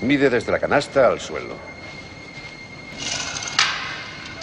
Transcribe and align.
Mide 0.00 0.30
desde 0.30 0.52
la 0.52 0.58
canasta 0.58 1.08
al 1.08 1.20
suelo. 1.20 1.54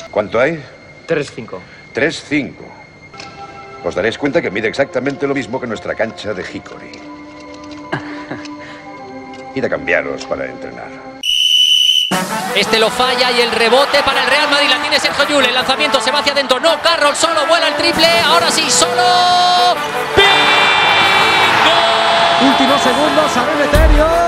¿Cuánto 0.09 0.39
hay? 0.39 0.63
3-5. 1.07 1.59
3-5. 1.93 2.54
Os 3.84 3.96
daréis 3.96 4.18
cuenta 4.18 4.42
que 4.42 4.50
mide 4.50 4.68
exactamente 4.68 5.28
lo 5.28 5.34
mismo 5.34 5.60
que 5.60 5.68
nuestra 5.68 5.96
cancha 5.96 6.34
de 6.34 6.44
Hickory. 6.44 6.92
Id 9.55 9.66
a 9.66 9.70
cambiaros 9.70 10.26
para 10.26 10.46
entrenar. 10.46 10.89
Este 12.56 12.79
lo 12.79 12.90
falla 12.90 13.31
y 13.31 13.42
el 13.42 13.51
rebote 13.51 14.01
para 14.04 14.24
el 14.24 14.29
Real 14.29 14.49
Madrid. 14.49 14.70
La 14.70 14.79
tiene 14.79 14.99
Sergio 14.99 15.28
Llull. 15.28 15.46
El 15.46 15.56
lanzamiento 15.56 15.99
se 15.99 16.12
va 16.12 16.20
hacia 16.20 16.34
adentro. 16.34 16.59
No, 16.59 16.80
Carroll 16.81 17.16
solo 17.16 17.45
vuela 17.48 17.67
el 17.67 17.76
triple. 17.76 18.08
Ahora 18.20 18.52
sí, 18.52 18.70
solo. 18.70 19.76
¡Bingo! 20.16 21.81
Últimos 22.52 22.81
segundos, 22.81 23.31
San 23.31 23.49
Emeterio. 23.49 24.23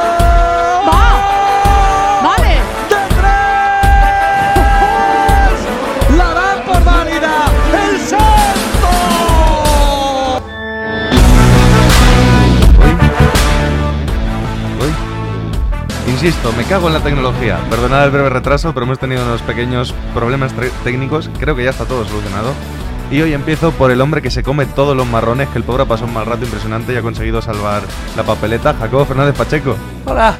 Insisto, 16.25 16.51
me 16.53 16.63
cago 16.63 16.87
en 16.87 16.95
la 16.95 17.01
tecnología. 17.01 17.59
Perdonad 17.69 18.03
el 18.03 18.09
breve 18.09 18.31
retraso, 18.31 18.73
pero 18.73 18.87
hemos 18.87 18.97
tenido 18.97 19.23
unos 19.23 19.43
pequeños 19.43 19.93
problemas 20.15 20.55
técnicos. 20.83 21.29
Creo 21.39 21.55
que 21.55 21.63
ya 21.63 21.69
está 21.69 21.85
todo 21.85 22.03
solucionado. 22.03 22.51
Y 23.11 23.21
hoy 23.21 23.33
empiezo 23.33 23.71
por 23.73 23.91
el 23.91 24.01
hombre 24.01 24.23
que 24.23 24.31
se 24.31 24.41
come 24.41 24.65
todos 24.65 24.97
los 24.97 25.05
marrones, 25.05 25.49
que 25.49 25.59
el 25.59 25.63
pobre 25.63 25.83
ha 25.83 25.85
pasado 25.85 26.07
un 26.07 26.15
mal 26.15 26.25
rato 26.25 26.43
impresionante 26.43 26.93
y 26.93 26.95
ha 26.95 27.03
conseguido 27.03 27.43
salvar 27.43 27.83
la 28.17 28.23
papeleta, 28.23 28.73
Jacobo 28.73 29.05
Fernández 29.05 29.35
Pacheco. 29.35 29.77
Hola. 30.05 30.39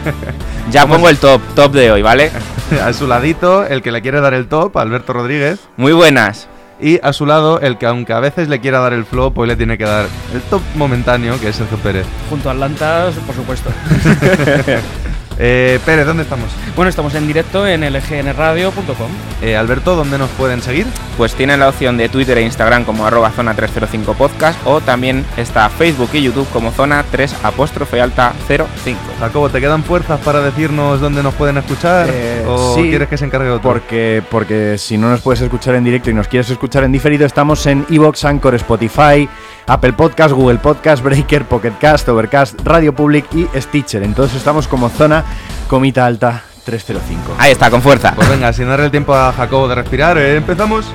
ya 0.70 0.86
pongo 0.86 1.10
el 1.10 1.18
top, 1.18 1.42
top 1.54 1.72
de 1.72 1.92
hoy, 1.92 2.00
¿vale? 2.00 2.30
a 2.82 2.90
su 2.94 3.06
ladito, 3.06 3.66
el 3.66 3.82
que 3.82 3.92
le 3.92 4.00
quiere 4.00 4.22
dar 4.22 4.32
el 4.32 4.48
top, 4.48 4.78
Alberto 4.78 5.12
Rodríguez. 5.12 5.60
Muy 5.76 5.92
buenas. 5.92 6.48
Y 6.82 6.98
a 7.00 7.12
su 7.12 7.26
lado, 7.26 7.60
el 7.60 7.78
que 7.78 7.86
aunque 7.86 8.12
a 8.12 8.18
veces 8.18 8.48
le 8.48 8.60
quiera 8.60 8.80
dar 8.80 8.92
el 8.92 9.04
flop, 9.04 9.38
hoy 9.38 9.46
le 9.46 9.54
tiene 9.54 9.78
que 9.78 9.84
dar 9.84 10.06
el 10.34 10.40
top 10.42 10.60
momentáneo, 10.74 11.38
que 11.38 11.48
es 11.48 11.56
Sergio 11.56 11.78
Pérez. 11.78 12.04
Junto 12.28 12.48
a 12.48 12.52
Atlantas, 12.52 13.14
por 13.24 13.36
supuesto. 13.36 13.70
Eh, 15.38 15.78
Pérez, 15.84 16.06
¿dónde 16.06 16.22
estamos? 16.24 16.50
bueno, 16.76 16.88
estamos 16.88 17.14
en 17.14 17.26
directo 17.26 17.66
en 17.66 17.80
lgnradio.com. 17.82 19.10
Eh, 19.42 19.56
Alberto, 19.56 19.96
¿dónde 19.96 20.18
nos 20.18 20.30
pueden 20.30 20.62
seguir? 20.62 20.86
Pues 21.16 21.34
tienen 21.34 21.60
la 21.60 21.68
opción 21.68 21.96
de 21.96 22.08
Twitter 22.08 22.38
e 22.38 22.42
Instagram 22.42 22.84
como 22.84 23.06
arroba 23.06 23.30
zona 23.30 23.54
305 23.54 24.14
podcast 24.14 24.58
o 24.64 24.80
también 24.80 25.24
está 25.36 25.68
Facebook 25.68 26.10
y 26.12 26.22
YouTube 26.22 26.48
como 26.52 26.70
zona 26.70 27.04
3 27.10 27.36
apóstrofe 27.42 28.00
alta 28.00 28.32
05. 28.46 28.98
Jacobo, 29.20 29.48
¿te 29.50 29.60
quedan 29.60 29.84
fuerzas 29.84 30.20
para 30.20 30.40
decirnos 30.40 31.00
dónde 31.00 31.22
nos 31.22 31.34
pueden 31.34 31.58
escuchar? 31.58 32.08
Eh, 32.10 32.44
¿O 32.46 32.74
sí, 32.74 32.88
quieres 32.88 33.08
que 33.08 33.16
se 33.18 33.24
encargue 33.24 33.50
otro? 33.50 33.70
Porque, 33.70 34.22
porque 34.30 34.78
si 34.78 34.96
no 34.96 35.10
nos 35.10 35.20
puedes 35.20 35.40
escuchar 35.40 35.74
en 35.74 35.84
directo 35.84 36.10
y 36.10 36.14
nos 36.14 36.28
quieres 36.28 36.48
escuchar 36.50 36.84
en 36.84 36.92
diferido, 36.92 37.26
estamos 37.26 37.66
en 37.66 37.84
Evox, 37.90 38.24
Anchor, 38.24 38.54
Spotify, 38.54 39.28
Apple 39.66 39.92
Podcast, 39.92 40.32
Google 40.32 40.58
Podcast, 40.58 41.02
Breaker, 41.02 41.44
Pocket 41.44 41.72
Cast, 41.80 42.08
Overcast, 42.08 42.60
Radio 42.64 42.94
Public 42.94 43.26
y 43.34 43.46
Stitcher. 43.60 44.02
Entonces 44.02 44.36
estamos 44.36 44.66
como 44.66 44.88
zona 44.88 45.21
comita 45.68 46.06
alta 46.06 46.42
305. 46.64 47.36
Ahí 47.38 47.52
está, 47.52 47.70
con 47.70 47.82
fuerza. 47.82 48.12
Pues 48.14 48.28
venga, 48.28 48.52
sin 48.52 48.68
darle 48.68 48.86
el 48.86 48.90
tiempo 48.90 49.14
a 49.14 49.32
Jacobo 49.32 49.68
de 49.68 49.74
respirar, 49.74 50.18
eh, 50.18 50.36
empezamos. 50.36 50.86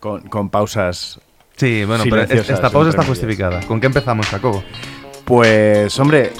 Con, 0.00 0.22
con 0.22 0.50
pausas. 0.50 1.20
Sí, 1.56 1.84
bueno, 1.84 2.02
pero 2.10 2.22
esta 2.22 2.70
pausa 2.70 2.90
está 2.90 3.04
justificada. 3.04 3.60
¿Con 3.66 3.80
qué 3.80 3.86
empezamos, 3.86 4.26
Jacobo? 4.26 4.64
Pues, 5.24 5.96
hombre, 6.00 6.32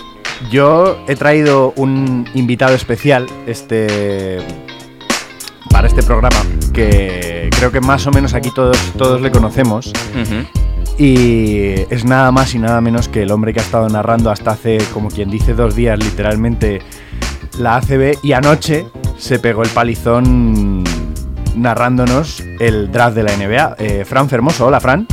yo 0.50 1.04
he 1.06 1.14
traído 1.14 1.72
un 1.76 2.28
invitado 2.34 2.74
especial 2.74 3.26
este 3.46 4.38
para 5.72 5.88
este 5.88 6.02
programa 6.02 6.36
que 6.72 7.48
creo 7.56 7.72
que 7.72 7.80
más 7.80 8.06
o 8.06 8.10
menos 8.12 8.34
aquí 8.34 8.50
todos, 8.54 8.78
todos 8.96 9.20
le 9.20 9.30
conocemos. 9.30 9.92
Y 10.98 11.70
es 11.90 12.04
nada 12.04 12.30
más 12.30 12.54
y 12.54 12.58
nada 12.58 12.80
menos 12.80 13.08
que 13.08 13.22
el 13.22 13.30
hombre 13.32 13.52
que 13.52 13.60
ha 13.60 13.62
estado 13.62 13.88
narrando 13.88 14.30
hasta 14.30 14.52
hace, 14.52 14.78
como 14.92 15.08
quien 15.08 15.30
dice, 15.30 15.54
dos 15.54 15.74
días 15.74 15.98
literalmente 15.98 16.80
la 17.58 17.76
ACB 17.76 18.18
y 18.22 18.32
anoche 18.32 18.86
se 19.18 19.38
pegó 19.38 19.62
el 19.62 19.70
palizón 19.70 20.84
narrándonos 21.56 22.42
el 22.60 22.92
draft 22.92 23.16
de 23.16 23.22
la 23.22 23.36
NBA. 23.36 23.76
Eh, 23.78 24.04
Fran 24.04 24.28
Fermoso, 24.28 24.66
hola 24.66 24.80
Fran. 24.80 25.06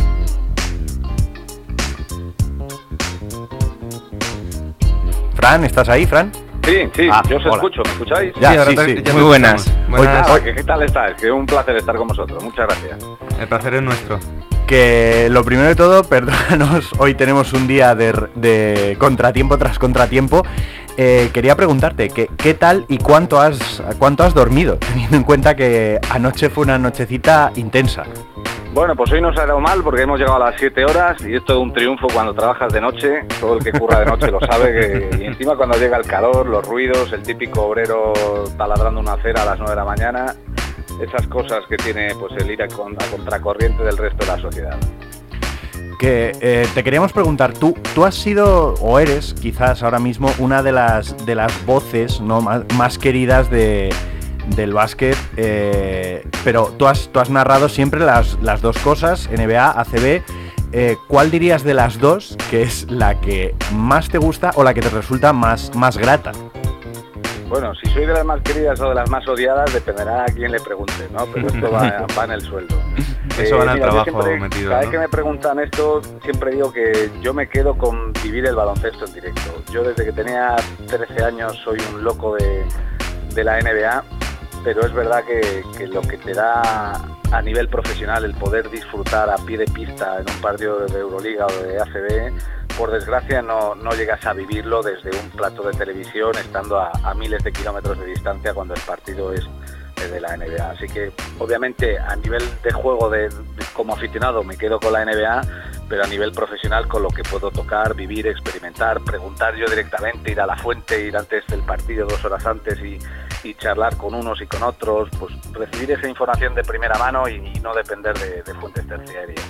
Fran, 5.34 5.64
¿estás 5.64 5.88
ahí, 5.88 6.06
Fran? 6.06 6.32
Sí, 6.70 6.90
sí, 6.96 7.10
Ah, 7.12 7.24
yo 7.28 7.38
os 7.38 7.46
hola. 7.46 7.56
escucho, 7.56 7.82
¿me 7.86 7.92
escucháis? 7.92 8.34
Ya, 8.40 8.52
Sí, 8.52 8.58
ahora 8.58 8.70
sí, 8.72 8.76
te- 8.78 8.86
sí. 8.98 9.04
ya 9.04 9.14
Muy 9.14 9.24
buenas. 9.24 9.74
Buenas. 9.90 10.30
Ah, 10.30 10.40
¿qué, 10.44 10.54
qué 10.54 10.64
tal 10.64 10.84
estáis? 10.84 11.16
Que 11.20 11.32
un 11.32 11.46
placer 11.46 11.76
estar 11.78 11.96
con 11.96 12.08
vosotros. 12.08 12.44
Muchas 12.44 12.68
gracias. 12.68 13.00
El 13.40 13.48
placer 13.48 13.74
es 13.76 13.82
nuestro. 13.82 14.20
Que 14.68 15.28
lo 15.32 15.44
primero 15.44 15.68
de 15.68 15.76
todo, 15.76 16.04
perdónanos, 16.10 16.92
hoy 17.00 17.16
tenemos 17.16 17.54
un 17.54 17.68
día 17.68 17.96
de, 17.96 18.14
de 18.36 18.96
contratiempo 19.00 19.58
tras 19.58 19.80
contratiempo. 19.80 20.44
Eh, 21.02 21.30
quería 21.34 21.56
preguntarte, 21.56 22.10
¿qué, 22.10 22.30
¿qué 22.38 22.54
tal 22.54 22.84
y 22.90 22.98
cuánto 22.98 23.40
has, 23.40 23.82
cuánto 23.98 24.24
has 24.24 24.34
dormido? 24.34 24.76
Teniendo 24.80 25.16
en 25.18 25.24
cuenta 25.24 25.56
que 25.56 25.98
anoche 26.12 26.50
fue 26.50 26.66
una 26.66 26.78
nochecita 26.78 27.52
intensa. 27.56 28.04
Bueno, 28.80 28.96
pues 28.96 29.12
hoy 29.12 29.20
nos 29.20 29.38
ha 29.38 29.46
dado 29.46 29.60
mal 29.60 29.84
porque 29.84 30.04
hemos 30.04 30.18
llegado 30.18 30.38
a 30.42 30.52
las 30.52 30.56
7 30.58 30.86
horas 30.86 31.22
y 31.28 31.36
esto 31.36 31.52
es 31.52 31.60
un 31.60 31.74
triunfo 31.74 32.08
cuando 32.14 32.34
trabajas 32.34 32.72
de 32.72 32.80
noche. 32.80 33.26
Todo 33.38 33.58
el 33.58 33.62
que 33.62 33.74
curra 33.74 34.00
de 34.00 34.06
noche 34.06 34.32
lo 34.32 34.40
sabe. 34.40 34.72
Que, 34.72 35.18
y 35.22 35.26
encima 35.26 35.58
cuando 35.58 35.78
llega 35.78 35.98
el 35.98 36.06
calor, 36.06 36.48
los 36.48 36.66
ruidos, 36.66 37.12
el 37.12 37.22
típico 37.22 37.64
obrero 37.64 38.14
taladrando 38.58 39.02
una 39.02 39.16
acera 39.16 39.42
a 39.42 39.46
las 39.48 39.58
9 39.58 39.72
de 39.72 39.76
la 39.76 39.84
mañana. 39.84 40.34
Esas 41.02 41.28
cosas 41.28 41.66
que 41.68 41.76
tiene 41.76 42.16
pues 42.16 42.32
el 42.42 42.50
ir 42.52 42.64
a, 42.64 42.70
con- 42.70 42.94
a 42.94 43.06
contracorriente 43.12 43.84
del 43.84 43.98
resto 43.98 44.26
de 44.26 44.32
la 44.32 44.40
sociedad. 44.40 44.78
Que 46.00 46.32
eh, 46.40 46.66
te 46.74 46.82
queríamos 46.82 47.12
preguntar, 47.12 47.52
tú, 47.52 47.76
tú 47.94 48.06
has 48.06 48.16
sido 48.16 48.76
o 48.76 48.98
eres 48.98 49.34
quizás 49.42 49.84
ahora 49.84 50.00
mismo 50.00 50.32
una 50.40 50.64
de 50.64 50.72
las 50.72 51.26
de 51.26 51.36
las 51.36 51.66
voces 51.66 52.22
¿no? 52.22 52.40
más, 52.40 52.62
más 52.78 52.98
queridas 52.98 53.50
de, 53.52 53.90
del 54.56 54.74
básquet, 54.74 55.18
eh, 55.38 56.28
pero 56.44 56.74
tú 56.78 56.88
has, 56.88 57.10
tú 57.10 57.20
has 57.20 57.30
narrado 57.30 57.70
siempre 57.70 58.00
las, 58.00 58.38
las 58.42 58.62
dos 58.62 58.78
cosas, 58.80 59.30
NBA, 59.30 59.80
ACB. 59.80 60.22
Eh, 60.72 60.98
¿Cuál 61.08 61.32
dirías 61.32 61.64
de 61.64 61.74
las 61.74 62.00
dos 62.00 62.38
que 62.52 62.62
es 62.62 62.90
la 62.92 63.20
que 63.20 63.56
más 63.74 64.08
te 64.10 64.18
gusta 64.20 64.52
o 64.56 64.64
la 64.64 64.74
que 64.74 64.82
te 64.82 64.90
resulta 64.90 65.34
más, 65.34 65.74
más 65.76 65.98
grata? 65.98 66.32
Bueno, 67.48 67.74
si 67.74 67.90
soy 67.90 68.06
de 68.06 68.14
las 68.14 68.24
más 68.24 68.42
queridas 68.42 68.80
o 68.80 68.90
de 68.90 68.96
las 68.96 69.10
más 69.10 69.28
odiadas, 69.28 69.74
dependerá 69.74 70.22
a 70.24 70.26
quién 70.28 70.52
le 70.52 70.60
pregunte, 70.60 71.08
¿no? 71.12 71.26
Pero 71.34 71.48
esto 71.48 71.72
va, 71.72 72.06
va 72.18 72.26
en 72.26 72.32
el 72.32 72.42
sueldo. 72.42 72.76
Eso 73.40 73.58
va 73.58 73.64
en 73.64 73.70
el 73.70 73.76
mira, 73.76 73.88
yo 73.88 73.92
trabajo 74.04 74.04
siempre- 74.22 74.40
metido, 74.40 74.70
Cada 74.70 74.82
¿no? 74.84 74.88
vez 74.88 74.92
que 74.92 75.00
me 75.00 75.10
preguntan 75.10 75.60
esto, 75.60 76.02
siempre 76.24 76.52
digo 76.52 76.72
que 76.72 77.10
yo 77.22 77.34
me 77.34 77.48
quedo 77.50 77.76
con 77.76 78.14
vivir 78.22 78.46
el 78.46 78.56
baloncesto 78.56 79.06
en 79.06 79.14
directo. 79.14 79.64
Yo 79.72 79.82
desde 79.84 80.06
que 80.06 80.12
tenía 80.12 80.56
13 80.88 81.24
años 81.24 81.58
soy 81.64 81.80
un 81.94 82.04
loco 82.04 82.36
de, 82.36 82.66
de 83.34 83.44
la 83.44 83.60
NBA, 83.62 84.04
pero 84.64 84.86
es 84.86 84.94
verdad 84.94 85.24
que, 85.24 85.88
lo 85.88 86.02
que 86.02 86.18
te 86.18 86.34
da 86.34 86.94
a 87.32 87.42
nivel 87.42 87.70
profesional 87.70 88.26
el 88.26 88.34
poder 88.34 88.70
disfrutar 88.70 89.30
a 89.30 89.38
pie 89.38 89.58
de 89.58 89.66
pista 89.66 90.20
en 90.20 90.30
un 90.30 90.42
partido 90.42 90.86
de 90.86 91.00
Euroliga 91.00 91.46
o 91.46 91.64
de 91.64 91.80
ACB, 91.80 92.34
por 92.78 92.92
desgracia 92.92 93.42
no, 93.42 93.76
no 93.76 93.92
llegas 93.92 94.26
a 94.26 94.34
vivirlo 94.34 94.82
desde 94.82 95.12
un 95.12 95.30
plato 95.32 95.64
de 95.64 95.74
televisión 95.78 96.32
estando 96.38 96.80
a, 96.80 97.14
miles 97.14 97.44
de 97.44 97.52
kilómetros 97.52 98.00
de 98.00 98.06
distancia 98.06 98.54
cuando 98.54 98.74
el 98.74 98.82
partido 98.82 99.34
es 99.34 99.46
de 100.12 100.22
la 100.22 100.36
NBA. 100.38 100.72
Así 100.72 100.88
que 100.88 101.12
obviamente 101.40 102.00
a 102.00 102.16
nivel 102.16 102.42
de 102.64 102.72
juego 102.72 103.10
de- 103.10 103.30
como 103.74 103.94
aficionado 103.94 104.44
me 104.44 104.58
quedo 104.58 104.80
con 104.80 104.94
la 104.94 105.04
NBA, 105.04 105.42
pero 105.90 106.04
a 106.04 106.08
nivel 106.08 106.32
profesional 106.32 106.88
con 106.88 107.04
lo 107.04 107.10
que 107.10 107.24
puedo 107.24 107.52
tocar, 107.52 107.96
vivir, 107.96 108.28
experimentar, 108.28 109.02
preguntar 109.02 109.56
yo 109.56 109.66
directamente, 109.66 110.32
ir 110.32 110.40
a 110.40 110.46
la 110.46 110.56
fuente, 110.56 111.06
ir 111.06 111.18
antes 111.18 111.46
del 111.48 111.62
partido 111.64 112.08
dos 112.08 112.24
horas 112.24 112.46
antes 112.46 112.80
y, 112.80 112.98
y 113.44 113.54
charlar 113.56 113.96
con 113.98 114.14
unos 114.14 114.42
y 114.42 114.48
con 114.48 114.64
otros, 114.64 115.10
pues 115.20 115.34
recibir 115.54 115.92
esa 115.92 116.08
información 116.08 116.56
de 116.56 116.64
primera 116.64 116.98
mano 116.98 117.28
y, 117.28 117.40
no 117.60 117.74
depender 117.74 118.18
de, 118.18 118.44
de 118.44 118.54
fuentes 118.56 118.88
terciarias. 118.88 119.44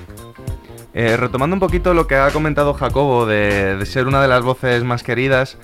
Eh, 0.93 1.17
retomando 1.17 1.55
un 1.55 1.59
poquito 1.59 1.93
lo 1.93 2.07
que 2.07 2.15
ha 2.15 2.31
comentado 2.31 2.73
Jacobo 2.73 3.25
de, 3.27 3.79
ser 3.85 4.07
una 4.07 4.21
de 4.21 4.27
las 4.27 4.41
voces 4.41 4.83
más 4.83 5.03
queridas, 5.03 5.57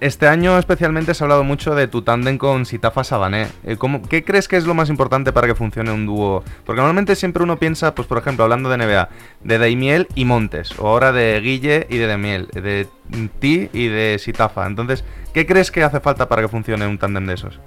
este 0.00 0.26
año 0.28 0.58
especialmente 0.58 1.14
se 1.14 1.22
ha 1.22 1.26
hablado 1.26 1.44
mucho 1.44 1.74
de 1.74 1.88
tu 1.88 2.02
tándem 2.02 2.36
con 2.36 2.66
Sitafa 2.66 3.02
Sabané. 3.02 3.48
Eh, 3.64 3.76
¿cómo- 3.76 4.02
¿Qué 4.02 4.22
crees 4.22 4.48
que 4.48 4.56
es 4.56 4.66
lo 4.66 4.74
más 4.74 4.90
importante 4.90 5.32
para 5.32 5.46
que 5.46 5.54
funcione 5.54 5.92
un 5.92 6.04
dúo? 6.04 6.44
Porque 6.66 6.80
normalmente 6.80 7.16
siempre 7.16 7.42
uno 7.42 7.58
piensa, 7.58 7.94
pues 7.94 8.06
por 8.06 8.18
ejemplo, 8.18 8.44
hablando 8.44 8.68
de 8.68 8.76
NBA, 8.76 9.08
de 9.44 9.58
Daimiel 9.58 10.08
y 10.14 10.26
Montes, 10.26 10.78
o 10.78 10.88
ahora 10.88 11.10
de 11.12 11.40
Guille 11.40 11.86
y 11.88 11.96
de 11.96 12.06
Demiel, 12.06 12.48
de 12.48 12.86
ti 13.38 13.70
y 13.72 13.88
de 13.88 14.18
Sitafa. 14.18 14.66
Entonces, 14.66 15.04
¿qué 15.32 15.46
crees 15.46 15.70
que 15.70 15.84
hace 15.84 16.00
falta 16.00 16.28
para 16.28 16.42
que 16.42 16.48
funcione 16.48 16.86
un 16.86 16.98
tándem 16.98 17.26
de 17.26 17.34
esos? 17.34 17.58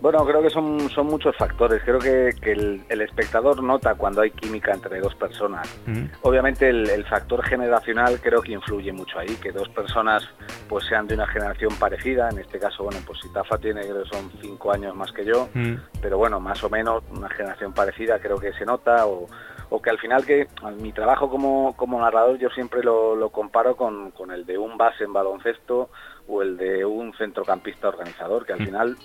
Bueno, 0.00 0.24
creo 0.26 0.42
que 0.42 0.50
son, 0.50 0.88
son 0.90 1.06
muchos 1.06 1.34
factores. 1.36 1.82
Creo 1.84 1.98
que, 1.98 2.34
que 2.40 2.52
el, 2.52 2.84
el 2.88 3.00
espectador 3.00 3.62
nota 3.62 3.94
cuando 3.94 4.20
hay 4.20 4.30
química 4.30 4.72
entre 4.72 5.00
dos 5.00 5.14
personas. 5.14 5.68
Mm. 5.86 6.04
Obviamente 6.22 6.68
el, 6.68 6.88
el 6.90 7.04
factor 7.06 7.42
generacional 7.44 8.20
creo 8.20 8.40
que 8.42 8.52
influye 8.52 8.92
mucho 8.92 9.18
ahí, 9.18 9.34
que 9.42 9.52
dos 9.52 9.68
personas 9.70 10.28
pues 10.68 10.84
sean 10.86 11.06
de 11.06 11.14
una 11.14 11.26
generación 11.26 11.74
parecida. 11.76 12.28
En 12.30 12.38
este 12.38 12.58
caso, 12.58 12.84
bueno, 12.84 13.00
pues 13.06 13.20
si 13.20 13.32
Tafa 13.32 13.58
tiene, 13.58 13.82
creo 13.82 14.02
que 14.04 14.08
son 14.10 14.30
cinco 14.40 14.72
años 14.72 14.94
más 14.94 15.12
que 15.12 15.24
yo, 15.24 15.48
Mm. 15.54 15.74
pero 16.02 16.18
bueno, 16.18 16.38
más 16.40 16.62
o 16.62 16.68
menos 16.70 17.02
una 17.10 17.28
generación 17.30 17.72
parecida 17.72 18.18
creo 18.18 18.36
que 18.38 18.52
se 18.52 18.64
nota 18.66 19.06
o, 19.06 19.26
o 19.70 19.82
que 19.82 19.90
al 19.90 19.98
final 19.98 20.24
que 20.24 20.48
mi 20.78 20.92
trabajo 20.92 21.28
como, 21.28 21.74
como 21.76 22.00
narrador 22.00 22.38
yo 22.38 22.48
siempre 22.50 22.82
lo, 22.82 23.16
lo 23.16 23.30
comparo 23.30 23.76
con, 23.76 24.10
con 24.12 24.30
el 24.30 24.46
de 24.46 24.58
un 24.58 24.78
base 24.78 25.04
en 25.04 25.12
baloncesto 25.12 25.90
o 26.28 26.42
el 26.42 26.56
de 26.56 26.84
un 26.84 27.12
centrocampista 27.14 27.88
organizador, 27.88 28.44
que 28.44 28.52
al 28.52 28.64
final 28.64 28.96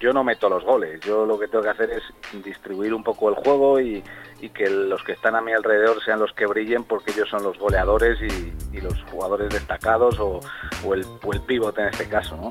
yo 0.00 0.12
no 0.12 0.24
meto 0.24 0.48
los 0.48 0.64
goles, 0.64 0.98
yo 1.00 1.26
lo 1.26 1.38
que 1.38 1.46
tengo 1.46 1.62
que 1.62 1.70
hacer 1.70 1.90
es 1.90 2.02
distribuir 2.42 2.94
un 2.94 3.04
poco 3.04 3.28
el 3.28 3.34
juego 3.34 3.78
y, 3.80 4.02
y 4.40 4.48
que 4.48 4.68
los 4.70 5.02
que 5.02 5.12
están 5.12 5.36
a 5.36 5.42
mi 5.42 5.52
alrededor 5.52 6.02
sean 6.02 6.20
los 6.20 6.32
que 6.32 6.46
brillen 6.46 6.84
porque 6.84 7.10
ellos 7.10 7.28
son 7.28 7.42
los 7.42 7.58
goleadores 7.58 8.18
y, 8.22 8.76
y 8.76 8.80
los 8.80 8.94
jugadores 9.10 9.50
destacados 9.50 10.18
o, 10.20 10.40
o 10.86 10.94
el, 10.94 11.04
o 11.22 11.32
el 11.32 11.40
pivote 11.42 11.82
en 11.82 11.88
este 11.88 12.08
caso, 12.08 12.36
¿no? 12.36 12.50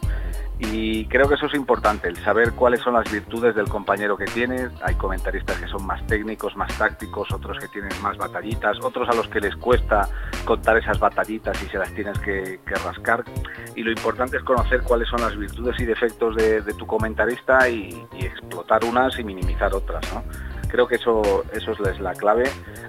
Y 0.62 1.06
creo 1.06 1.30
que 1.30 1.36
eso 1.36 1.46
es 1.46 1.54
importante, 1.54 2.10
el 2.10 2.18
saber 2.18 2.52
cuáles 2.52 2.82
son 2.82 2.94
las 2.94 3.10
virtudes 3.10 3.56
del 3.56 3.70
compañero 3.70 4.18
que 4.18 4.26
tienes. 4.26 4.70
Hay 4.82 4.96
comentaristas 4.96 5.58
que 5.58 5.68
son 5.70 5.86
más 5.86 6.06
técnicos, 6.06 6.58
más 6.58 6.78
tácticos, 6.78 7.32
otros 7.32 7.59
que 7.60 7.68
tienen 7.68 7.92
más 8.02 8.18
batallitas, 8.18 8.78
otros 8.82 9.08
a 9.10 9.14
los 9.14 9.28
que 9.28 9.40
les 9.40 9.56
cuesta 9.56 10.08
contar 10.46 10.78
esas 10.78 11.00
batallitas 11.00 11.62
y 11.64 11.68
se 11.68 11.78
las 11.78 11.94
tienes 11.94 12.18
que, 12.20 12.60
rascar. 12.84 13.24
Y 13.76 13.84
lo 13.84 13.92
importante 13.92 14.38
es 14.38 14.44
conocer 14.44 14.82
cuáles 14.82 15.10
son 15.10 15.22
las 15.22 15.38
virtudes 15.38 15.80
y 15.80 15.86
defectos 15.86 16.36
de, 16.36 16.62
de 16.62 16.74
tu 16.74 16.88
comentarista 16.88 17.68
y, 17.70 18.06
y 18.14 18.26
explotar 18.26 18.84
unas 18.86 19.18
y 19.20 19.24
minimizar 19.24 19.74
otras, 19.74 20.02
¿no? 20.14 20.24
Creo 20.70 20.88
que 20.88 20.96
eso, 20.96 21.44
eso 21.52 21.72
es 21.72 22.00
la 22.00 22.14
clave. 22.14 22.44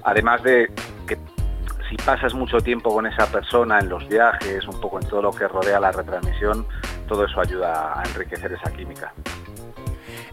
Además 0.04 0.42
de 0.42 0.70
que 1.06 1.18
si 1.88 1.96
pasas 1.96 2.34
mucho 2.34 2.58
tiempo 2.58 2.94
con 2.94 3.06
esa 3.06 3.26
persona 3.26 3.80
en 3.80 3.88
los 3.88 4.06
viajes, 4.06 4.66
un 4.68 4.80
poco 4.80 5.00
en 5.00 5.08
todo 5.08 5.22
lo 5.22 5.32
que 5.32 5.48
rodea 5.48 5.80
la 5.80 5.90
retransmisión, 5.90 6.66
todo 7.08 7.24
eso 7.24 7.40
ayuda 7.40 8.00
a 8.00 8.04
enriquecer 8.04 8.52
esa 8.52 8.70
química. 8.70 9.12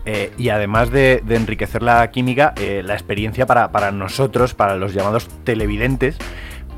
Eh, 0.09 0.31
y 0.37 0.47
además 0.49 0.89
de, 0.89 1.21
enriquecer 1.29 1.83
la 1.83 2.09
química, 2.11 2.53
eh, 2.55 2.81
la 2.81 2.93
experiencia 2.93 3.45
para, 3.45 3.73
para 3.73 3.91
nosotros, 3.91 4.53
para 4.53 4.77
los 4.77 4.93
llamados 4.93 5.27
televidentes, 5.43 6.17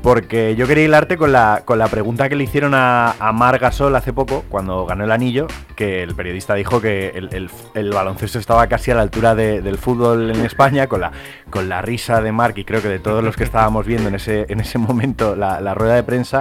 porque 0.02 0.56
yo 0.56 0.66
quería 0.66 0.84
hilarte 0.86 1.16
con 1.16 1.30
la, 1.30 1.62
con 1.64 1.78
la 1.78 1.86
pregunta 1.86 2.28
que 2.28 2.34
le 2.34 2.42
hicieron 2.42 2.74
a, 2.74 3.12
a 3.20 3.32
Mar 3.32 3.58
Gasol 3.60 3.94
hace 3.94 4.12
poco, 4.12 4.44
cuando 4.48 4.84
ganó 4.84 5.04
el 5.04 5.12
anillo, 5.12 5.46
que 5.76 6.02
el 6.02 6.14
periodista 6.16 6.54
dijo 6.54 6.80
que 6.80 7.10
el, 7.14 7.48
el- 7.74 7.90
baloncesto 7.92 8.40
estaba 8.40 8.66
casi 8.66 8.90
a 8.90 8.96
la 8.96 9.02
altura 9.02 9.36
de- 9.36 9.60
del 9.62 9.78
fútbol 9.78 10.30
en 10.30 10.44
España, 10.44 10.88
con 10.88 11.02
la, 11.02 11.12
con 11.50 11.68
la 11.68 11.82
risa 11.82 12.20
de 12.22 12.32
Marc 12.32 12.58
y 12.58 12.64
creo 12.64 12.82
que 12.82 12.88
de 12.88 12.98
todos 12.98 13.22
los 13.22 13.36
que 13.36 13.44
estábamos 13.44 13.86
viendo 13.86 14.08
en 14.08 14.16
ese, 14.16 14.46
en 14.48 14.58
ese 14.58 14.78
momento 14.78 15.36
la 15.36 15.72
rueda 15.74 15.94
de 15.94 16.02
prensa. 16.02 16.40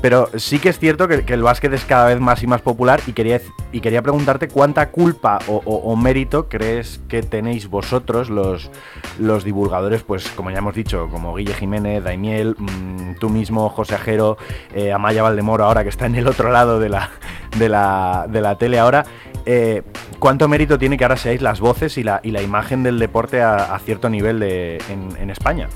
Pero 0.00 0.28
sí 0.36 0.58
que 0.58 0.68
es 0.68 0.78
cierto 0.78 1.08
que, 1.08 1.24
el 1.26 1.42
básquet 1.42 1.72
es 1.72 1.84
cada 1.84 2.06
vez 2.06 2.20
más 2.20 2.42
y 2.42 2.46
más 2.46 2.60
popular 2.60 3.00
y 3.06 3.12
quería, 3.12 3.40
y 3.72 3.80
quería 3.80 4.02
preguntarte 4.02 4.48
cuánta 4.48 4.90
culpa 4.90 5.38
o, 5.48 5.96
mérito 5.96 6.48
crees 6.48 7.00
que 7.08 7.22
tenéis 7.22 7.68
vosotros, 7.68 8.28
los, 8.28 8.70
los 9.18 9.44
divulgadores, 9.44 10.02
pues 10.02 10.28
como 10.28 10.50
ya 10.50 10.58
hemos 10.58 10.74
dicho, 10.74 11.08
como 11.10 11.34
Guille 11.34 11.54
Jiménez, 11.54 12.04
Daimiel, 12.04 12.54
mm, 12.58 13.14
tú 13.18 13.30
mismo, 13.30 13.70
José 13.70 13.94
Ajero, 13.94 14.36
eh, 14.74 14.92
Amaya 14.92 15.22
Valdemoro, 15.22 15.64
ahora 15.64 15.82
que 15.82 15.88
está 15.88 16.06
en 16.06 16.16
el 16.16 16.28
otro 16.28 16.50
lado 16.50 16.78
de 16.78 16.90
la, 16.90 17.10
de 17.56 17.68
la, 17.68 18.26
de 18.28 18.40
la 18.40 18.58
tele 18.58 18.78
ahora. 18.78 19.04
eh, 19.46 19.82
¿Cuánto 20.18 20.48
mérito 20.48 20.78
tiene 20.78 20.96
que 20.96 21.04
ahora 21.04 21.16
seáis 21.16 21.42
las 21.42 21.60
voces 21.60 21.96
y 21.98 22.02
la, 22.02 22.20
y 22.22 22.30
la 22.30 22.42
imagen 22.42 22.82
del 22.82 22.98
deporte 22.98 23.42
a, 23.42 23.78
cierto 23.78 24.08
nivel 24.08 24.42
en, 24.42 25.16
en 25.18 25.30
España? 25.30 25.68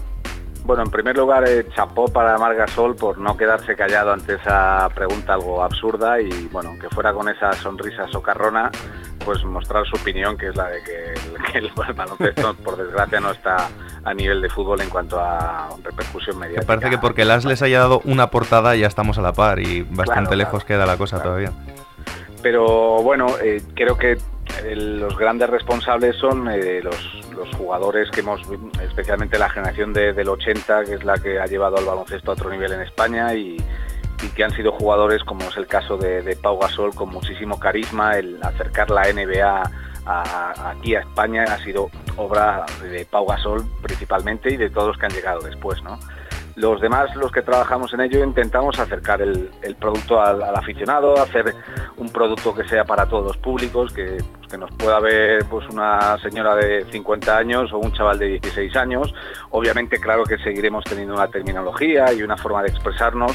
Bueno, 0.68 0.82
en 0.82 0.90
primer 0.90 1.16
lugar, 1.16 1.48
eh, 1.48 1.66
chapó 1.74 2.08
para 2.08 2.36
Mar 2.36 2.54
Gasol 2.54 2.94
por 2.94 3.16
no 3.16 3.38
quedarse 3.38 3.74
callado 3.74 4.12
ante 4.12 4.34
esa 4.34 4.86
pregunta 4.94 5.32
algo 5.32 5.62
absurda 5.62 6.20
y, 6.20 6.28
bueno, 6.52 6.72
que 6.78 6.90
fuera 6.90 7.14
con 7.14 7.26
esa 7.30 7.54
sonrisa 7.54 8.06
socarrona, 8.08 8.70
pues 9.24 9.42
mostrar 9.44 9.86
su 9.86 9.96
opinión, 9.96 10.36
que 10.36 10.48
es 10.48 10.56
la 10.56 10.68
de 10.68 10.82
que 10.82 11.12
el, 11.14 11.42
que 11.52 11.58
el 11.60 11.70
baloncesto, 11.94 12.52
por 12.56 12.76
desgracia, 12.76 13.18
no 13.18 13.30
está 13.30 13.70
a 14.04 14.12
nivel 14.12 14.42
de 14.42 14.50
fútbol 14.50 14.82
en 14.82 14.90
cuanto 14.90 15.18
a 15.18 15.70
repercusión 15.82 16.38
Me 16.38 16.48
mediática. 16.48 16.66
parece 16.66 16.90
que 16.90 16.98
porque 16.98 17.24
Las 17.24 17.46
les 17.46 17.62
haya 17.62 17.78
dado 17.78 18.02
una 18.04 18.28
portada 18.28 18.76
ya 18.76 18.88
estamos 18.88 19.16
a 19.16 19.22
la 19.22 19.32
par 19.32 19.60
y 19.60 19.84
bastante 19.84 20.34
Claro, 20.34 20.36
lejos 20.36 20.64
queda 20.66 20.84
la 20.84 20.98
cosa 20.98 21.16
claro. 21.16 21.30
todavía. 21.30 21.52
Pero 22.42 23.02
bueno, 23.02 23.28
eh, 23.42 23.62
creo 23.74 23.96
que 23.96 24.18
eh, 24.64 24.76
los 24.76 25.16
grandes 25.16 25.48
responsables 25.50 26.16
son 26.16 26.48
eh, 26.50 26.80
los, 26.82 26.96
jugadores 27.56 28.10
que 28.10 28.20
hemos, 28.20 28.40
especialmente 28.82 29.38
la 29.38 29.48
generación 29.48 29.92
de- 29.92 30.12
del 30.12 30.28
80, 30.28 30.84
que 30.84 30.94
es 30.94 31.04
la 31.04 31.14
que 31.18 31.38
ha 31.38 31.46
llevado 31.46 31.76
al 31.76 31.84
baloncesto 31.84 32.30
a 32.30 32.34
otro 32.34 32.50
nivel 32.50 32.72
en 32.72 32.80
España 32.82 33.34
y, 33.34 33.56
que 34.34 34.42
han 34.44 34.50
sido 34.50 34.72
jugadores, 34.72 35.22
como 35.22 35.42
es 35.44 35.56
el 35.56 35.66
caso 35.68 35.96
de, 35.96 36.22
de 36.22 36.34
Pau 36.34 36.58
Gasol, 36.58 36.92
con 36.94 37.08
muchísimo 37.10 37.58
carisma, 37.60 38.18
el 38.18 38.42
acercar 38.42 38.90
la 38.90 39.02
NBA 39.12 39.62
aquí 40.70 40.94
a 40.96 41.00
España 41.00 41.44
ha 41.44 41.58
sido 41.62 41.90
obra 42.16 42.64
de 42.82 43.04
Pau 43.04 43.26
Gasol 43.26 43.64
principalmente 43.82 44.52
y 44.52 44.56
de 44.56 44.70
todos 44.70 44.88
los 44.88 44.98
que 44.98 45.06
han 45.06 45.12
llegado 45.12 45.40
después, 45.40 45.82
¿no? 45.82 45.98
Los 46.58 46.80
demás, 46.80 47.14
los 47.14 47.30
que 47.30 47.42
trabajamos 47.42 47.94
en 47.94 48.00
ello, 48.00 48.24
intentamos 48.24 48.78
acercar 48.80 49.22
el, 49.22 49.48
producto 49.78 50.20
al, 50.20 50.42
aficionado, 50.56 51.14
hacer 51.22 51.54
un 51.96 52.10
producto 52.10 52.52
que 52.52 52.64
sea 52.68 52.84
para 52.84 53.06
todos 53.06 53.24
los 53.26 53.36
públicos, 53.36 53.92
que, 53.92 54.16
que 54.50 54.58
nos 54.58 54.68
pueda 54.72 54.98
ver 54.98 55.44
pues, 55.48 55.68
una 55.68 56.18
señora 56.18 56.56
de 56.56 56.84
50 56.90 57.36
años 57.38 57.72
o 57.72 57.78
un 57.78 57.92
chaval 57.92 58.18
de 58.18 58.26
16 58.26 58.74
años. 58.74 59.14
Obviamente, 59.50 60.00
claro 60.00 60.24
que 60.24 60.36
seguiremos 60.38 60.82
teniendo 60.82 61.14
una 61.14 61.28
terminología 61.28 62.12
y 62.12 62.22
una 62.24 62.36
forma 62.36 62.62
de 62.62 62.70
expresarnos 62.70 63.32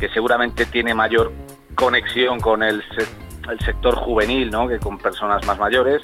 que 0.00 0.08
seguramente 0.08 0.66
tiene 0.66 0.92
mayor 0.92 1.30
conexión 1.76 2.40
con 2.40 2.64
el, 2.64 2.82
se- 2.96 3.25
el 3.50 3.58
sector 3.60 3.94
juvenil 3.94 4.50
¿no? 4.50 4.68
que 4.68 4.78
con 4.78 4.98
personas 4.98 5.46
más 5.46 5.58
mayores, 5.58 6.02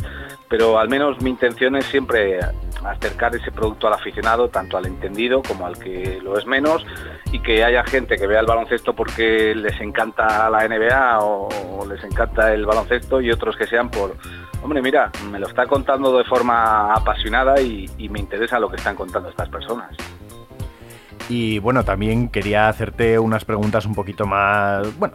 pero 0.48 0.78
al 0.78 0.88
menos 0.88 1.20
mi 1.22 1.30
intención 1.30 1.76
es 1.76 1.86
siempre 1.86 2.40
acercar 2.84 3.34
ese 3.34 3.52
producto 3.52 3.86
al 3.86 3.94
aficionado, 3.94 4.48
tanto 4.48 4.76
al 4.76 4.86
entendido 4.86 5.42
como 5.42 5.66
al 5.66 5.78
que 5.78 6.20
lo 6.22 6.38
es 6.38 6.46
menos, 6.46 6.84
y 7.30 7.40
que 7.40 7.64
haya 7.64 7.84
gente 7.84 8.16
que 8.16 8.26
vea 8.26 8.40
el 8.40 8.46
baloncesto 8.46 8.94
porque 8.94 9.54
les 9.54 9.80
encanta 9.80 10.50
la 10.50 10.66
NBA 10.66 11.18
o, 11.20 11.86
les 11.86 12.02
encanta 12.04 12.52
el 12.52 12.66
baloncesto 12.66 13.20
y 13.20 13.30
otros 13.30 13.56
que 13.56 13.66
sean 13.66 13.90
por, 13.90 14.16
hombre, 14.62 14.82
mira, 14.82 15.10
me 15.30 15.38
lo 15.38 15.48
está 15.48 15.66
contando 15.66 16.16
de 16.16 16.24
forma 16.24 16.92
apasionada 16.92 17.60
y, 17.60 17.88
y 17.98 18.08
me 18.08 18.20
interesa 18.20 18.58
lo 18.58 18.68
que 18.68 18.76
están 18.76 18.96
contando 18.96 19.28
estas 19.28 19.48
personas. 19.48 19.96
Y 21.28 21.58
bueno, 21.60 21.84
también 21.84 22.28
quería 22.28 22.68
hacerte 22.68 23.18
unas 23.18 23.44
preguntas 23.44 23.86
un 23.86 23.94
poquito 23.94 24.26
más, 24.26 24.98
bueno, 24.98 25.14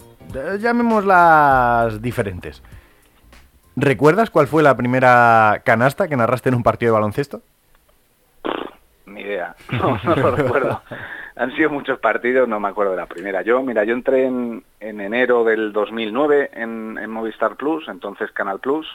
llamémoslas 0.59 2.01
diferentes. 2.01 2.61
¿Recuerdas 3.75 4.31
cuál 4.31 4.47
fue 4.47 4.63
la 4.63 4.75
primera 4.75 5.61
canasta 5.63 6.07
que 6.07 6.17
narraste 6.17 6.49
en 6.49 6.55
un 6.55 6.63
partido 6.63 6.91
de 6.91 6.99
baloncesto? 6.99 7.41
Ni 9.05 9.21
idea, 9.21 9.55
no, 9.71 9.99
no 10.03 10.15
lo 10.15 10.35
recuerdo. 10.35 10.81
Han 11.35 11.55
sido 11.55 11.69
muchos 11.69 11.99
partidos, 11.99 12.47
no 12.47 12.59
me 12.59 12.69
acuerdo 12.69 12.93
de 12.93 12.97
la 12.97 13.05
primera. 13.05 13.43
Yo, 13.43 13.61
mira, 13.61 13.83
yo 13.83 13.93
entré 13.93 14.25
en, 14.25 14.63
en 14.79 14.99
enero 14.99 15.43
del 15.43 15.71
2009 15.71 16.49
en, 16.53 16.97
en 16.97 17.09
Movistar 17.11 17.55
Plus, 17.55 17.87
entonces 17.87 18.31
Canal 18.31 18.59
Plus. 18.59 18.87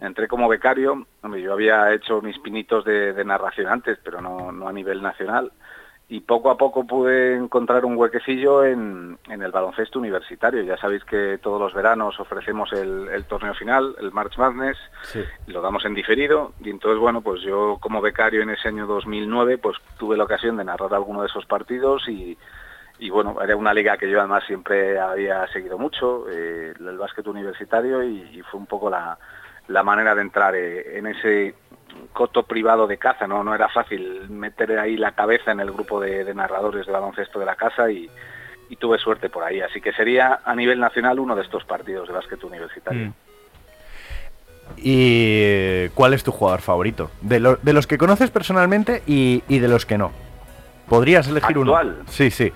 Entré 0.00 0.28
como 0.28 0.48
becario, 0.48 1.04
hombre, 1.22 1.42
yo 1.42 1.52
había 1.52 1.92
hecho 1.92 2.22
mis 2.22 2.38
pinitos 2.38 2.84
de, 2.84 3.12
de 3.12 3.24
narración 3.24 3.66
antes, 3.66 3.98
pero 4.04 4.20
no, 4.20 4.52
no 4.52 4.68
a 4.68 4.72
nivel 4.72 5.02
nacional. 5.02 5.50
Y 6.12 6.18
poco 6.22 6.50
a 6.50 6.56
poco 6.58 6.84
pude 6.88 7.36
encontrar 7.36 7.84
un 7.84 7.96
huequecillo 7.96 8.64
en, 8.64 9.16
en 9.28 9.42
el 9.42 9.52
baloncesto 9.52 10.00
universitario. 10.00 10.60
Ya 10.64 10.76
sabéis 10.76 11.04
que 11.04 11.38
todos 11.40 11.60
los 11.60 11.72
veranos 11.72 12.18
ofrecemos 12.18 12.72
el, 12.72 13.06
el 13.12 13.24
torneo 13.26 13.54
final, 13.54 13.94
el 14.00 14.10
March 14.10 14.36
Madness, 14.36 14.76
Sí. 15.02 15.22
lo 15.46 15.62
damos 15.62 15.84
en 15.84 15.94
diferido 15.94 16.52
y 16.64 16.70
entonces 16.70 16.98
bueno 16.98 17.20
pues 17.20 17.42
yo 17.42 17.78
como 17.80 18.00
becario 18.00 18.42
en 18.42 18.50
ese 18.50 18.66
año 18.66 18.86
2009 18.88 19.58
pues 19.58 19.76
tuve 19.98 20.16
la 20.16 20.24
ocasión 20.24 20.56
de 20.56 20.64
narrar 20.64 20.92
alguno 20.94 21.20
de 21.22 21.28
esos 21.28 21.46
partidos 21.46 22.08
y, 22.08 22.36
y 22.98 23.08
bueno 23.10 23.40
era 23.40 23.54
una 23.56 23.72
liga 23.72 23.96
que 23.96 24.10
yo 24.10 24.18
además 24.18 24.42
siempre 24.48 24.98
había 24.98 25.46
seguido 25.52 25.78
mucho 25.78 26.26
eh, 26.28 26.74
el 26.76 26.98
básquet 26.98 27.26
universitario 27.28 28.02
y, 28.02 28.20
y 28.36 28.42
fue 28.42 28.58
un 28.58 28.66
poco 28.66 28.90
la, 28.90 29.16
la 29.68 29.82
manera 29.84 30.14
de 30.16 30.22
entrar 30.22 30.54
eh, 30.56 30.98
en 30.98 31.06
ese 31.06 31.54
coto 32.12 32.42
privado 32.44 32.86
de 32.86 32.98
caza 32.98 33.26
no 33.26 33.42
no 33.44 33.54
era 33.54 33.68
fácil 33.68 34.28
meter 34.30 34.78
ahí 34.78 34.96
la 34.96 35.12
cabeza 35.12 35.52
en 35.52 35.60
el 35.60 35.70
grupo 35.72 36.00
de, 36.00 36.24
de 36.24 36.34
narradores 36.34 36.86
de 36.86 36.92
baloncesto 36.92 37.38
de 37.38 37.46
la 37.46 37.56
casa 37.56 37.90
y, 37.90 38.08
y 38.68 38.76
tuve 38.76 38.98
suerte 38.98 39.28
por 39.28 39.44
ahí 39.44 39.60
así 39.60 39.80
que 39.80 39.92
sería 39.92 40.40
a 40.44 40.54
nivel 40.54 40.78
nacional 40.80 41.18
uno 41.20 41.34
de 41.36 41.42
estos 41.42 41.64
partidos 41.64 42.08
de 42.08 42.14
básquet 42.14 42.42
universitario 42.44 43.08
Mm. 43.08 43.12
¿Y 44.76 45.88
cuál 45.90 46.14
es 46.14 46.22
tu 46.22 46.30
jugador 46.30 46.60
favorito? 46.60 47.10
De, 47.20 47.40
lo- 47.40 47.56
de 47.56 47.72
los 47.72 47.86
que 47.88 47.98
conoces 47.98 48.30
personalmente 48.30 49.02
y, 49.06 49.42
y 49.48 49.58
de 49.58 49.66
los 49.68 49.84
que 49.84 49.98
no. 49.98 50.12
¿Podrías 50.88 51.26
elegir 51.28 51.56
¿Actual? 51.58 51.96
uno? 51.98 52.04
Sí, 52.08 52.30
sí. 52.30 52.52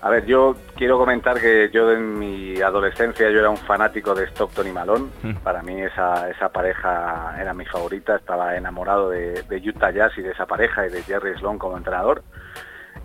A 0.00 0.10
ver, 0.10 0.26
yo 0.26 0.54
quiero 0.76 0.96
comentar 0.96 1.40
que 1.40 1.70
yo 1.72 1.90
en 1.90 2.18
mi 2.18 2.60
adolescencia 2.60 3.30
yo 3.30 3.40
era 3.40 3.50
un 3.50 3.56
fanático 3.56 4.14
de 4.14 4.26
Stockton 4.26 4.68
y 4.68 4.72
Malone. 4.72 5.06
Mm. 5.22 5.34
Para 5.36 5.62
mí 5.62 5.80
esa, 5.80 6.30
esa 6.30 6.50
pareja 6.50 7.34
era 7.40 7.52
mi 7.52 7.64
favorita. 7.64 8.16
Estaba 8.16 8.56
enamorado 8.56 9.10
de, 9.10 9.42
de 9.42 9.68
Utah 9.68 9.90
Jazz 9.90 10.12
y 10.16 10.22
de 10.22 10.30
esa 10.30 10.46
pareja 10.46 10.86
y 10.86 10.90
de 10.90 11.02
Jerry 11.02 11.36
Sloan 11.38 11.58
como 11.58 11.76
entrenador. 11.76 12.22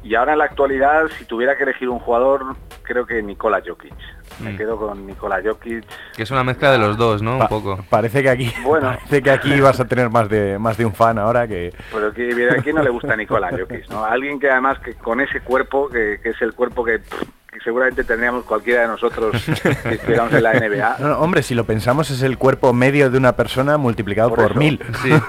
Y 0.03 0.15
ahora 0.15 0.33
en 0.33 0.39
la 0.39 0.45
actualidad, 0.45 1.03
si 1.17 1.23
tuviera 1.25 1.55
que 1.55 1.63
elegir 1.63 1.87
un 1.87 1.99
jugador, 1.99 2.55
creo 2.83 3.05
que 3.05 3.23
Nikola 3.23 3.61
Jokic. 3.65 3.93
Me 4.41 4.51
Mm. 4.51 4.57
quedo 4.57 4.77
con 4.77 5.07
Nikola 5.07 5.41
Jokic. 5.43 5.85
Que 6.15 6.23
es 6.23 6.31
una 6.31 6.43
mezcla 6.43 6.71
de 6.71 6.77
los 6.77 6.97
dos, 6.97 7.21
¿no? 7.21 7.37
Un 7.37 7.47
poco. 7.47 7.79
Parece 7.89 8.21
que 8.21 8.29
aquí, 8.29 8.53
Bueno. 8.63 8.87
parece 8.97 9.21
que 9.21 9.31
aquí 9.31 9.61
vas 9.61 9.79
a 9.79 9.85
tener 9.87 10.09
más 10.09 10.27
de 10.27 10.59
más 10.59 10.77
de 10.77 10.85
un 10.85 10.93
fan 10.93 11.17
ahora 11.17 11.47
que. 11.47 11.73
Pero 11.91 12.11
que, 12.13 12.49
¿a 12.49 12.61
quién 12.61 12.75
no 12.75 12.83
le 12.83 12.89
gusta 12.89 13.15
Nikola 13.15 13.49
Jokic? 13.51 13.89
¿no? 13.89 14.03
Alguien 14.03 14.39
que 14.39 14.49
además 14.49 14.77
que 14.79 14.93
con 14.95 15.21
ese 15.21 15.39
cuerpo, 15.41 15.87
que, 15.89 16.19
que 16.21 16.29
es 16.31 16.41
el 16.41 16.53
cuerpo 16.53 16.83
que, 16.83 16.99
pff, 16.99 17.23
que 17.53 17.59
seguramente 17.59 18.03
tendríamos 18.03 18.43
cualquiera 18.45 18.81
de 18.81 18.87
nosotros 18.87 19.35
que 19.83 19.95
estuviéramos 19.95 20.33
en 20.33 20.43
la 20.43 20.53
NBA. 20.53 20.95
No, 20.99 21.07
no, 21.09 21.19
hombre, 21.19 21.43
si 21.43 21.53
lo 21.53 21.65
pensamos 21.65 22.09
es 22.09 22.23
el 22.23 22.37
cuerpo 22.37 22.73
medio 22.73 23.11
de 23.11 23.17
una 23.17 23.33
persona 23.33 23.77
multiplicado 23.77 24.33
por, 24.33 24.55
mil. 24.55 24.79
Sí. 25.01 25.09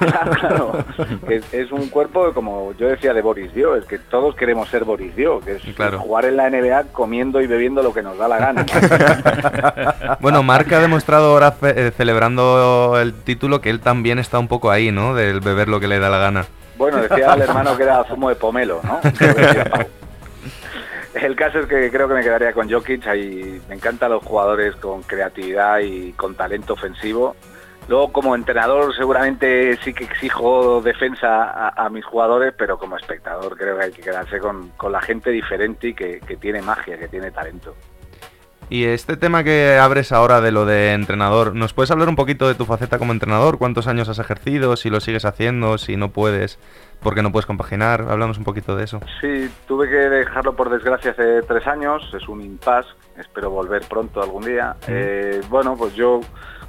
Claro, 0.45 0.85
que 1.27 1.37
es, 1.37 1.55
es 1.55 1.73
un 1.73 1.89
cuerpo, 1.89 2.33
como 2.33 2.73
yo 2.79 2.89
decía 2.89 3.13
de 3.13 3.23
Boris 3.23 3.53
Dio, 3.55 3.77
es 3.77 3.85
que 3.85 3.99
todos 3.99 4.35
queremos 4.37 4.69
ser 4.69 4.85
Boris 4.85 5.15
Dio, 5.17 5.41
que 5.41 5.57
es 5.57 5.63
Claro. 5.75 5.99
jugar 5.99 6.25
en 6.25 6.37
la 6.37 6.49
NBA 6.49 6.85
comiendo 6.93 7.41
y 7.41 7.47
bebiendo 7.47 7.83
lo 7.83 7.93
que 7.93 8.03
nos 8.03 8.17
da 8.17 8.29
la 8.29 8.39
gana. 8.39 8.65
Bueno, 10.21 10.43
Marc 10.43 10.73
ha 10.73 10.81
demostrado 10.81 11.33
ahora 11.33 11.55
eh, 11.63 11.93
celebrando 11.97 12.99
el 13.01 13.13
título 13.13 13.61
que 13.61 13.71
él 13.71 13.81
también 13.81 14.19
está 14.19 14.39
un 14.39 14.49
poco 14.49 14.71
ahí, 14.71 14.91
¿no? 14.93 15.15
Del 15.15 15.41
beber 15.41 15.69
lo 15.69 15.81
que 15.81 15.89
le 15.89 15.99
da 15.99 16.09
la 16.09 16.19
gana. 16.19 16.47
Bueno, 16.77 16.99
decía 16.99 17.35
el 17.35 17.43
hermano 17.43 17.77
que 17.77 17.83
era 17.83 18.05
zumo 18.05 18.29
de 18.29 18.37
pomelo, 18.37 18.81
¿no? 18.83 19.01
El 21.15 21.37
caso 21.37 21.61
es 21.61 21.67
que 21.67 21.91
creo 21.91 22.09
que 22.09 22.15
me 22.15 22.23
quedaría 22.23 22.53
con 22.53 22.71
Jokic. 22.71 23.07
Ahí 23.07 23.61
me 23.69 23.77
encantan 23.77 24.11
los 24.11 24.25
jugadores 24.25 24.75
con 24.77 25.03
creatividad 25.03 25.79
y 25.79 26.13
con 26.13 26.35
talento 26.35 26.75
ofensivo. 26.75 27.37
Luego, 27.89 28.13
como 28.13 28.35
entrenador, 28.35 28.95
seguramente 28.97 29.77
sí 29.85 29.93
que 29.93 30.05
exijo 30.05 30.81
defensa 30.81 31.69
a, 31.69 31.89
mis 31.91 32.05
jugadores, 32.05 32.55
pero 32.57 32.79
como 32.79 32.97
espectador 32.97 33.57
creo 33.59 33.77
que 33.79 33.85
hay 33.85 33.93
que 33.93 34.03
quedarse 34.03 34.39
con, 34.39 34.73
la 34.91 35.03
gente 35.03 35.31
diferente 35.31 35.89
y 35.89 35.95
que 35.95 36.39
tiene 36.41 36.63
magia, 36.63 36.99
que 36.99 37.09
tiene 37.09 37.31
talento. 37.31 37.77
Y 38.75 38.87
este 38.87 39.17
tema 39.17 39.45
que 39.45 39.79
abres 39.79 40.11
ahora 40.11 40.41
de 40.41 40.51
lo 40.51 40.67
de 40.67 40.95
entrenador, 40.95 41.55
¿nos 41.55 41.73
puedes 41.73 41.93
hablar 41.93 42.09
un 42.09 42.17
poquito 42.17 42.49
de 42.49 42.57
tu 42.57 42.65
faceta 42.65 42.99
como 42.99 43.13
entrenador? 43.13 43.57
¿Cuántos 43.57 43.87
años 43.87 44.09
has 44.09 44.19
ejercido? 44.19 44.75
Si 44.75 44.91
lo 44.91 44.99
sigues 44.99 45.25
haciendo, 45.25 45.79
si 45.79 45.97
no 45.97 46.11
puedes, 46.11 46.59
porque 47.01 47.23
no 47.23 47.31
puedes 47.31 47.47
compaginar. 47.47 48.05
Hablamos 48.11 48.37
un 48.37 48.43
poquito 48.43 48.75
de 48.75 48.83
eso. 48.83 48.99
Sí, 49.21 49.49
tuve 49.69 49.89
que 49.89 49.95
dejarlo 49.95 50.57
por 50.57 50.71
desgracia 50.71 51.13
hace 51.13 51.43
tres 51.43 51.65
años, 51.69 52.03
es 52.21 52.27
un 52.27 52.41
impasse, 52.41 52.89
espero 53.17 53.49
volver 53.49 53.83
pronto 53.89 54.21
algún 54.21 54.45
día. 54.45 54.75
Eh, 54.89 55.41
bueno, 55.49 55.77
pues 55.77 55.95
yo, 55.95 56.21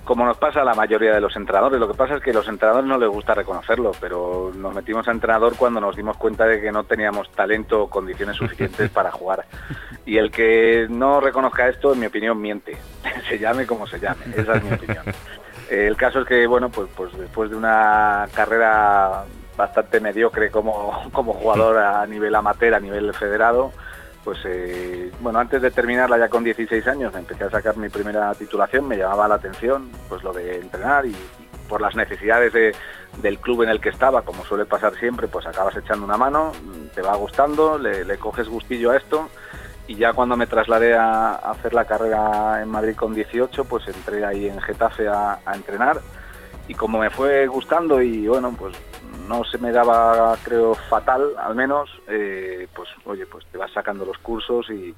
como 0.06 0.26
nos 0.26 0.38
pasa 0.38 0.62
a 0.62 0.64
la 0.64 0.76
mayoría 0.76 1.14
de 1.14 1.20
los 1.20 1.36
entrenadores, 1.36 1.80
lo 1.80 1.88
que 1.88 1.98
pasa 1.98 2.16
es 2.16 2.22
que 2.22 2.30
a 2.30 2.34
los 2.34 2.48
entrenadores 2.48 2.88
no 2.88 2.98
les 2.98 3.10
gusta 3.10 3.34
reconocerlo, 3.34 3.92
pero 4.00 4.52
nos 4.56 4.74
metimos 4.74 5.08
a 5.08 5.12
entrenador 5.12 5.56
cuando 5.58 5.82
nos 5.82 5.96
dimos 5.96 6.16
cuenta 6.18 6.46
de 6.46 6.62
que 6.62 6.72
no 6.72 6.84
teníamos 6.84 7.30
talento 7.32 7.84
o 7.84 7.90
condiciones 7.90 8.38
suficientes 8.38 8.90
para 8.94 9.12
jugar. 9.12 9.46
Y 10.06 10.18
el 10.18 10.32
que 10.32 10.86
no 10.90 11.20
reconozca 11.20 11.68
esto, 11.68 11.94
en 11.94 12.00
mi 12.00 12.06
opinión, 12.06 12.40
miente. 12.40 12.78
se 13.30 13.40
llame 13.40 13.66
como 13.66 13.88
se 13.88 14.00
llame, 14.00 14.24
esa 14.36 14.56
es 14.56 14.64
mi 14.64 14.74
opinión. 14.74 15.06
Eh, 15.70 15.88
el 15.88 15.98
caso 15.98 16.22
es 16.22 16.28
que, 16.28 16.46
bueno, 16.46 16.70
pues, 16.70 16.88
pues 16.96 17.18
después 17.18 17.50
de 17.50 17.56
una 17.56 18.28
carrera 18.34 19.26
bastante 19.58 20.00
mediocre 20.00 20.52
como, 20.52 21.10
como 21.12 21.34
jugador 21.34 21.80
a 21.80 22.06
nivel 22.06 22.36
amateur, 22.36 22.76
a 22.76 22.80
nivel 22.80 23.14
federado, 23.14 23.72
pues 24.26 24.40
eh, 24.44 25.12
bueno, 25.22 25.40
antes 25.40 25.62
de 25.62 25.70
terminarla 25.72 26.18
ya 26.18 26.28
con 26.30 26.44
16 26.44 26.86
años 26.88 27.16
empecé 27.16 27.44
a 27.46 27.52
sacar 27.52 27.78
mi 27.78 27.90
primera 27.90 28.34
titulación, 28.34 28.88
me 28.88 28.98
llamaba 28.98 29.28
la 29.30 29.36
atención 29.36 29.90
pues 30.10 30.24
lo 30.24 30.34
de 30.34 30.58
entrenar 30.58 31.06
y, 31.06 31.16
por 31.70 31.80
las 31.80 31.96
necesidades 31.96 32.52
de- 32.52 32.76
del 33.22 33.40
club 33.40 33.64
en 33.64 33.70
el 33.70 33.80
que 33.80 33.90
estaba, 33.90 34.24
como 34.24 34.44
suele 34.44 34.66
pasar 34.66 34.94
siempre, 34.96 35.28
pues 35.28 35.46
acabas 35.48 35.76
echando 35.78 36.06
una 36.06 36.18
mano, 36.18 36.52
te 36.94 37.02
va 37.02 37.16
gustando, 37.16 37.78
le, 37.78 38.18
coges 38.18 38.50
gustillo 38.50 38.92
a 38.92 38.98
esto 38.98 39.30
y 39.88 39.96
ya 39.96 40.14
cuando 40.14 40.36
me 40.36 40.48
trasladé 40.48 40.96
a, 40.96 41.36
hacer 41.36 41.74
la 41.74 41.86
carrera 41.86 42.62
en 42.62 42.70
Madrid 42.70 42.96
con 42.96 43.14
18, 43.14 43.64
pues 43.66 43.88
entré 43.88 44.26
ahí 44.26 44.48
en 44.48 44.60
Getafe 44.60 45.08
a 45.08 45.40
entrenar 45.54 46.02
y 46.68 46.74
como 46.74 47.00
me 47.00 47.10
fue 47.10 47.48
gustando 47.48 48.02
y 48.02 48.28
bueno, 48.28 48.54
pues 48.58 48.76
no 49.28 49.44
se 49.44 49.58
me 49.58 49.72
daba, 49.72 50.36
creo, 50.44 50.76
fatal 50.76 51.32
al 51.38 51.56
menos, 51.56 51.90
eh, 52.08 52.68
pues 52.76 52.90
oye, 53.06 53.26
pues 53.26 53.46
te 53.48 53.58
vas 53.58 53.72
sacando 53.72 54.06
los 54.06 54.18
cursos 54.20 54.70
y, 54.70 54.96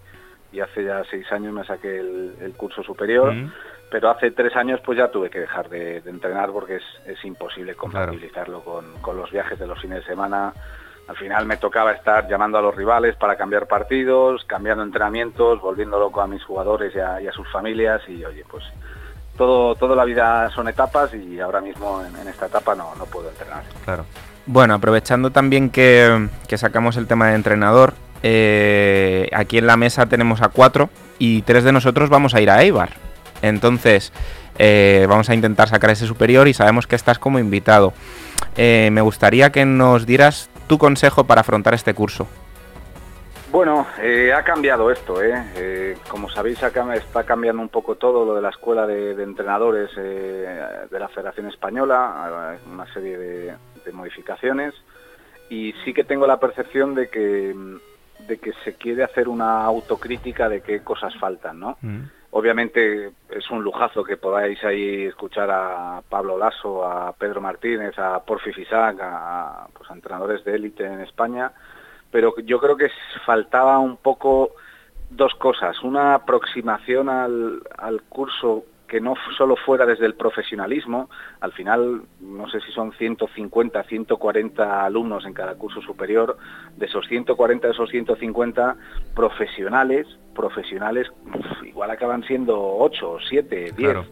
y 0.52 0.60
hace 0.60 0.84
ya 0.84 1.04
seis 1.10 1.32
años 1.32 1.54
me 1.54 1.64
saqué 1.66 2.00
el, 2.00 2.36
el 2.42 2.54
curso 2.54 2.84
superior, 2.84 3.34
Mm. 3.34 3.52
pero 3.92 4.10
hace 4.10 4.32
tres 4.32 4.56
años 4.56 4.80
pues 4.84 4.98
ya 4.98 5.10
tuve 5.10 5.30
que 5.30 5.40
dejar 5.40 5.70
de, 5.70 6.02
de 6.02 6.10
entrenar 6.10 6.52
porque 6.52 6.78
es, 6.78 6.84
es 7.06 7.24
imposible 7.26 7.76
compatibilizarlo 7.76 8.62
con, 8.62 8.94
con 9.02 9.18
los 9.18 9.32
viajes 9.32 9.58
de 9.60 9.68
los 9.68 9.80
fines 9.82 10.00
de 10.00 10.06
semana. 10.06 10.54
Al 11.08 11.16
final 11.16 11.46
me 11.46 11.56
tocaba 11.56 11.94
estar 11.94 12.28
llamando 12.28 12.58
a 12.58 12.62
los 12.62 12.76
rivales 12.76 13.16
para 13.16 13.38
cambiar 13.38 13.66
partidos, 13.66 14.44
cambiando 14.44 14.84
entrenamientos, 14.84 15.62
volviendo 15.62 15.98
loco 16.00 16.20
a 16.20 16.28
mis 16.28 16.44
jugadores 16.44 16.94
y 16.94 17.00
a, 17.00 17.22
y 17.22 17.28
a 17.28 17.32
sus 17.32 17.48
familias 17.50 18.02
y 18.10 18.26
oye, 18.26 18.44
pues 18.50 18.66
todo, 19.38 19.76
toda 19.76 19.96
la 19.96 20.04
vida 20.04 20.50
son 20.50 20.68
etapas 20.68 21.14
y 21.14 21.40
ahora 21.40 21.62
mismo 21.62 22.02
en, 22.04 22.28
esta 22.28 22.48
etapa 22.48 22.76
no, 22.76 22.94
no 22.96 23.06
puedo 23.06 23.30
entrenar. 23.30 23.64
Claro. 23.86 24.06
Bueno, 24.46 24.74
aprovechando 24.74 25.32
también 25.32 25.70
que, 25.70 26.30
que 26.48 26.58
sacamos 26.58 26.98
el 26.98 27.08
tema 27.08 27.28
de 27.28 27.36
entrenador, 27.36 27.94
eh, 28.24 29.30
aquí 29.34 29.58
en 29.58 29.68
la 29.68 29.78
mesa 29.78 30.08
tenemos 30.08 30.42
a 30.42 30.50
cuatro 30.50 30.90
y 31.20 31.42
tres 31.44 31.64
de 31.64 31.72
nosotros 31.72 32.10
vamos 32.10 32.34
a 32.34 32.42
ir 32.42 32.50
a 32.50 32.62
Eibar. 32.64 32.92
Entonces, 33.42 34.12
eh, 34.58 35.06
vamos 35.08 35.30
a 35.30 35.34
intentar 35.34 35.70
sacar 35.70 35.90
ese 35.92 36.08
superior 36.08 36.48
y 36.48 36.54
sabemos 36.54 36.88
que 36.88 36.96
estás 36.96 37.20
como 37.20 37.40
invitado. 37.40 37.94
Eh, 38.56 38.90
me 38.92 39.02
gustaría 39.02 39.52
que 39.52 39.66
nos 39.66 40.06
dieras 40.06 40.50
tu 40.68 40.78
consejo 40.78 41.26
para 41.26 41.42
afrontar 41.42 41.74
este 41.74 41.94
curso. 41.94 42.28
Bueno, 43.58 43.88
eh, 44.00 44.32
ha 44.32 44.44
cambiado 44.44 44.92
esto, 44.92 45.20
¿eh? 45.20 45.34
Eh, 45.56 45.98
como 46.10 46.30
sabéis, 46.30 46.62
está 46.62 47.24
cambiando 47.24 47.60
un 47.60 47.70
poco 47.70 47.96
todo 47.96 48.24
lo 48.24 48.36
de 48.36 48.42
la 48.44 48.50
escuela 48.50 48.86
de, 48.86 49.16
de 49.16 49.24
entrenadores 49.24 49.90
eh, 49.98 50.86
de 50.92 51.00
la 51.00 51.08
Federación 51.08 51.48
Española, 51.48 52.56
una 52.72 52.86
serie 52.94 53.18
de, 53.18 53.56
de 53.84 53.92
modificaciones, 53.94 54.76
y 55.50 55.74
sí 55.84 55.92
que 55.92 56.04
tengo 56.04 56.28
la 56.28 56.40
percepción 56.40 56.94
de 56.94 57.10
que, 57.10 57.56
de 58.28 58.38
que 58.38 58.54
se 58.64 58.76
quiere 58.76 59.04
hacer 59.04 59.28
una 59.28 59.64
autocrítica 59.64 60.48
de 60.50 60.62
qué 60.62 60.84
cosas 60.84 61.16
faltan, 61.16 61.60
¿no? 61.60 61.80
Mm. 61.82 62.02
Obviamente 62.30 63.10
es 63.32 63.50
un 63.50 63.64
lujazo 63.64 64.04
que 64.04 64.18
podáis 64.18 64.64
ahí 64.64 65.06
escuchar 65.06 65.50
a 65.50 66.04
Pablo 66.08 66.38
Lasso, 66.38 66.86
a 66.86 67.12
Pedro 67.14 67.42
Martínez, 67.42 67.98
a 67.98 68.20
Porfi 68.20 68.54
Fisac, 68.54 69.00
a, 69.02 69.68
pues, 69.76 69.90
a 69.90 69.96
entrenadores 69.96 70.46
de 70.46 70.54
élite 70.54 70.86
en 70.86 71.02
España, 71.02 71.52
pero 72.12 72.34
yo 72.44 72.60
creo 72.60 72.78
que 72.78 72.90
faltaba 73.26 73.80
un 73.80 73.98
poco 73.98 74.52
dos 75.10 75.34
cosas. 75.36 75.82
Una 75.84 76.16
aproximación 76.16 77.10
al, 77.10 77.62
al 77.78 78.02
curso 78.04 78.66
que 78.88 79.02
no 79.02 79.16
solo 79.38 79.56
fuera 79.58 79.86
desde 79.86 80.06
el 80.06 80.16
profesionalismo, 80.16 81.10
al 81.42 81.52
final 81.52 82.04
no 82.22 82.50
sé 82.50 82.62
si 82.62 82.72
son 82.72 82.94
150, 82.94 83.84
140 83.84 84.86
alumnos 84.86 85.26
en 85.26 85.34
cada 85.34 85.56
curso 85.56 85.82
superior, 85.82 86.38
de 86.78 86.86
esos 86.86 87.06
140, 87.08 87.68
de 87.68 87.74
esos 87.74 87.90
150 87.90 88.76
profesionales, 89.14 90.08
profesionales 90.34 91.08
uf, 91.26 91.64
igual 91.68 91.92
acaban 91.92 92.24
siendo 92.24 92.78
8, 92.78 93.18
7, 93.28 93.56
10, 93.56 93.74
Claro. 93.76 94.06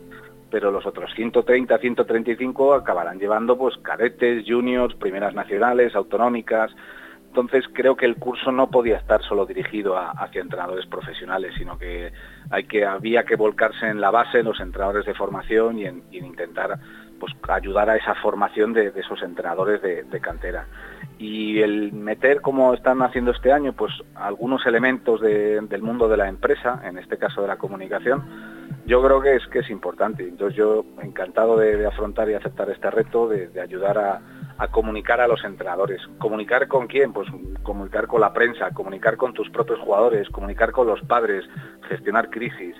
pero 0.52 0.72
los 0.72 0.86
otros 0.86 1.10
130, 1.16 1.78
135 1.78 2.74
acabarán 2.74 3.18
llevando 3.18 3.58
pues 3.58 3.78
cadetes, 3.78 4.44
juniors, 4.46 4.94
primeras 4.96 5.34
nacionales, 5.34 5.96
autonómicas, 5.96 6.70
entonces 7.36 7.66
creo 7.74 7.98
que 7.98 8.06
el 8.06 8.16
curso 8.16 8.50
no 8.54 8.72
podía 8.72 8.96
estar 8.96 9.22
solo 9.22 9.46
dirigido 9.46 9.98
hacia 9.98 10.40
entrenadores 10.40 10.86
profesionales, 10.86 11.54
sino 11.58 11.78
que 11.78 12.14
había 12.88 13.26
que 13.26 13.36
volcarse 13.36 13.90
en 13.90 14.00
la 14.00 14.10
base, 14.10 14.40
en 14.40 14.46
los 14.46 14.62
entrenadores 14.62 15.06
de 15.06 15.14
formación 15.16 15.78
y 15.78 15.86
en, 15.86 16.02
intentar 16.12 16.80
pues 17.20 17.34
ayudar 17.50 17.90
a 17.90 17.98
esa 17.98 18.16
formación 18.16 18.72
de, 18.72 18.94
esos 18.96 19.22
entrenadores 19.22 19.82
de, 19.82 20.20
cantera. 20.22 20.68
Y 21.18 21.60
el 21.60 21.92
meter, 21.92 22.40
como 22.40 22.74
están 22.74 23.02
haciendo 23.02 23.32
este 23.32 23.52
año, 23.52 23.74
pues 23.74 23.92
algunos 24.16 24.66
elementos 24.66 25.20
de- 25.20 25.60
del 25.60 25.82
mundo 25.82 26.08
de 26.08 26.16
la 26.16 26.30
empresa, 26.30 26.82
en 26.86 26.98
este 26.98 27.18
caso 27.18 27.42
de 27.42 27.50
la 27.50 27.58
comunicación, 27.58 28.24
yo 28.86 29.04
creo 29.04 29.20
que 29.20 29.36
es 29.36 29.46
que 29.48 29.60
es 29.60 29.70
importante. 29.70 30.24
Entonces 30.24 30.56
yo 30.58 30.86
encantado 31.02 31.58
de, 31.58 31.86
afrontar 31.86 32.30
y 32.30 32.34
aceptar 32.34 32.70
este 32.70 32.90
reto, 32.90 33.28
de 33.28 33.60
ayudar 33.62 33.98
a, 33.98 34.22
a 34.58 34.68
comunicar 34.70 35.20
a 35.22 35.28
los 35.28 35.44
entrenadores. 35.44 36.02
¿Comunicar 36.20 36.68
con 36.68 36.88
quién? 36.88 37.12
Pues 37.14 37.28
comunicar 37.64 38.08
con 38.08 38.22
la 38.22 38.34
prensa, 38.34 38.72
comunicar 38.72 39.18
con 39.18 39.34
tus 39.34 39.50
propios 39.50 39.80
jugadores, 39.80 40.30
comunicar 40.30 40.72
con 40.72 40.88
los 40.88 41.02
padres, 41.02 41.44
gestionar 41.90 42.30
crisis. 42.30 42.76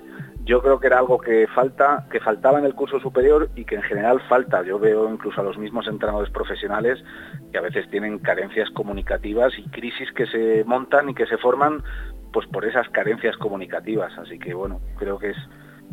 Yo 0.46 0.62
creo 0.62 0.80
que 0.80 0.88
era 0.88 1.00
algo 1.00 1.18
que 1.18 1.48
falta, 1.48 2.06
que 2.12 2.20
faltaba 2.20 2.60
en 2.60 2.66
el 2.66 2.76
curso 2.76 3.00
superior 3.00 3.50
y 3.56 3.66
que 3.66 3.76
en 3.76 3.82
general 3.82 4.22
falta. 4.30 4.64
Yo 4.64 4.78
veo 4.78 5.12
incluso 5.12 5.42
a 5.42 5.44
los 5.44 5.58
mismos 5.58 5.88
entrenadores 5.88 6.32
profesionales 6.32 7.04
que 7.52 7.58
a 7.58 7.62
veces 7.62 7.90
tienen 7.90 8.20
carencias 8.20 8.70
comunicativas 8.70 9.58
y 9.58 9.68
crisis 9.70 10.12
que 10.14 10.28
se 10.28 10.64
montan 10.66 11.10
y 11.10 11.16
que 11.16 11.26
se 11.26 11.38
forman 11.38 11.84
pues 12.32 12.48
por 12.48 12.64
esas 12.64 12.88
carencias 12.90 13.36
comunicativas. 13.38 14.16
Así 14.20 14.38
que 14.38 14.54
bueno, 14.54 14.82
creo 14.98 15.18
que 15.18 15.32
es, 15.32 15.38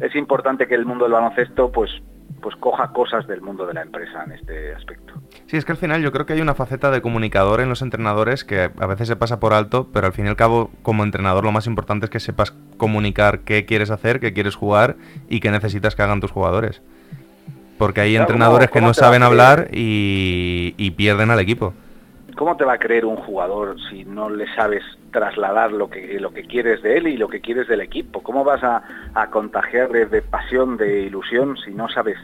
es 0.01 0.15
importante 0.15 0.69
que 0.69 0.75
el 0.75 0.85
mundo 0.85 1.07
del 1.07 1.15
baloncesto 1.15 1.73
pues 1.73 1.91
pues 2.43 2.55
coja 2.57 2.93
cosas 2.93 3.27
del 3.27 3.41
mundo 3.41 3.65
de 3.67 3.73
la 3.75 3.83
empresa 3.83 4.25
en 4.25 4.33
este 4.33 4.75
aspecto. 4.75 5.15
Sí, 5.47 5.57
es 5.57 5.65
que 5.65 5.73
al 5.73 5.79
final 5.79 6.03
yo 6.03 6.13
creo 6.13 6.27
que 6.27 6.35
hay 6.35 6.41
una 6.41 6.55
faceta 6.55 6.91
de 6.91 7.01
comunicador 7.01 7.61
en 7.61 7.69
los 7.71 7.81
entrenadores 7.81 8.45
que 8.45 8.71
a 8.79 8.87
veces 8.87 9.09
se 9.09 9.17
pasa 9.17 9.41
por 9.41 9.55
alto, 9.55 9.89
pero 9.93 10.07
al 10.09 10.13
fin 10.13 10.27
y 10.27 10.29
al 10.29 10.37
cabo, 10.37 10.71
como 10.83 11.05
entrenador, 11.05 11.45
lo 11.45 11.53
más 11.53 11.67
importante 11.67 12.07
es 12.07 12.11
que 12.11 12.21
sepas 12.21 12.53
comunicar 12.77 13.41
qué 13.41 13.65
quieres 13.65 13.91
hacer, 13.91 14.21
qué 14.21 14.33
quieres 14.35 14.57
jugar 14.57 14.97
y 15.29 15.41
qué 15.41 15.51
necesitas 15.51 15.95
que 15.95 16.03
hagan 16.03 16.21
tus 16.21 16.33
jugadores. 16.33 16.83
Porque 17.79 18.01
hay 18.03 18.11
Claro, 18.13 18.25
entrenadores 18.25 18.69
¿cómo- 18.69 18.81
que 18.81 18.87
no 18.87 18.95
saben 18.95 19.23
hablar 19.23 19.69
y, 19.73 20.75
y 20.77 20.91
pierden 20.93 21.31
al 21.31 21.41
equipo. 21.41 21.73
¿Cómo 22.37 22.57
te 22.57 22.65
va 22.65 22.75
a 22.75 22.79
creer 22.79 23.05
un 23.05 23.17
jugador 23.17 23.77
si 23.91 24.05
no 24.05 24.31
le 24.31 24.47
sabes 24.55 24.83
trasladar 25.11 25.73
lo 25.73 25.91
que, 25.91 26.19
lo 26.19 26.33
que 26.33 26.45
quieres 26.45 26.83
de 26.83 26.97
él 26.97 27.07
y 27.09 27.17
lo 27.17 27.29
que 27.29 27.41
quieres 27.41 27.69
del 27.69 27.81
equipo? 27.81 28.23
¿Cómo 28.23 28.43
vas 28.43 28.63
a, 28.65 28.83
a 29.15 29.29
de 29.29 30.23
pasión, 30.23 30.77
de 30.77 31.03
ilusión, 31.03 31.57
si 31.59 31.73
no 31.73 31.89
sabes 31.89 32.17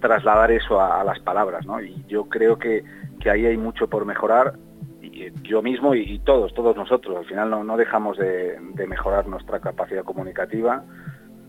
trasladar 0.00 0.52
eso 0.52 0.80
a, 0.80 1.02
las 1.02 1.18
palabras? 1.18 1.66
¿no? 1.66 1.80
Y 1.80 2.04
yo 2.06 2.28
creo 2.28 2.58
que, 2.58 2.84
que 3.20 3.30
ahí 3.30 3.44
hay 3.46 3.56
mucho 3.56 3.88
por 3.88 4.04
mejorar, 4.06 4.54
eh, 5.02 5.32
yo 5.42 5.62
mismo 5.62 5.94
y, 5.94 6.02
y 6.02 6.18
todos, 6.20 6.54
todos 6.54 6.76
nosotros. 6.76 7.16
Al 7.16 7.24
final 7.24 7.50
no, 7.50 7.64
no 7.64 7.76
dejamos 7.76 8.18
de, 8.18 8.58
de 8.74 8.86
mejorar 8.86 9.26
nuestra 9.26 9.58
capacidad 9.58 10.04
comunicativa, 10.04 10.84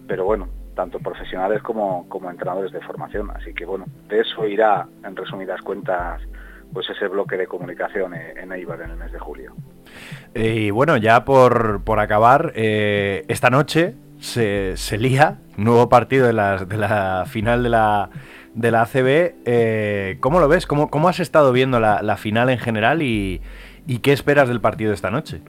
pero 0.08 0.26
bueno, 0.26 0.48
tanto 0.78 1.00
profesionales 1.00 1.62
como, 1.62 2.08
como 2.10 2.32
entrenadores 2.32 2.72
de 2.72 2.82
formación. 2.82 3.30
Así 3.32 3.54
que 3.54 3.66
bueno, 3.66 3.86
de 4.08 4.22
eso 4.22 4.48
irá, 4.48 4.88
en 5.04 5.16
resumidas 5.16 5.62
cuentas, 5.62 6.22
pues 6.74 6.90
ese 6.90 7.08
bloque 7.08 7.38
de 7.38 7.48
comunicación 7.48 8.14
en 8.14 8.52
Eibar 8.52 8.82
en 8.82 8.92
el 8.92 8.98
mes 8.98 9.12
de 9.12 9.20
julio. 9.20 9.54
Y 10.36 10.70
bueno, 10.72 10.98
ya 10.98 11.26
por, 11.26 11.84
por 11.84 12.00
acabar, 12.00 12.54
eh, 12.56 13.26
esta 13.28 13.50
noche 13.50 13.96
se, 14.20 14.78
se 14.78 14.98
lía, 14.98 15.40
nuevo 15.58 15.90
partido 15.90 16.28
de 16.28 16.34
la, 16.34 16.66
de 16.66 16.78
la 16.78 17.26
final 17.28 17.64
de 17.64 17.70
la, 17.70 18.10
de 18.54 18.72
la 18.72 18.82
ACB. 18.84 19.36
Eh, 19.46 20.18
¿Cómo 20.20 20.40
lo 20.40 20.48
ves? 20.48 20.68
¿Cómo, 20.68 20.90
cómo 20.90 21.10
has 21.10 21.20
estado 21.20 21.52
viendo 21.52 21.80
la, 21.80 22.02
la 22.02 22.18
final 22.18 22.50
en 22.50 22.60
general 22.60 23.02
y, 23.02 23.42
y 23.88 24.00
qué 24.00 24.14
esperas 24.14 24.48
del 24.48 24.62
partido 24.62 24.90
de 24.92 24.96
esta 24.96 25.10
noche? 25.10 25.42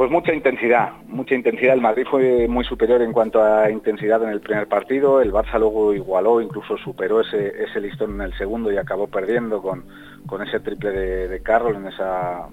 Pues 0.00 0.10
mucha 0.10 0.32
intensidad, 0.32 0.92
mucha 1.08 1.34
intensidad. 1.34 1.74
El 1.74 1.82
Madrid 1.82 2.06
fue 2.10 2.48
muy 2.48 2.64
superior 2.64 3.02
en 3.02 3.12
cuanto 3.12 3.44
a 3.44 3.70
intensidad 3.70 4.22
en 4.22 4.30
el 4.30 4.40
primer 4.40 4.66
partido. 4.66 5.20
El 5.20 5.30
Barça 5.30 5.58
luego 5.58 5.92
igualó, 5.92 6.40
incluso 6.40 6.78
superó 6.78 7.20
ese, 7.20 7.64
ese 7.64 7.82
listón 7.82 8.12
en 8.12 8.22
el 8.22 8.38
segundo 8.38 8.72
y 8.72 8.78
acabó 8.78 9.08
perdiendo 9.08 9.60
con, 9.60 9.84
con 10.26 10.40
ese 10.40 10.58
triple 10.60 10.90
de, 10.92 11.28
de 11.28 11.42
Carroll 11.42 11.76
en 11.76 11.88
esa, 11.88 12.48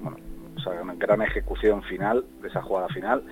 esa 0.57 0.71
gran 0.97 1.21
ejecución 1.21 1.83
final, 1.83 2.25
de 2.41 2.49
esa 2.49 2.61
jugada 2.61 2.89
final. 2.89 3.23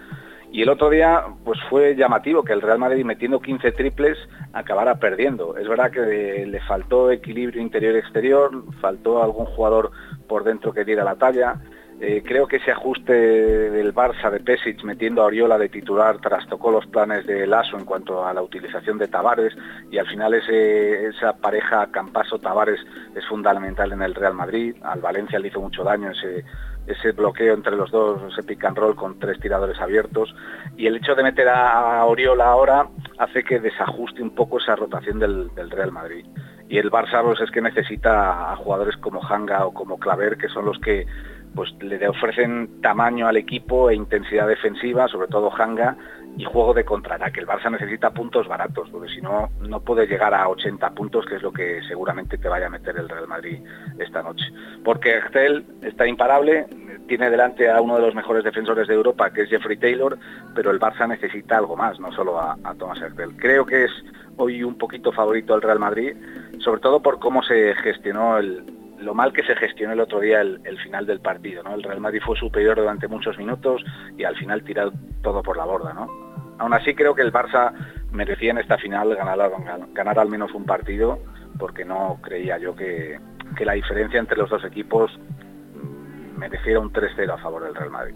Y 0.49 0.61
el 0.61 0.69
otro 0.69 0.89
día 0.89 1.25
pues 1.43 1.59
fue 1.69 1.97
llamativo 1.97 2.45
que 2.45 2.53
el 2.53 2.61
Real 2.61 2.79
Madrid 2.79 3.03
metiendo 3.03 3.41
15 3.41 3.73
triples 3.73 4.17
acabara 4.53 4.95
perdiendo. 4.95 5.57
Es 5.57 5.67
verdad 5.67 5.91
que 5.91 6.45
le 6.45 6.61
faltó 6.61 7.11
equilibrio 7.11 7.61
interior-exterior, 7.61 8.63
faltó 8.79 9.21
algún 9.21 9.45
jugador 9.47 9.91
por 10.29 10.45
dentro 10.45 10.71
que 10.71 10.85
diera 10.85 11.03
la 11.03 11.15
talla. 11.15 11.59
Eh, 12.01 12.21
creo 12.25 12.45
que 12.45 12.57
ese 12.57 12.71
ajuste 12.71 13.13
del 13.13 13.93
Barça 13.93 14.29
de 14.29 14.41
Pesic 14.41 14.83
metiendo 14.83 15.21
a 15.21 15.25
Oriola 15.25 15.57
de 15.57 15.69
titular 15.69 16.19
trastocó 16.19 16.69
los 16.69 16.85
planes 16.87 17.25
de 17.25 17.47
Lasso 17.47 17.77
en 17.77 17.85
cuanto 17.85 18.25
a 18.25 18.33
la 18.33 18.41
utilización 18.41 18.97
de 18.97 19.07
Tavares 19.07 19.55
y 19.89 19.97
al 19.97 20.05
final 20.05 20.33
ese, 20.33 21.07
esa 21.07 21.37
pareja 21.37 21.89
Campaso-Tavares 21.91 22.81
es 23.15 23.25
fundamental 23.27 23.93
en 23.93 24.01
el 24.01 24.13
Real 24.13 24.33
Madrid. 24.33 24.75
Al 24.83 24.99
Valencia 24.99 25.39
le 25.39 25.47
hizo 25.47 25.61
mucho 25.61 25.85
daño 25.85 26.11
ese, 26.11 27.11
bloqueo 27.13 27.53
entre 27.53 27.77
los 27.77 27.89
dos, 27.91 28.21
ese 28.29 28.43
pick 28.43 28.65
and 28.65 28.77
roll 28.77 28.95
con 28.95 29.17
tres 29.17 29.39
tiradores 29.39 29.79
abiertos. 29.79 30.35
Y 30.75 30.87
el 30.87 30.97
hecho 30.97 31.15
de 31.15 31.23
meter 31.23 31.47
a 31.47 32.03
Oriola 32.03 32.47
ahora 32.47 32.89
hace 33.19 33.41
que 33.41 33.61
desajuste 33.61 34.21
un 34.21 34.35
poco 34.35 34.57
esa 34.57 34.75
rotación 34.75 35.17
del, 35.19 35.49
del 35.55 35.71
Real 35.71 35.93
Madrid. 35.93 36.25
Y 36.67 36.79
el 36.79 36.91
Barça 36.91 37.23
pues, 37.23 37.39
es 37.41 37.51
que 37.51 37.61
necesita 37.61 38.51
a 38.51 38.55
jugadores 38.55 38.97
como 38.97 39.21
Hanga 39.23 39.65
o 39.65 39.73
como 39.73 39.99
Claver, 39.99 40.37
que 40.37 40.49
son 40.49 40.65
los 40.65 40.79
que 40.79 41.05
pues 41.55 41.73
le 41.79 42.07
ofrecen 42.07 42.81
tamaño 42.81 43.27
al 43.27 43.37
equipo 43.37 43.89
e 43.89 43.95
intensidad 43.95 44.47
defensiva, 44.47 45.07
sobre 45.07 45.27
todo 45.27 45.51
Hanga, 45.55 45.95
y 46.37 46.43
juego 46.43 46.73
de 46.73 46.83
contraataque. 46.83 47.39
El 47.39 47.47
Barça 47.47 47.71
necesita 47.71 48.11
puntos 48.11 48.47
baratos, 48.47 48.89
porque 48.89 49.13
si 49.13 49.21
no, 49.21 49.49
no 49.61 49.79
puede 49.79 50.05
llegar 50.05 50.33
a 50.33 50.49
80 50.49 50.89
puntos, 50.91 51.25
que 51.25 51.35
es 51.35 51.41
lo 51.41 51.53
que 51.53 51.81
seguramente 51.87 52.37
te 52.37 52.49
vaya 52.49 52.67
a 52.67 52.69
meter 52.69 52.97
el 52.97 53.07
Real 53.07 53.27
Madrid 53.27 53.59
esta 53.99 54.21
noche. 54.21 54.45
Porque 54.83 55.11
Hertel 55.11 55.65
está 55.81 56.05
imparable, 56.05 56.65
tiene 57.07 57.29
delante 57.29 57.69
a 57.69 57.79
uno 57.79 57.95
de 57.95 58.01
los 58.01 58.15
mejores 58.15 58.43
defensores 58.43 58.87
de 58.87 58.95
Europa, 58.95 59.31
que 59.31 59.43
es 59.43 59.49
Jeffrey 59.49 59.77
Taylor, 59.77 60.17
pero 60.53 60.71
el 60.71 60.79
Barça 60.79 61.07
necesita 61.07 61.57
algo 61.57 61.77
más, 61.77 61.99
no 61.99 62.11
solo 62.11 62.37
a, 62.37 62.57
a 62.63 62.73
Thomas 62.73 63.01
Hertel. 63.01 63.37
Creo 63.37 63.65
que 63.65 63.85
es 63.85 63.91
hoy 64.37 64.63
un 64.63 64.77
poquito 64.77 65.13
favorito 65.13 65.55
el 65.55 65.61
Real 65.61 65.79
Madrid, 65.79 66.17
sobre 66.59 66.81
todo 66.81 67.01
por 67.01 67.19
cómo 67.19 67.43
se 67.43 67.73
gestionó 67.75 68.37
el, 68.37 68.65
lo 69.05 69.13
mal 69.13 69.31
que 69.31 69.43
se 69.43 69.55
gestionó 69.55 69.93
el 69.93 70.01
otro 70.01 70.19
día 70.19 70.41
el, 70.41 70.79
final 70.83 71.05
del 71.05 71.21
partido. 71.21 71.63
¿no? 71.63 71.73
El 71.73 71.83
Real 71.83 72.01
Madrid 72.01 72.21
fue 72.25 72.35
superior 72.35 72.75
durante 72.75 73.07
muchos 73.07 73.37
minutos 73.37 73.83
y 74.17 74.23
al 74.23 74.35
final 74.35 74.63
tiró 74.63 74.91
todo 75.21 75.41
por 75.43 75.55
la 75.55 75.65
borda. 75.65 75.93
¿no? 75.93 76.09
Aún 76.57 76.73
así 76.73 76.93
creo 76.95 77.13
que 77.15 77.21
el 77.21 77.31
Barça 77.31 77.71
merecía 78.11 78.51
en 78.51 78.57
esta 78.57 78.77
final 78.77 79.15
ganar, 79.15 79.51
ganar 79.93 80.19
al 80.19 80.29
menos 80.29 80.53
un 80.53 80.65
partido 80.65 81.19
porque 81.59 81.85
no 81.85 82.19
creía 82.21 82.57
yo 82.57 82.75
que, 82.75 83.19
que 83.55 83.65
la 83.65 83.73
diferencia 83.73 84.19
entre 84.19 84.37
los 84.37 84.49
dos 84.49 84.65
equipos 84.65 85.17
mereciera 86.35 86.79
un 86.79 86.91
3-0 86.91 87.33
a 87.33 87.37
favor 87.37 87.63
del 87.63 87.75
Real 87.75 87.91
Madrid. 87.91 88.15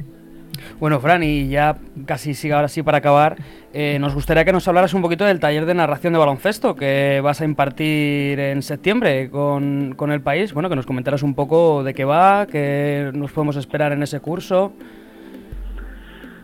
Bueno, 0.79 0.99
Fran, 0.99 1.23
y 1.23 1.49
ya 1.49 1.77
casi 2.05 2.34
sigue 2.34 2.53
ahora 2.53 2.67
sí 2.67 2.84
para 2.84 2.99
acabar, 2.99 3.38
eh, 3.73 3.97
nos 3.99 4.13
gustaría 4.13 4.45
que 4.45 4.51
nos 4.51 4.67
hablaras 4.67 4.93
un 4.93 5.01
poquito 5.01 5.25
del 5.25 5.39
taller 5.39 5.65
de 5.65 5.73
narración 5.73 6.13
de 6.13 6.19
baloncesto 6.19 6.75
que 6.75 7.21
vas 7.23 7.41
a 7.41 7.45
impartir 7.45 8.39
en 8.39 8.62
septiembre 8.62 9.29
con, 9.29 9.93
con 9.95 10.12
el 10.12 10.21
país. 10.21 10.53
Bueno, 10.53 10.69
que 10.69 10.75
nos 10.75 10.86
comentaras 10.86 11.23
un 11.23 11.36
poco 11.36 11.84
de 11.84 11.93
qué 11.93 12.05
va, 12.05 12.47
qué 12.47 13.12
nos 13.13 13.32
podemos 13.32 13.55
esperar 13.55 13.91
en 13.91 14.03
ese 14.03 14.19
curso. 14.19 14.73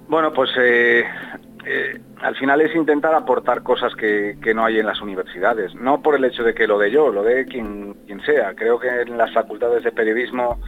Bueno, 0.08 0.32
pues 0.32 0.52
eh, 0.60 1.04
eh, 1.66 2.00
al 2.22 2.36
final 2.36 2.62
es 2.62 2.76
intentar 2.76 3.16
aportar 3.16 3.64
cosas 3.64 3.96
que, 3.96 4.38
que, 4.42 4.54
no 4.54 4.64
hay 4.64 4.78
en 4.80 4.86
las 4.86 5.02
universidades. 5.02 5.74
No 5.74 6.02
por 6.02 6.16
el 6.16 6.26
hecho 6.26 6.44
de 6.44 6.54
que 6.54 6.68
lo 6.68 6.78
de 6.78 6.92
yo, 6.92 7.12
lo 7.12 7.24
de 7.24 7.46
quien, 7.46 7.96
quien 8.06 8.22
sea. 8.22 8.54
Creo 8.54 8.80
que 8.80 8.88
en 8.88 9.18
las 9.18 9.34
facultades 9.34 9.84
de 9.84 9.92
periodismo 9.92 10.60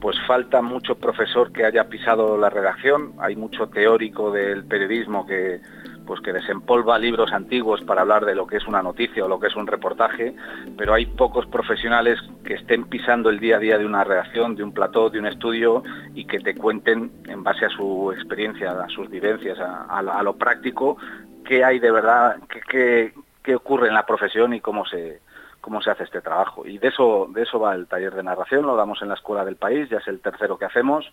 pues 0.00 0.16
falta 0.26 0.62
mucho 0.62 0.96
profesor 0.96 1.52
que 1.52 1.64
haya 1.64 1.88
pisado 1.88 2.36
la 2.36 2.50
redacción, 2.50 3.12
hay 3.18 3.36
mucho 3.36 3.68
teórico 3.68 4.30
del 4.30 4.64
periodismo 4.64 5.26
que 5.26 5.60
pues 6.06 6.20
que 6.20 6.32
desempolva 6.32 6.98
libros 6.98 7.32
antiguos 7.32 7.82
para 7.82 8.02
hablar 8.02 8.24
de 8.24 8.36
lo 8.36 8.46
que 8.46 8.58
es 8.58 8.66
una 8.66 8.80
noticia 8.80 9.24
o 9.24 9.28
lo 9.28 9.40
que 9.40 9.48
es 9.48 9.56
un 9.56 9.66
reportaje, 9.66 10.34
pero 10.78 10.94
hay 10.94 11.06
pocos 11.06 11.46
profesionales 11.46 12.20
que 12.44 12.54
estén 12.54 12.84
pisando 12.84 13.28
el 13.28 13.40
día 13.40 13.56
a 13.56 13.58
día 13.58 13.76
de 13.76 13.84
una 13.84 14.04
redacción, 14.04 14.54
de 14.54 14.62
un 14.62 14.72
plató, 14.72 15.10
de 15.10 15.18
un 15.18 15.26
estudio 15.26 15.82
y 16.14 16.24
que 16.24 16.38
te 16.38 16.54
cuenten 16.54 17.10
en 17.26 17.42
base 17.42 17.66
a 17.66 17.70
su 17.70 18.12
experiencia, 18.12 18.70
a 18.70 18.88
sus 18.88 19.10
vivencias, 19.10 19.58
a, 19.58 20.22
lo 20.22 20.36
práctico, 20.36 20.96
qué 21.44 21.64
hay 21.64 21.80
de 21.80 21.90
verdad, 21.90 22.36
qué, 22.68 23.12
qué 23.42 23.56
ocurre 23.56 23.88
en 23.88 23.94
la 23.94 24.06
profesión 24.06 24.54
y 24.54 24.60
cómo 24.60 24.86
se, 24.86 25.20
cómo 25.66 25.82
se 25.82 25.90
hace 25.90 26.04
este 26.04 26.20
trabajo. 26.20 26.64
Y 26.64 26.78
de 26.78 26.86
eso, 26.86 27.26
de 27.34 27.42
eso 27.42 27.58
va 27.58 27.74
el 27.74 27.88
taller 27.88 28.14
de 28.14 28.22
narración, 28.22 28.64
lo 28.64 28.76
damos 28.76 29.02
en 29.02 29.08
la 29.08 29.14
Escuela 29.14 29.44
del 29.44 29.56
País, 29.56 29.90
ya 29.90 29.96
es 29.96 30.06
el 30.06 30.20
tercero 30.20 30.56
que 30.56 30.64
hacemos, 30.64 31.04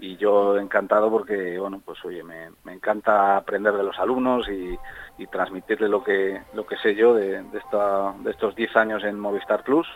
y 0.00 0.16
yo 0.16 0.58
encantado 0.58 1.08
porque, 1.08 1.56
bueno, 1.56 1.80
pues 1.84 2.04
oye, 2.04 2.24
me, 2.24 2.50
encanta 2.72 3.36
aprender 3.36 3.74
de 3.74 3.84
los 3.84 3.96
alumnos 4.00 4.48
y, 4.48 4.76
y, 5.18 5.26
transmitirle 5.28 5.88
lo 5.88 6.02
que, 6.02 6.42
lo 6.52 6.66
que 6.66 6.78
sé 6.78 6.96
yo 6.96 7.14
de, 7.14 7.44
esta, 7.54 8.12
de 8.24 8.32
estos 8.32 8.56
10 8.56 8.76
años 8.76 9.04
en 9.04 9.20
Movistar 9.20 9.62
Plus. 9.62 9.86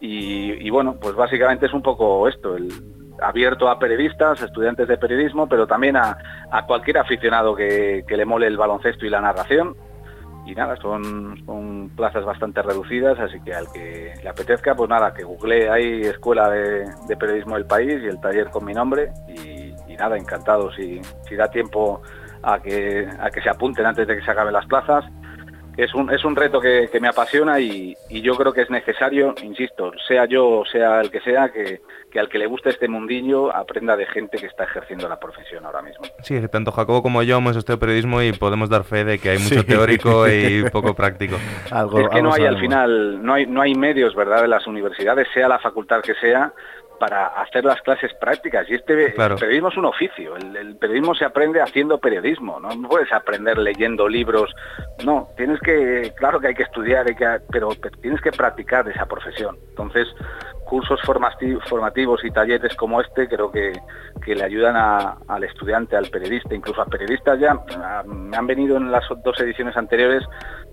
Y, 0.00 0.68
bueno, 0.70 0.96
pues 1.00 1.14
básicamente 1.14 1.66
es 1.66 1.72
un 1.72 1.82
poco 1.82 2.26
esto, 2.26 2.56
el, 2.56 2.72
abierto 3.22 3.68
a 3.68 3.78
periodistas, 3.78 4.42
estudiantes 4.42 4.88
de 4.88 4.98
periodismo, 4.98 5.48
pero 5.48 5.68
también 5.68 5.96
a, 5.96 6.18
cualquier 6.66 6.98
aficionado 6.98 7.54
que 7.54 8.04
le 8.08 8.24
mole 8.24 8.48
el 8.48 8.56
baloncesto 8.56 9.06
y 9.06 9.10
la 9.10 9.20
narración 9.20 9.76
y 10.48 10.54
nada, 10.54 10.76
son, 10.76 11.44
son, 11.44 11.90
plazas 11.94 12.24
bastante 12.24 12.62
reducidas, 12.62 13.18
así 13.20 13.38
que 13.40 13.52
al 13.52 13.70
que 13.70 14.14
le 14.22 14.28
apetezca, 14.28 14.74
pues 14.74 14.88
nada, 14.88 15.12
que 15.12 15.22
googlee 15.22 15.68
ahí 15.68 16.00
Escuela 16.00 16.48
de, 16.48 17.16
Periodismo 17.18 17.56
del 17.56 17.66
País 17.66 18.00
y 18.02 18.06
el 18.06 18.18
taller 18.18 18.48
con 18.48 18.64
mi 18.64 18.72
nombre 18.72 19.10
y, 19.28 19.74
y 19.92 19.96
nada, 19.96 20.16
encantado 20.16 20.72
si, 20.72 21.02
si 21.28 21.36
da 21.36 21.50
tiempo 21.50 22.00
a 22.42 22.60
que, 22.60 23.06
a 23.20 23.30
que 23.30 23.42
se 23.42 23.50
apunten 23.50 23.84
antes 23.84 24.06
de 24.06 24.16
que 24.16 24.24
se 24.24 24.30
acaben 24.30 24.54
las 24.54 24.66
plazas. 24.66 25.04
Es 25.78 25.94
un, 25.94 26.12
es 26.12 26.24
un 26.24 26.34
reto 26.34 26.60
que, 26.60 26.88
que 26.90 26.98
me 26.98 27.06
apasiona 27.06 27.60
y, 27.60 27.94
y, 28.10 28.20
yo 28.20 28.34
creo 28.34 28.52
que 28.52 28.62
es 28.62 28.68
necesario, 28.68 29.32
insisto, 29.44 29.92
sea 30.08 30.26
yo 30.26 30.48
o 30.48 30.66
sea 30.66 31.00
el 31.00 31.08
que 31.08 31.20
sea, 31.20 31.50
que, 31.50 31.82
que, 32.10 32.18
al 32.18 32.28
que 32.28 32.36
le 32.36 32.46
guste 32.46 32.70
este 32.70 32.88
mundillo 32.88 33.54
aprenda 33.54 33.96
de 33.96 34.04
gente 34.06 34.38
que 34.38 34.46
está 34.46 34.64
ejerciendo 34.64 35.08
la 35.08 35.20
profesión 35.20 35.64
ahora 35.64 35.80
mismo. 35.82 36.04
Sí, 36.24 36.36
tanto 36.48 36.72
Jacobo 36.72 37.00
como 37.00 37.22
yo 37.22 37.38
hemos 37.38 37.56
estudiado 37.56 37.78
periodismo 37.78 38.20
y 38.22 38.32
podemos 38.32 38.68
dar 38.68 38.82
fe 38.82 39.04
de 39.04 39.20
que 39.20 39.30
hay 39.30 39.38
mucho 39.38 39.60
sí. 39.60 39.66
teórico 39.66 40.28
y 40.28 40.68
poco 40.72 40.94
práctico. 40.94 41.36
algo, 41.70 42.00
es 42.00 42.08
que 42.08 42.22
no 42.22 42.34
hay 42.34 42.44
al 42.44 42.58
final, 42.58 43.24
no 43.24 43.34
hay, 43.34 43.46
no 43.46 43.62
hay 43.62 43.74
medios, 43.76 44.16
¿verdad?, 44.16 44.42
de 44.42 44.48
las 44.48 44.66
universidades, 44.66 45.28
sea 45.32 45.46
la 45.46 45.60
facultad 45.60 46.00
que 46.02 46.14
sea, 46.14 46.52
para 46.98 47.26
hacer 47.28 47.64
las 47.64 47.80
clases 47.82 48.12
prácticas. 48.20 48.68
Y 48.68 48.74
este 48.74 49.12
Claro. 49.14 49.34
el 49.34 49.40
periodismo 49.40 49.68
es 49.68 49.76
un 49.76 49.84
oficio. 49.86 50.36
El, 50.36 50.56
el 50.56 50.76
periodismo 50.76 51.14
se 51.14 51.24
aprende 51.24 51.60
haciendo 51.60 51.98
periodismo. 51.98 52.58
¿no? 52.60 52.68
No 52.70 52.88
puedes 52.88 53.12
aprender 53.12 53.58
leyendo 53.58 54.08
libros. 54.08 54.54
No, 55.04 55.28
tienes 55.36 55.60
que, 55.60 56.12
claro 56.16 56.40
que 56.40 56.48
hay 56.48 56.54
que 56.54 56.64
estudiar, 56.64 57.06
hay 57.08 57.14
que, 57.14 57.38
pero, 57.50 57.68
tienes 58.02 58.20
que 58.20 58.32
practicar 58.32 58.88
esa 58.88 59.06
profesión. 59.06 59.56
Entonces, 59.70 60.08
cursos 60.66 61.00
formati- 61.02 61.58
formativos 61.68 62.22
y 62.24 62.30
talleres 62.30 62.74
como 62.76 63.00
este 63.00 63.26
creo 63.28 63.50
que, 63.50 63.72
que 64.24 64.34
le 64.34 64.44
ayudan 64.44 64.76
a- 64.76 65.16
al 65.28 65.44
estudiante, 65.44 65.96
al 65.96 66.10
periodista, 66.10 66.54
incluso 66.54 66.82
a 66.82 66.86
periodistas 66.86 67.38
ya. 67.40 67.52
a- 67.52 68.02
me 68.04 68.36
han 68.36 68.46
venido 68.46 68.76
en 68.76 68.90
las 68.90 69.04
dos 69.24 69.38
ediciones 69.40 69.76
anteriores 69.76 70.24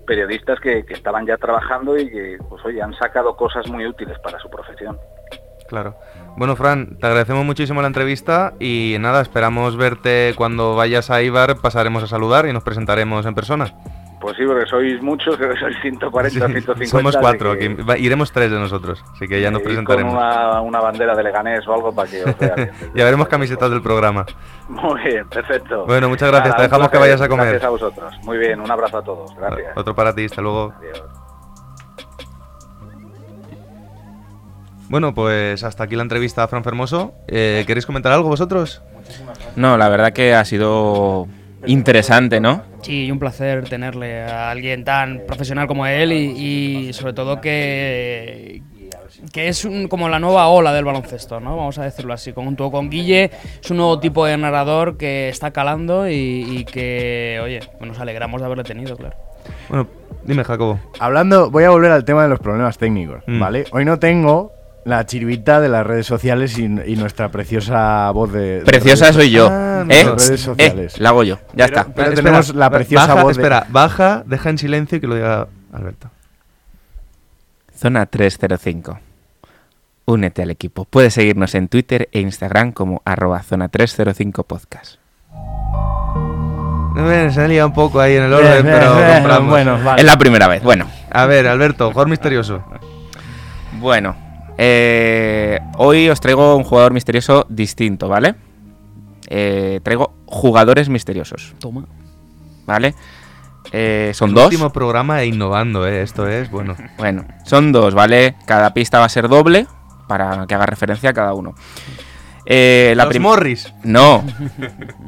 periodistas 0.06 0.60
que, 0.60 0.84
que 0.84 0.94
estaban 0.94 1.26
ya 1.26 1.36
trabajando 1.36 1.96
y 1.98 2.10
que, 2.10 2.38
pues 2.48 2.64
oye, 2.64 2.80
han 2.82 2.94
sacado 2.94 3.34
cosas 3.36 3.68
muy 3.68 3.86
útiles 3.86 4.18
para 4.20 4.38
su 4.38 4.48
profesión. 4.50 4.98
Claro. 5.68 5.94
Bueno, 6.36 6.54
Fran, 6.56 6.96
te 7.00 7.06
agradecemos 7.06 7.44
muchísimo 7.44 7.80
la 7.80 7.86
entrevista 7.88 8.52
y 8.60 8.96
nada, 9.00 9.22
esperamos 9.22 9.76
verte 9.76 10.34
cuando 10.36 10.76
vayas 10.76 11.10
a 11.10 11.22
Ibar, 11.22 11.56
pasaremos 11.56 12.02
a 12.02 12.06
saludar 12.06 12.46
y 12.46 12.52
nos 12.52 12.62
presentaremos 12.62 13.24
en 13.26 13.34
persona. 13.34 13.72
Pues 14.20 14.34
sí, 14.38 14.44
porque 14.46 14.66
sois 14.66 15.00
muchos, 15.02 15.36
creo 15.38 15.50
que 15.52 15.58
sois 15.60 15.76
140, 15.82 16.30
Sí, 16.30 16.38
150. 16.52 16.86
somos 16.86 17.16
cuatro, 17.16 17.56
que-. 17.56 17.74
Va- 17.74 17.98
iremos 17.98 18.32
tres 18.32 18.50
de 18.50 18.58
nosotros, 18.58 19.02
así 19.14 19.28
que 19.28 19.40
ya 19.40 19.50
nos 19.50 19.62
presentaremos. 19.62 20.14
Con 20.14 20.22
una, 20.22 20.60
una 20.62 20.80
bandera 20.80 21.14
de 21.14 21.22
Leganés 21.22 21.66
o 21.68 21.74
algo 21.74 21.94
para 21.94 22.10
que 22.10 22.24
os 22.24 22.38
vea 22.38 22.54
bien. 22.54 22.70
Ya 22.94 23.04
veremos 23.04 23.28
camisetas 23.28 23.70
del 23.70 23.82
programa. 23.82 24.24
Muy 24.68 25.00
bien, 25.02 25.28
perfecto. 25.28 25.84
Bueno, 25.86 26.08
muchas 26.08 26.28
gracias, 26.30 26.48
Nada, 26.50 26.56
te 26.56 26.62
dejamos 26.64 26.88
que 26.90 26.98
vayas 26.98 27.20
a 27.20 27.28
comer. 27.28 27.46
Gracias 27.48 27.64
a 27.64 27.70
vosotros. 27.70 28.14
Muy 28.24 28.38
bien, 28.38 28.60
un 28.60 28.70
abrazo 28.70 28.98
a 28.98 29.02
todos. 29.02 29.34
Gracias. 29.36 29.76
Otro 29.76 29.94
para 29.94 30.14
ti, 30.14 30.24
hasta 30.24 30.40
luego. 30.42 30.72
Adiós. 30.78 31.25
Bueno, 34.88 35.14
pues 35.14 35.64
hasta 35.64 35.84
aquí 35.84 35.96
la 35.96 36.02
entrevista 36.02 36.42
a 36.44 36.48
Fran 36.48 36.62
Fermoso. 36.62 37.14
Eh, 37.26 37.64
¿Queréis 37.66 37.86
comentar 37.86 38.12
algo 38.12 38.28
vosotros? 38.28 38.82
No, 39.56 39.76
la 39.76 39.88
verdad 39.88 40.12
que 40.12 40.34
ha 40.34 40.44
sido 40.44 41.26
interesante, 41.66 42.40
¿no? 42.40 42.62
Sí, 42.82 43.06
y 43.06 43.10
un 43.10 43.18
placer 43.18 43.68
tenerle 43.68 44.22
a 44.22 44.50
alguien 44.50 44.84
tan 44.84 45.22
profesional 45.26 45.66
como 45.66 45.86
él 45.86 46.12
y, 46.12 46.88
y 46.88 46.92
sobre 46.92 47.14
todo 47.14 47.40
que, 47.40 48.62
que 49.32 49.48
es 49.48 49.64
un- 49.64 49.88
como 49.88 50.08
la 50.08 50.20
nueva 50.20 50.46
ola 50.46 50.72
del 50.72 50.84
baloncesto, 50.84 51.40
¿no? 51.40 51.56
Vamos 51.56 51.78
a 51.78 51.84
decirlo 51.84 52.12
así. 52.12 52.30
Junto 52.32 52.70
con 52.70 52.88
Guille 52.88 53.30
es 53.60 53.70
un 53.72 53.78
nuevo 53.78 53.98
tipo 53.98 54.24
de 54.24 54.36
narrador 54.36 54.96
que 54.96 55.28
está 55.28 55.50
calando 55.50 56.08
y, 56.08 56.14
y 56.48 56.64
que, 56.64 57.40
oye, 57.42 57.58
nos 57.80 57.98
alegramos 57.98 58.40
de 58.40 58.44
haberle 58.46 58.62
tenido, 58.64 58.96
claro. 58.96 59.16
Bueno, 59.68 59.88
dime, 60.24 60.44
Jacobo. 60.44 60.78
Hablando, 61.00 61.50
voy 61.50 61.64
a 61.64 61.70
volver 61.70 61.90
al 61.90 62.04
tema 62.04 62.22
de 62.22 62.28
los 62.28 62.38
problemas 62.38 62.78
técnicos, 62.78 63.24
Mm. 63.26 63.40
¿vale? 63.40 63.64
Hoy 63.72 63.84
no 63.84 63.98
tengo 63.98 64.52
la 64.86 65.04
chiribita 65.04 65.60
de 65.60 65.68
las 65.68 65.84
redes 65.84 66.06
sociales 66.06 66.56
y, 66.58 66.62
y 66.64 66.94
nuestra 66.96 67.28
preciosa 67.30 68.08
voz 68.12 68.32
de... 68.32 68.60
de 68.60 68.64
Preciosa 68.64 69.06
redes- 69.06 69.14
soy 69.16 69.30
yo. 69.30 69.48
Ah, 69.50 69.84
¿Eh? 69.88 69.96
de 69.96 70.04
redes 70.04 70.30
¿Eh? 70.30 70.38
sociales. 70.38 71.00
La 71.00 71.08
hago 71.08 71.24
yo. 71.24 71.36
Ya 71.54 71.66
Pero- 71.66 71.80
está. 71.80 71.84
pero 71.92 72.08
Espera, 72.10 72.14
tenemos 72.14 72.54
la 72.54 72.70
preciosa 72.70 73.06
baja, 73.08 73.22
voz 73.22 73.36
de- 73.36 73.42
Espera, 73.42 73.66
baja, 73.68 74.22
deja 74.26 74.48
en 74.50 74.58
silencio 74.58 74.98
y 74.98 75.00
que 75.00 75.06
lo 75.08 75.16
diga 75.16 75.48
Alberto. 75.72 76.08
Zona 77.76 78.06
305. 78.06 78.98
Únete 80.06 80.42
al 80.42 80.50
equipo. 80.52 80.84
Puedes 80.84 81.14
seguirnos 81.14 81.56
en 81.56 81.66
Twitter 81.66 82.08
e 82.12 82.20
Instagram 82.20 82.70
como 82.70 83.02
arroba 83.04 83.42
zona 83.42 83.68
305 83.68 84.44
podcast. 84.44 85.00
Se 86.94 87.40
ha 87.42 87.48
liado 87.48 87.68
un 87.68 87.74
poco 87.74 88.00
ahí 88.00 88.14
en 88.14 88.22
el 88.22 88.32
orden, 88.32 88.62
pero 88.64 88.94
compramos. 88.94 89.50
Bueno, 89.50 89.78
vale. 89.84 90.00
Es 90.00 90.06
la 90.06 90.16
primera 90.16 90.46
vez. 90.48 90.62
Bueno, 90.62 90.86
A 91.10 91.26
ver, 91.26 91.46
Alberto, 91.48 91.88
jugador 91.90 92.08
misterioso. 92.08 92.62
bueno. 93.80 94.16
Eh, 94.58 95.60
hoy 95.76 96.08
os 96.08 96.20
traigo 96.20 96.56
un 96.56 96.64
jugador 96.64 96.92
misterioso 96.92 97.46
distinto, 97.48 98.08
¿vale? 98.08 98.34
Eh, 99.28 99.80
traigo 99.82 100.14
jugadores 100.26 100.88
misteriosos, 100.88 101.54
Toma. 101.58 101.86
¿vale? 102.66 102.94
Eh, 103.72 104.12
son 104.14 104.30
El 104.30 104.34
dos. 104.36 104.44
Último 104.46 104.70
programa 104.70 105.22
e 105.22 105.26
innovando, 105.26 105.86
¿eh? 105.86 106.02
Esto 106.02 106.28
es, 106.28 106.50
bueno. 106.50 106.76
Bueno, 106.98 107.24
son 107.44 107.72
dos, 107.72 107.94
¿vale? 107.94 108.36
Cada 108.46 108.72
pista 108.74 108.98
va 108.98 109.06
a 109.06 109.08
ser 109.08 109.28
doble 109.28 109.66
para 110.06 110.46
que 110.46 110.54
haga 110.54 110.66
referencia 110.66 111.10
a 111.10 111.12
cada 111.12 111.34
uno. 111.34 111.54
Eh, 112.44 112.94
la 112.96 113.06
Los 113.06 113.20
Morris. 113.20 113.72
No. 113.82 114.24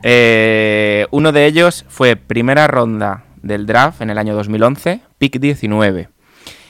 Eh, 0.05 1.07
uno 1.11 1.33
de 1.33 1.47
ellos 1.47 1.85
fue 1.89 2.15
primera 2.15 2.69
ronda 2.69 3.25
del 3.43 3.67
draft 3.67 4.01
en 4.01 4.11
el 4.11 4.19
año 4.19 4.35
2011, 4.35 5.01
pick 5.19 5.41
19. 5.41 6.09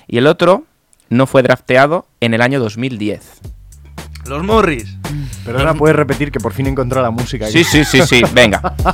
Y 0.06 0.16
el 0.18 0.26
otro 0.26 0.64
no 1.10 1.26
fue 1.26 1.42
drafteado 1.42 2.06
en 2.20 2.34
el 2.34 2.42
año 2.42 2.60
2010. 2.60 3.40
Los 4.26 4.44
Morris. 4.44 4.96
Pero 5.44 5.58
ahora 5.58 5.74
puedes 5.74 5.96
repetir 5.96 6.30
que 6.30 6.38
por 6.38 6.52
fin 6.52 6.66
encontró 6.66 7.00
la 7.00 7.10
música. 7.10 7.46
Sí, 7.46 7.64
sí, 7.64 7.84
sí, 7.84 8.02
sí, 8.02 8.22
venga. 8.32 8.74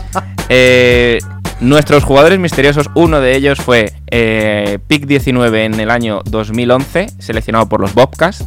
Eh, 0.51 1.21
nuestros 1.61 2.05
jugadores 2.05 2.39
misteriosos, 2.39 2.91
uno 2.95 3.19
de 3.19 3.35
ellos 3.35 3.59
fue 3.59 3.95
eh, 4.11 4.79
pick 4.89 5.07
19 5.07 5.65
en 5.65 5.81
el 5.81 5.91
año 5.91 6.21
2011, 6.27 7.07
seleccionado 7.19 7.67
por 7.67 7.81
los 7.81 7.95
Bobcats, 7.95 8.45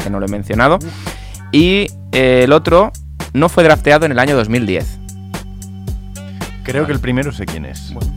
que 0.00 0.10
no 0.10 0.20
lo 0.20 0.26
he 0.26 0.28
mencionado. 0.28 0.78
Y 1.50 1.88
eh, 2.12 2.42
el 2.44 2.52
otro 2.52 2.92
no 3.32 3.48
fue 3.48 3.64
drafteado 3.64 4.06
en 4.06 4.12
el 4.12 4.20
año 4.20 4.36
2010. 4.36 5.00
Creo 6.62 6.86
que 6.86 6.92
el 6.92 7.00
primero 7.00 7.32
sé 7.32 7.46
quién 7.46 7.64
es. 7.64 7.92
Bueno. 7.92 8.12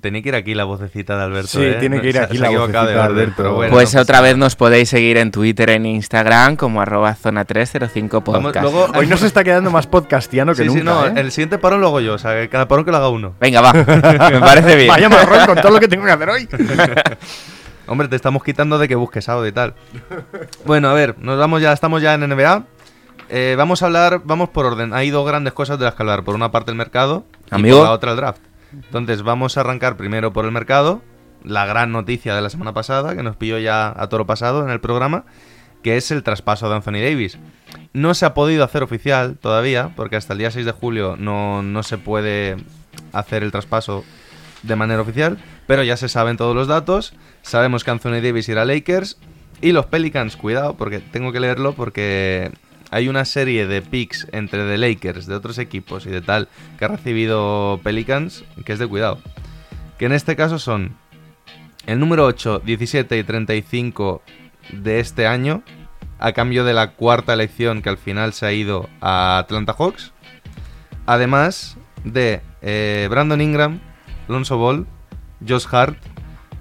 Tenía 0.00 0.22
que 0.22 0.28
ir 0.30 0.34
aquí 0.34 0.54
la 0.54 0.64
vocecita 0.64 1.16
de 1.16 1.22
Alberto. 1.24 1.48
Sí, 1.48 1.62
¿eh? 1.62 1.76
tiene 1.78 2.00
que 2.00 2.08
ir 2.08 2.18
aquí 2.18 2.36
se 2.36 2.42
la 2.42 2.50
vocecita 2.50 2.86
de 2.86 3.00
Alberto. 3.00 3.34
pero 3.36 3.54
bueno, 3.54 3.72
pues 3.72 3.94
no 3.94 4.00
otra 4.00 4.20
vez 4.20 4.36
nos 4.36 4.56
podéis 4.56 4.88
seguir 4.88 5.16
en 5.18 5.30
Twitter, 5.30 5.70
en 5.70 5.86
Instagram, 5.86 6.56
como 6.56 6.80
arroba 6.80 7.14
zona 7.14 7.44
305 7.44 8.20
Vamos, 8.22 8.42
podcast. 8.52 8.62
luego- 8.64 8.88
Hoy 8.98 9.06
nos 9.06 9.22
está 9.22 9.44
quedando 9.44 9.70
más 9.70 9.86
podcastiano 9.86 10.52
que 10.54 10.62
Sí, 10.62 10.68
nunca. 10.68 10.78
sí, 10.80 10.84
no, 10.84 11.06
¿eh? 11.06 11.12
el 11.16 11.30
siguiente 11.32 11.58
parón 11.58 11.80
lo 11.80 11.88
hago 11.88 12.00
yo, 12.00 12.14
o 12.14 12.18
sea, 12.18 12.48
cada 12.48 12.66
parón 12.66 12.84
que 12.84 12.90
lo 12.90 12.96
haga 12.96 13.08
uno. 13.08 13.34
Venga, 13.40 13.60
va, 13.60 13.72
me 14.30 14.40
parece 14.40 14.76
bien. 14.76 14.88
Vaya 14.88 15.08
marrón 15.08 15.46
con 15.46 15.56
todo 15.60 15.72
lo 15.72 15.80
que 15.80 15.88
tengo 15.88 16.04
que 16.04 16.10
hacer 16.12 16.28
hoy. 16.28 16.48
Hombre, 17.86 18.08
te 18.08 18.16
estamos 18.16 18.42
quitando 18.42 18.78
de 18.78 18.88
que 18.88 18.94
busques 18.94 19.28
audio 19.28 19.46
y 19.46 19.52
tal. 19.52 19.74
Bueno, 20.64 20.88
a 20.88 20.94
ver, 20.94 21.16
nos 21.18 21.38
vamos 21.38 21.60
ya, 21.60 21.72
estamos 21.72 22.00
ya 22.00 22.14
en 22.14 22.22
NBA. 22.28 22.64
Eh, 23.28 23.54
vamos 23.58 23.82
a 23.82 23.86
hablar, 23.86 24.22
vamos 24.24 24.48
por 24.48 24.64
orden. 24.66 24.92
Hay 24.94 25.10
dos 25.10 25.26
grandes 25.26 25.52
cosas 25.52 25.78
de 25.78 25.84
las 25.84 25.94
que 25.94 26.02
hablar. 26.02 26.24
Por 26.24 26.34
una 26.34 26.50
parte 26.50 26.70
el 26.70 26.76
mercado 26.76 27.24
y 27.50 27.54
Amigo. 27.54 27.78
por 27.78 27.86
la 27.86 27.92
otra 27.92 28.10
el 28.12 28.16
draft. 28.16 28.40
Entonces 28.74 29.22
vamos 29.22 29.56
a 29.56 29.60
arrancar 29.60 29.96
primero 29.96 30.32
por 30.32 30.44
el 30.44 30.52
mercado. 30.52 31.02
La 31.42 31.66
gran 31.66 31.92
noticia 31.92 32.34
de 32.34 32.40
la 32.40 32.50
semana 32.50 32.72
pasada, 32.72 33.14
que 33.14 33.22
nos 33.22 33.36
pilló 33.36 33.58
ya 33.58 33.92
a 33.96 34.08
toro 34.08 34.26
pasado 34.26 34.64
en 34.64 34.70
el 34.70 34.80
programa, 34.80 35.24
que 35.82 35.96
es 35.96 36.10
el 36.10 36.22
traspaso 36.22 36.68
de 36.68 36.76
Anthony 36.76 37.02
Davis. 37.02 37.38
No 37.92 38.14
se 38.14 38.24
ha 38.24 38.34
podido 38.34 38.64
hacer 38.64 38.82
oficial 38.82 39.36
todavía, 39.36 39.90
porque 39.94 40.16
hasta 40.16 40.32
el 40.32 40.38
día 40.38 40.50
6 40.50 40.64
de 40.64 40.72
julio 40.72 41.16
no, 41.18 41.62
no 41.62 41.82
se 41.82 41.98
puede 41.98 42.56
hacer 43.12 43.42
el 43.42 43.52
traspaso 43.52 44.04
de 44.62 44.76
manera 44.76 45.02
oficial, 45.02 45.38
pero 45.66 45.82
ya 45.82 45.96
se 45.96 46.08
saben 46.08 46.36
todos 46.38 46.56
los 46.56 46.66
datos. 46.66 47.12
Sabemos 47.42 47.84
que 47.84 47.90
Anthony 47.90 48.22
Davis 48.22 48.48
irá 48.48 48.62
a 48.62 48.64
Lakers 48.64 49.18
y 49.60 49.72
los 49.72 49.86
Pelicans, 49.86 50.36
cuidado, 50.36 50.76
porque 50.76 50.98
tengo 50.98 51.32
que 51.32 51.40
leerlo 51.40 51.74
porque 51.74 52.50
hay 52.94 53.08
una 53.08 53.24
serie 53.24 53.66
de 53.66 53.82
picks 53.82 54.28
entre 54.30 54.68
The 54.68 54.78
Lakers, 54.78 55.26
de 55.26 55.34
otros 55.34 55.58
equipos 55.58 56.06
y 56.06 56.10
de 56.10 56.20
tal 56.20 56.48
que 56.78 56.84
ha 56.84 56.88
recibido 56.88 57.80
Pelicans 57.82 58.44
que 58.64 58.72
es 58.72 58.78
de 58.78 58.86
cuidado. 58.86 59.18
Que 59.98 60.06
en 60.06 60.12
este 60.12 60.36
caso 60.36 60.60
son 60.60 60.96
el 61.86 61.98
número 61.98 62.24
8, 62.24 62.62
17 62.64 63.18
y 63.18 63.24
35 63.24 64.22
de 64.70 65.00
este 65.00 65.26
año, 65.26 65.64
a 66.20 66.30
cambio 66.34 66.64
de 66.64 66.72
la 66.72 66.92
cuarta 66.92 67.32
elección 67.32 67.82
que 67.82 67.88
al 67.88 67.98
final 67.98 68.32
se 68.32 68.46
ha 68.46 68.52
ido 68.52 68.88
a 69.00 69.38
Atlanta 69.38 69.74
Hawks. 69.76 70.12
Además 71.04 71.76
de 72.04 72.42
eh, 72.62 73.08
Brandon 73.10 73.40
Ingram, 73.40 73.80
Lonzo 74.28 74.56
Ball, 74.56 74.86
Josh 75.46 75.66
Hart, 75.72 75.98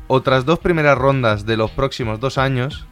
otras 0.07 0.45
dos 0.45 0.57
primeras 0.57 0.97
rondas 0.97 1.45
de 1.45 1.57
los 1.57 1.69
próximos 1.69 2.19
dos 2.19 2.39
años 2.39 2.87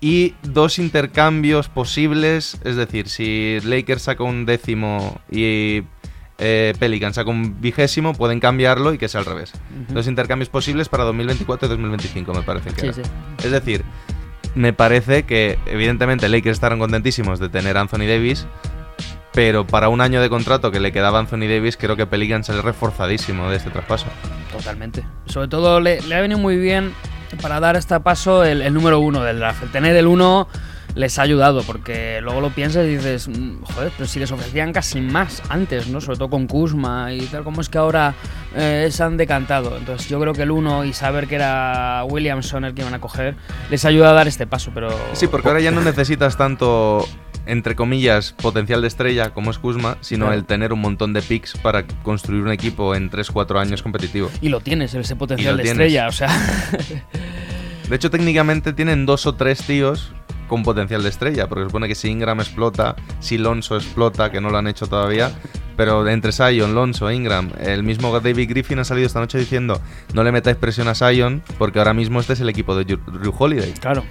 y 0.00 0.34
dos 0.42 0.78
intercambios 0.78 1.68
posibles, 1.68 2.58
es 2.64 2.76
decir, 2.76 3.08
si 3.08 3.58
Lakers 3.64 4.02
saca 4.02 4.22
un 4.24 4.44
décimo 4.46 5.20
y 5.30 5.82
eh, 6.38 6.74
Pelican 6.78 7.14
saca 7.14 7.30
un 7.30 7.60
vigésimo, 7.60 8.12
pueden 8.12 8.40
cambiarlo 8.40 8.92
y 8.92 8.98
que 8.98 9.08
sea 9.08 9.20
al 9.20 9.26
revés. 9.26 9.52
Dos 9.88 10.06
intercambios 10.06 10.48
posibles 10.48 10.88
para 10.88 11.04
2024 11.04 11.66
y 11.66 11.70
2025, 11.70 12.34
me 12.34 12.42
parece 12.42 12.70
que 12.70 12.80
Sí, 12.80 12.86
era. 12.86 12.94
sí. 12.94 13.02
Es 13.44 13.50
decir, 13.50 13.84
me 14.54 14.72
parece 14.72 15.24
que 15.24 15.58
evidentemente 15.66 16.28
Lakers 16.28 16.56
estarán 16.56 16.78
contentísimos 16.78 17.38
de 17.38 17.48
tener 17.48 17.76
a 17.76 17.80
Anthony 17.80 18.06
Davis, 18.06 18.46
pero 19.36 19.66
para 19.66 19.90
un 19.90 20.00
año 20.00 20.22
de 20.22 20.30
contrato 20.30 20.70
que 20.70 20.80
le 20.80 20.92
quedaba 20.92 21.18
a 21.18 21.20
Anthony 21.20 21.40
Davis, 21.46 21.76
creo 21.76 21.94
que 21.94 22.06
Pelican 22.06 22.42
sale 22.42 22.62
reforzadísimo 22.62 23.50
de 23.50 23.58
este 23.58 23.68
traspaso. 23.68 24.06
Totalmente. 24.50 25.04
Sobre 25.26 25.46
todo 25.48 25.78
le, 25.78 26.00
le 26.00 26.14
ha 26.14 26.22
venido 26.22 26.38
muy 26.40 26.56
bien 26.56 26.94
para 27.42 27.60
dar 27.60 27.76
este 27.76 28.00
paso 28.00 28.44
el, 28.44 28.62
el 28.62 28.72
número 28.72 28.98
uno 28.98 29.22
del 29.22 29.38
draft. 29.38 29.62
El 29.64 29.70
tener 29.70 29.94
el 29.94 30.06
uno 30.06 30.48
les 30.94 31.18
ha 31.18 31.22
ayudado, 31.22 31.62
porque 31.64 32.20
luego 32.22 32.40
lo 32.40 32.48
piensas 32.48 32.86
y 32.86 32.96
dices, 32.96 33.28
"Mm, 33.28 33.62
joder, 33.62 33.92
pero 33.94 34.08
si 34.08 34.18
les 34.18 34.32
ofrecían 34.32 34.72
casi 34.72 35.02
más 35.02 35.42
antes, 35.50 35.88
¿no? 35.88 36.00
Sobre 36.00 36.16
todo 36.16 36.30
con 36.30 36.46
Kuzma 36.46 37.12
y 37.12 37.20
tal, 37.26 37.44
¿cómo 37.44 37.60
es 37.60 37.68
que 37.68 37.76
ahora 37.76 38.14
eh, 38.54 38.88
se 38.90 39.02
han 39.02 39.18
decantado? 39.18 39.76
Entonces 39.76 40.08
yo 40.08 40.18
creo 40.18 40.32
que 40.32 40.44
el 40.44 40.50
uno 40.50 40.86
y 40.86 40.94
saber 40.94 41.26
que 41.28 41.34
era 41.34 42.02
Williamson 42.08 42.64
el 42.64 42.72
que 42.72 42.80
iban 42.80 42.94
a 42.94 43.00
coger, 43.02 43.36
les 43.68 43.84
ayuda 43.84 44.08
a 44.08 44.12
dar 44.14 44.26
este 44.28 44.46
paso, 44.46 44.70
pero... 44.72 44.88
Sí, 45.12 45.26
porque 45.26 45.48
ahora 45.48 45.60
ya 45.60 45.70
no 45.70 45.82
necesitas 45.82 46.38
tanto, 46.38 47.06
entre 47.46 47.74
comillas, 47.74 48.32
potencial 48.32 48.82
de 48.82 48.88
estrella 48.88 49.30
como 49.30 49.50
es 49.50 49.58
Kuzma, 49.58 49.98
sino 50.00 50.26
Claro. 50.26 50.38
el 50.38 50.44
tener 50.46 50.72
un 50.72 50.80
montón 50.80 51.12
de 51.12 51.22
picks 51.22 51.56
para 51.58 51.86
construir 52.02 52.42
un 52.42 52.50
equipo 52.50 52.94
en 52.94 53.10
3-4 53.10 53.58
años 53.60 53.82
competitivo. 53.82 54.30
Y 54.40 54.48
lo 54.48 54.60
tienes, 54.60 54.92
ese 54.94 55.16
potencial 55.16 55.56
de 55.56 55.62
tienes. 55.62 55.80
estrella, 55.86 56.08
o 56.08 56.12
sea... 56.12 56.28
De 57.88 57.94
hecho, 57.94 58.10
técnicamente 58.10 58.72
tienen 58.72 59.06
dos 59.06 59.26
o 59.26 59.34
tres 59.36 59.62
tíos 59.62 60.12
con 60.48 60.62
potencial 60.64 61.02
de 61.02 61.08
estrella, 61.08 61.48
porque 61.48 61.62
se 61.62 61.68
supone 61.68 61.88
que 61.88 61.94
si 61.94 62.08
Ingram 62.08 62.40
explota, 62.40 62.96
si 63.20 63.38
Lonzo 63.38 63.76
explota, 63.76 64.30
que 64.30 64.40
no 64.40 64.50
lo 64.50 64.58
han 64.58 64.66
hecho 64.66 64.86
todavía, 64.86 65.30
pero 65.76 66.06
entre 66.08 66.32
Sion, 66.32 66.74
Lonzo 66.74 67.08
e 67.10 67.14
Ingram, 67.14 67.50
el 67.60 67.82
mismo 67.84 68.18
David 68.18 68.48
Griffin 68.48 68.78
ha 68.80 68.84
salido 68.84 69.06
esta 69.06 69.20
noche 69.20 69.38
diciendo 69.38 69.80
no 70.14 70.24
le 70.24 70.32
metáis 70.32 70.56
presión 70.56 70.88
a 70.88 70.94
Sion, 70.94 71.42
porque 71.58 71.78
ahora 71.78 71.94
mismo 71.94 72.18
este 72.20 72.32
es 72.32 72.40
el 72.40 72.48
equipo 72.48 72.76
de 72.76 72.84
Drew 72.84 73.34
Holiday, 73.36 73.72
claro, 73.74 74.04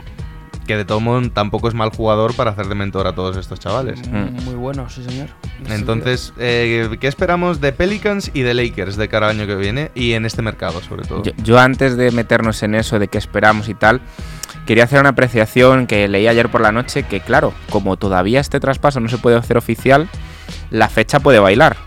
que 0.66 0.76
de 0.76 0.86
todo 0.86 1.00
modo 1.00 1.30
tampoco 1.30 1.68
es 1.68 1.74
mal 1.74 1.90
jugador 1.90 2.36
para 2.36 2.52
hacer 2.52 2.68
de 2.68 2.76
mentor 2.76 3.08
a 3.08 3.14
todos 3.14 3.38
estos 3.38 3.60
chavales. 3.60 4.08
muy 4.08 4.56
bueno, 4.56 4.90
sí 4.90 5.04
señor. 5.04 5.30
Entonces, 5.70 6.34
eh, 6.38 6.98
¿qué 7.00 7.08
esperamos 7.08 7.62
de 7.62 7.72
Pelicans 7.72 8.32
y 8.34 8.42
de 8.42 8.54
Lakers 8.54 8.98
de 8.98 9.08
cara 9.08 9.30
al 9.30 9.38
año 9.40 9.48
que 9.48 9.56
viene 9.56 9.92
y 9.96 10.14
en 10.14 10.26
este 10.26 10.42
mercado 10.42 10.82
sobre 10.82 11.08
todo? 11.08 11.24
Yo, 11.24 11.32
yo 11.44 11.60
antes 11.60 11.98
de 11.98 12.12
meternos 12.12 12.62
en 12.64 12.76
eso, 12.76 13.00
de 13.00 13.08
qué 13.08 13.18
esperamos 13.18 13.70
y 13.70 13.74
tal, 13.74 14.02
quería 14.66 14.84
hacer 14.86 15.00
una 15.00 15.10
apreciación 15.10 15.88
que 15.88 16.08
leí 16.08 16.28
ayer 16.28 16.50
por 16.50 16.62
la 16.62 16.72
noche, 16.72 17.04
que 17.04 17.22
claro, 17.22 17.54
como 17.70 17.98
todavía 17.98 18.40
este 18.40 18.60
traspaso 18.60 19.00
no 19.00 19.10
se 19.10 19.18
puede 19.18 19.38
hacer 19.38 19.58
oficial, 19.58 20.10
la 20.72 20.90
fecha 20.90 21.20
puede 21.20 21.40
bailar. 21.40 21.78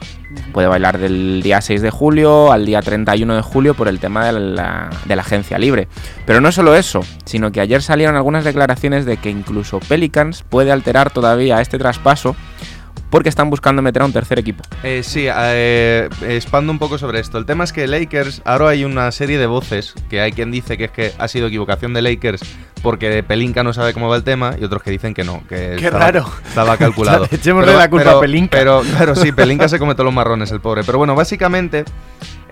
Puede 0.53 0.69
bailar 0.69 0.99
del 0.99 1.43
día 1.43 1.61
6 1.61 1.81
de 1.81 1.91
julio 1.91 2.53
al 2.53 2.67
día 2.67 2.83
31 2.83 3.37
de 3.37 3.43
julio 3.43 3.75
por 3.75 3.89
el 3.89 3.99
tema 3.99 4.27
de 4.27 4.33
la, 4.33 4.91
de 5.05 5.17
la 5.17 5.23
agencia 5.23 5.59
libre. 5.59 5.89
Pero 6.27 6.41
no 6.41 6.53
solo 6.53 6.75
eso, 6.75 7.01
sino 7.25 7.53
que 7.53 7.61
ayer 7.61 7.83
salieron 7.83 8.17
algunas 8.17 8.45
declaraciones 8.45 9.07
de 9.07 9.17
que 9.17 9.31
incluso 9.31 9.81
Pelicans 9.81 10.45
puede 10.49 10.73
alterar 10.73 11.11
todavía 11.11 11.61
este 11.61 11.79
traspaso 11.79 12.37
porque 13.11 13.29
están 13.29 13.51
buscando 13.51 13.83
meter 13.83 14.03
a 14.03 14.05
un 14.05 14.13
tercer 14.13 14.39
equipo. 14.39 14.63
Eh, 14.83 15.03
sí, 15.03 15.27
eh, 15.29 16.09
expando 16.29 16.73
un 16.73 16.79
poco 16.79 16.99
sobre 16.99 17.21
esto. 17.21 17.39
El 17.39 17.47
tema 17.47 17.65
es 17.65 17.73
que 17.73 17.87
Lakers, 17.87 18.43
ahora 18.45 18.69
hay 18.71 18.85
una 18.85 19.11
serie 19.13 19.39
de 19.39 19.47
voces, 19.47 19.95
que 20.11 20.21
hay 20.21 20.33
quien 20.33 20.51
dice 20.51 20.77
que 20.77 20.85
es 20.85 20.91
que 20.91 21.13
ha 21.19 21.29
sido 21.29 21.47
equivocación 21.47 21.95
de 21.95 22.03
Lakers 22.03 22.41
porque 22.83 23.23
Pelinka 23.25 23.65
no 23.65 23.73
sabe 23.73 23.93
cómo 23.93 24.09
va 24.09 24.17
el 24.17 24.23
tema 24.23 24.55
y 24.61 24.63
otros 24.65 24.83
que 24.83 24.91
dicen 24.93 25.13
que 25.15 25.25
no, 25.25 25.43
que 25.49 25.75
Qué 25.79 25.87
estaba, 25.87 25.99
raro. 26.05 26.31
estaba 26.47 26.77
calculado. 26.77 27.27
Echémosle 27.31 27.75
la 27.75 27.91
culpa 27.91 28.13
a 28.13 28.21
Pelinka. 28.21 28.57
Pero 28.57 28.83
claro, 28.83 29.15
sí, 29.17 29.33
Pelinka 29.33 29.69
se 29.69 29.79
come 29.79 29.95
todos 29.95 30.05
los 30.05 30.15
marrones, 30.15 30.51
el 30.53 30.61
pobre. 30.61 30.83
Pero 30.85 30.99
bueno, 30.99 31.15
básicamente, 31.17 31.85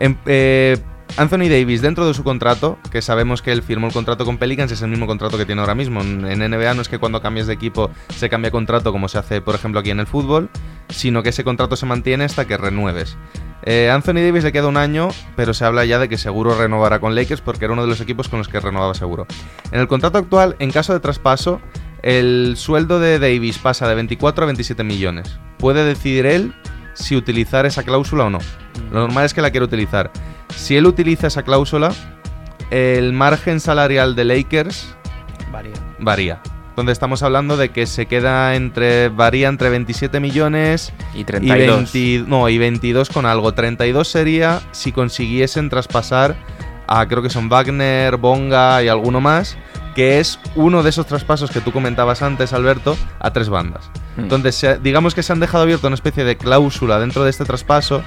em- 0.00 0.16
eh, 0.26 0.76
Anthony 1.16 1.48
Davis, 1.48 1.80
dentro 1.80 2.06
de 2.06 2.12
su 2.12 2.24
contrato, 2.24 2.78
que 2.90 3.00
sabemos 3.00 3.40
que 3.40 3.52
él 3.52 3.62
firmó 3.62 3.86
el 3.86 3.92
contrato 3.92 4.24
con 4.24 4.36
Pelicans, 4.36 4.70
es 4.70 4.82
el 4.82 4.90
mismo 4.90 5.06
contrato 5.06 5.38
que 5.38 5.46
tiene 5.46 5.62
ahora 5.62 5.74
mismo. 5.74 6.02
En 6.02 6.20
NBA 6.20 6.74
no 6.74 6.82
es 6.82 6.88
que 6.88 6.98
cuando 6.98 7.22
cambies 7.22 7.46
de 7.46 7.54
equipo 7.54 7.90
se 8.14 8.28
cambia 8.28 8.50
contrato 8.50 8.92
como 8.92 9.08
se 9.08 9.18
hace, 9.18 9.40
por 9.40 9.54
ejemplo, 9.54 9.80
aquí 9.80 9.90
en 9.90 10.00
el 10.00 10.06
fútbol, 10.06 10.50
sino 10.90 11.22
que 11.22 11.30
ese 11.30 11.42
contrato 11.42 11.76
se 11.76 11.86
mantiene 11.86 12.24
hasta 12.24 12.46
que 12.46 12.56
renueves. 12.58 13.16
Eh, 13.62 13.90
Anthony 13.90 14.20
Davis 14.24 14.44
le 14.44 14.52
queda 14.52 14.68
un 14.68 14.76
año, 14.76 15.08
pero 15.36 15.54
se 15.54 15.64
habla 15.64 15.84
ya 15.84 15.98
de 15.98 16.08
que 16.08 16.18
seguro 16.18 16.56
renovará 16.56 17.00
con 17.00 17.14
Lakers 17.14 17.40
porque 17.40 17.64
era 17.64 17.72
uno 17.72 17.82
de 17.82 17.88
los 17.88 18.00
equipos 18.00 18.28
con 18.28 18.38
los 18.38 18.48
que 18.48 18.60
renovaba 18.60 18.94
seguro. 18.94 19.26
En 19.72 19.80
el 19.80 19.88
contrato 19.88 20.18
actual, 20.18 20.54
en 20.58 20.70
caso 20.70 20.92
de 20.92 21.00
traspaso, 21.00 21.60
el 22.02 22.54
sueldo 22.56 23.00
de 23.00 23.18
Davis 23.18 23.58
pasa 23.58 23.88
de 23.88 23.94
24 23.94 24.44
a 24.44 24.46
27 24.46 24.84
millones. 24.84 25.38
Puede 25.58 25.84
decidir 25.84 26.26
él 26.26 26.54
si 26.96 27.16
utilizar 27.16 27.66
esa 27.66 27.82
cláusula 27.82 28.24
o 28.24 28.30
no. 28.30 28.38
Lo 28.90 29.00
normal 29.00 29.24
es 29.24 29.34
que 29.34 29.42
la 29.42 29.50
quiera 29.50 29.64
utilizar. 29.64 30.10
Si 30.54 30.76
él 30.76 30.86
utiliza 30.86 31.28
esa 31.28 31.42
cláusula, 31.42 31.92
el 32.70 33.12
margen 33.12 33.60
salarial 33.60 34.16
de 34.16 34.24
Lakers 34.24 34.94
Varía. 35.52 35.74
varía. 35.98 36.40
Donde 36.74 36.92
estamos 36.92 37.22
hablando 37.22 37.56
de 37.56 37.70
que 37.70 37.86
se 37.86 38.06
queda 38.06 38.54
entre. 38.54 39.08
varía 39.08 39.48
entre 39.48 39.70
27 39.70 40.20
millones 40.20 40.92
Y 41.14 41.20
y 41.20 41.24
32. 41.24 41.92
20 41.92 42.28
no, 42.28 42.48
y 42.48 42.58
22 42.58 43.08
con 43.08 43.24
algo. 43.24 43.52
32 43.52 44.06
sería 44.06 44.60
si 44.72 44.92
consiguiesen 44.92 45.70
traspasar 45.70 46.36
a 46.86 47.06
creo 47.08 47.22
que 47.22 47.30
son 47.30 47.48
Wagner, 47.48 48.16
Bonga 48.16 48.82
y 48.82 48.88
alguno 48.88 49.20
más, 49.20 49.56
que 49.96 50.20
es 50.20 50.38
uno 50.54 50.82
de 50.82 50.90
esos 50.90 51.06
traspasos 51.06 51.50
que 51.50 51.62
tú 51.62 51.72
comentabas 51.72 52.20
antes, 52.20 52.52
Alberto, 52.52 52.98
a 53.18 53.32
tres 53.32 53.48
bandas. 53.48 53.90
Hmm. 54.16 54.24
Entonces, 54.24 54.82
digamos 54.82 55.14
que 55.14 55.22
se 55.22 55.32
han 55.32 55.40
dejado 55.40 55.62
abierto 55.64 55.86
una 55.86 55.94
especie 55.94 56.22
de 56.22 56.36
cláusula 56.36 57.00
dentro 57.00 57.24
de 57.24 57.30
este 57.30 57.46
traspaso 57.46 58.02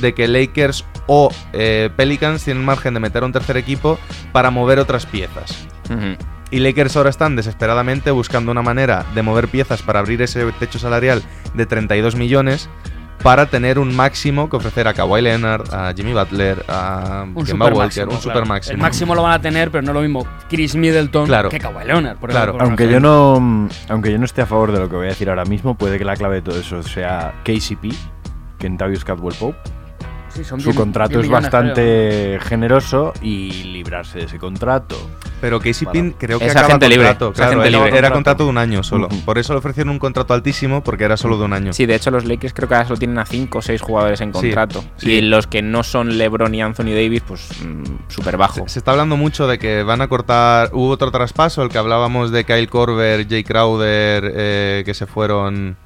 de 0.00 0.14
que 0.14 0.28
Lakers 0.28 0.86
o 1.06 1.30
eh, 1.52 1.90
Pelicans 1.94 2.42
tienen 2.42 2.64
margen 2.64 2.94
de 2.94 3.00
meter 3.00 3.22
a 3.22 3.26
un 3.26 3.32
tercer 3.32 3.58
equipo 3.58 3.98
para 4.32 4.50
mover 4.50 4.78
otras 4.78 5.04
piezas. 5.04 5.68
Ujú. 5.90 6.16
Y 6.50 6.60
Lakers 6.60 6.96
ahora 6.96 7.10
están 7.10 7.36
desesperadamente 7.36 8.10
buscando 8.12 8.50
una 8.50 8.62
manera 8.62 9.04
de 9.14 9.20
mover 9.20 9.48
piezas 9.48 9.82
para 9.82 9.98
abrir 9.98 10.22
ese 10.22 10.42
techo 10.52 10.78
salarial 10.78 11.22
de 11.52 11.66
32 11.66 12.16
millones 12.16 12.70
para 13.22 13.46
tener 13.46 13.78
un 13.78 13.94
máximo 13.96 14.48
que 14.48 14.56
ofrecer 14.56 14.86
a 14.88 14.94
Kawhi 14.94 15.22
Leonard, 15.22 15.72
a 15.74 15.92
Jimmy 15.94 16.12
Butler, 16.12 16.64
a 16.68 17.24
Un 17.34 17.44
Kemba 17.44 17.66
Walker, 17.66 17.78
máximo, 17.78 18.04
un 18.04 18.08
claro. 18.10 18.22
super 18.22 18.46
máximo. 18.46 18.72
El 18.74 18.78
máximo 18.82 19.14
lo 19.14 19.22
van 19.22 19.32
a 19.32 19.40
tener, 19.40 19.70
pero 19.70 19.82
no 19.82 19.92
lo 19.92 20.00
mismo 20.02 20.26
Chris 20.48 20.76
Middleton 20.76 21.26
Claro. 21.26 21.48
que 21.48 21.58
Kawhi 21.58 21.84
Leonard. 21.86 22.18
Por 22.18 22.30
Claro. 22.30 22.52
ejemplo, 22.52 22.66
Aunque 22.68 22.88
yo 22.88 23.00
no 23.00 23.68
aunque 23.88 24.12
yo 24.12 24.18
no 24.18 24.24
esté 24.24 24.42
a 24.42 24.46
favor 24.46 24.70
de 24.72 24.78
lo 24.78 24.88
que 24.88 24.96
voy 24.96 25.06
a 25.06 25.08
decir 25.10 25.28
ahora 25.28 25.44
mismo, 25.44 25.76
puede 25.76 25.98
que 25.98 26.04
la 26.04 26.14
clave 26.16 26.36
de 26.36 26.42
todo 26.42 26.58
eso 26.60 26.82
sea 26.82 27.34
KCP, 27.44 27.92
Kentavious 28.58 29.04
Caldwell 29.04 29.34
Pope. 29.38 29.58
Sí, 30.36 30.44
son 30.44 30.60
Su 30.60 30.66
10 30.66 30.76
contrato 30.76 31.08
10 31.10 31.20
es 31.22 31.26
millones, 31.28 31.48
creo. 31.48 31.62
bastante 31.62 32.38
generoso 32.42 33.12
y 33.22 33.50
librarse 33.64 34.18
de 34.18 34.24
ese 34.26 34.38
contrato. 34.38 34.96
Pero 35.40 35.60
Casey 35.60 35.86
Pin 35.92 36.14
creo 36.18 36.38
que 36.38 36.46
Es 36.46 36.52
acaba 36.52 36.68
agente 36.68 36.88
contrato. 36.88 37.28
es 37.30 37.34
Claro, 37.36 37.50
agente 37.60 37.68
era, 37.68 37.84
libre. 37.84 37.98
era 37.98 38.10
contrato 38.10 38.44
de 38.44 38.50
un 38.50 38.58
año 38.58 38.82
solo. 38.82 39.08
Por 39.24 39.38
eso 39.38 39.52
le 39.52 39.58
ofrecieron 39.58 39.90
un 39.90 39.98
contrato 39.98 40.32
altísimo 40.34 40.82
porque 40.82 41.04
era 41.04 41.16
solo 41.16 41.36
de 41.38 41.44
un 41.44 41.52
año. 41.52 41.72
Sí, 41.72 41.84
de 41.86 41.94
hecho 41.94 42.10
los 42.10 42.24
Lakers 42.24 42.52
creo 42.54 42.68
que 42.68 42.74
ahora 42.74 42.86
solo 42.88 42.98
tienen 42.98 43.18
a 43.18 43.26
5 43.26 43.58
o 43.58 43.62
6 43.62 43.80
jugadores 43.82 44.20
en 44.22 44.32
contrato. 44.32 44.84
sí. 44.96 45.10
Y 45.12 45.20
los 45.22 45.46
que 45.46 45.60
no 45.62 45.82
son 45.82 46.16
LeBron 46.18 46.54
y 46.54 46.62
Anthony 46.62 46.86
Davis, 46.94 47.22
pues 47.26 47.48
súper 48.08 48.36
bajo. 48.36 48.64
Se, 48.66 48.74
se 48.74 48.78
está 48.78 48.92
hablando 48.92 49.16
mucho 49.16 49.46
de 49.46 49.58
que 49.58 49.82
van 49.82 50.00
a 50.00 50.08
cortar. 50.08 50.70
Hubo 50.72 50.88
otro 50.90 51.10
traspaso, 51.10 51.62
el 51.62 51.68
que 51.70 51.78
hablábamos 51.78 52.30
de 52.30 52.44
Kyle 52.44 52.68
Korver, 52.68 53.26
Jay 53.28 53.44
Crowder, 53.44 54.32
eh, 54.34 54.82
que 54.86 54.94
se 54.94 55.06
fueron. 55.06 55.76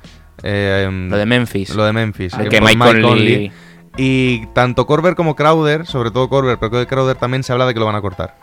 eh, 0.43 0.89
Lo 1.11 1.17
de 1.19 1.27
Memphis. 1.27 1.75
Lo 1.75 1.85
de 1.85 1.93
Memphis. 1.93 2.37
De 2.39 2.45
eh, 2.45 2.49
que 2.49 2.61
Mike 2.61 2.79
Conley- 2.79 3.53
Y 3.97 4.47
tanto 4.49 4.87
Corber 4.87 5.15
como 5.15 5.35
Crowder, 5.35 5.87
sobre 5.87 6.11
todo 6.11 6.29
Corber, 6.29 6.59
pero 6.59 6.71
creo 6.71 6.83
que 6.83 6.89
Crowder 6.89 7.17
también 7.17 7.43
se 7.43 7.53
habla 7.53 7.67
de 7.67 7.75
que 7.75 7.81
lo 7.81 7.87
van 7.87 7.97
a 7.97 8.01
cortar. 8.01 8.37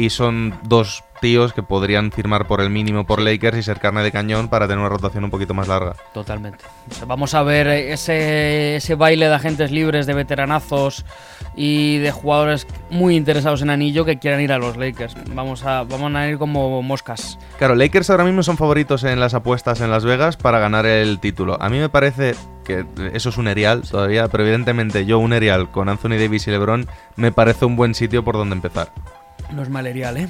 Y 0.00 0.08
son 0.08 0.54
dos 0.62 1.04
tíos 1.20 1.52
que 1.52 1.62
podrían 1.62 2.10
firmar 2.10 2.46
por 2.46 2.62
el 2.62 2.70
mínimo 2.70 3.04
por 3.04 3.20
Lakers 3.20 3.58
y 3.58 3.62
ser 3.62 3.80
carne 3.80 4.02
de 4.02 4.10
cañón 4.10 4.48
para 4.48 4.66
tener 4.66 4.78
una 4.78 4.88
rotación 4.88 5.24
un 5.24 5.30
poquito 5.30 5.52
más 5.52 5.68
larga. 5.68 5.94
Totalmente. 6.14 6.64
Vamos 7.06 7.34
a 7.34 7.42
ver 7.42 7.66
ese, 7.66 8.76
ese 8.76 8.94
baile 8.94 9.28
de 9.28 9.34
agentes 9.34 9.70
libres, 9.70 10.06
de 10.06 10.14
veteranazos 10.14 11.04
y 11.54 11.98
de 11.98 12.12
jugadores 12.12 12.66
muy 12.88 13.14
interesados 13.14 13.60
en 13.60 13.68
anillo 13.68 14.06
que 14.06 14.18
quieran 14.18 14.40
ir 14.40 14.52
a 14.52 14.58
los 14.58 14.78
Lakers. 14.78 15.14
Vamos 15.34 15.66
a, 15.66 15.82
vamos 15.82 16.14
a 16.14 16.28
ir 16.28 16.38
como 16.38 16.80
moscas. 16.80 17.38
Claro, 17.58 17.74
Lakers 17.74 18.08
ahora 18.08 18.24
mismo 18.24 18.42
son 18.42 18.56
favoritos 18.56 19.04
en 19.04 19.20
las 19.20 19.34
apuestas 19.34 19.82
en 19.82 19.90
Las 19.90 20.06
Vegas 20.06 20.38
para 20.38 20.60
ganar 20.60 20.86
el 20.86 21.20
título. 21.20 21.58
A 21.60 21.68
mí 21.68 21.78
me 21.78 21.90
parece 21.90 22.34
que 22.64 22.86
eso 23.12 23.28
es 23.28 23.36
un 23.36 23.48
erial 23.48 23.82
todavía, 23.82 24.28
pero 24.28 24.44
evidentemente 24.44 25.04
yo 25.04 25.18
un 25.18 25.34
erial 25.34 25.70
con 25.70 25.90
Anthony 25.90 26.16
Davis 26.18 26.48
y 26.48 26.52
LeBron 26.52 26.88
me 27.16 27.32
parece 27.32 27.66
un 27.66 27.76
buen 27.76 27.94
sitio 27.94 28.24
por 28.24 28.36
donde 28.36 28.54
empezar. 28.54 28.90
No 29.52 29.62
es 29.62 29.68
malerial, 29.68 30.16
¿eh? 30.16 30.28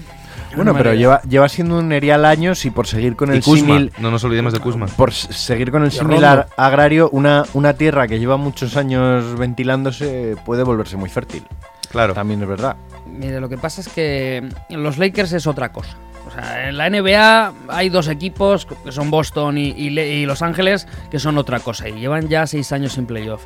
No 0.50 0.56
Bueno, 0.56 0.74
pero 0.74 0.94
lleva, 0.94 1.20
lleva 1.22 1.48
siendo 1.48 1.78
un 1.78 1.92
erial 1.92 2.24
años 2.24 2.64
y 2.64 2.70
por 2.70 2.86
seguir 2.86 3.14
con 3.16 3.32
Y 3.32 3.36
el 3.36 3.42
símil 3.42 3.92
no 3.98 4.10
nos 4.10 4.24
olvidemos 4.24 4.52
de 4.52 4.58
Kuzma. 4.60 4.86
por 4.86 5.12
seguir 5.12 5.70
con 5.70 5.82
el 5.82 5.88
Y 5.88 5.92
símil 5.92 6.12
Rondo. 6.22 6.26
ar- 6.28 6.48
agrario, 6.56 7.08
una, 7.10 7.44
una 7.54 7.74
tierra 7.74 8.08
que 8.08 8.18
lleva 8.18 8.36
muchos 8.36 8.76
años 8.76 9.38
ventilándose 9.38 10.36
puede 10.44 10.62
volverse 10.64 10.96
muy 10.96 11.08
fértil. 11.08 11.44
Claro. 11.90 12.14
También 12.14 12.42
es 12.42 12.48
verdad. 12.48 12.76
Mire, 13.06 13.40
lo 13.40 13.48
que 13.48 13.58
pasa 13.58 13.80
es 13.80 13.88
que 13.88 14.48
los 14.70 14.98
Lakers 14.98 15.32
es 15.32 15.46
otra 15.46 15.70
cosa. 15.72 15.96
O 16.28 16.32
sea, 16.32 16.68
en 16.68 16.76
la 16.76 16.88
NBA 16.88 17.52
hay 17.68 17.88
dos 17.88 18.06
equipos 18.08 18.66
que 18.84 18.92
son 18.92 19.10
Boston 19.10 19.58
y, 19.58 19.70
y 19.70 20.26
Los 20.26 20.42
Ángeles 20.42 20.86
que 21.10 21.18
son 21.18 21.36
otra 21.38 21.58
cosa 21.60 21.88
y 21.88 21.92
llevan 21.98 22.28
ya 22.28 22.46
seis 22.46 22.70
años 22.72 22.92
sin 22.92 23.06
playoff. 23.06 23.44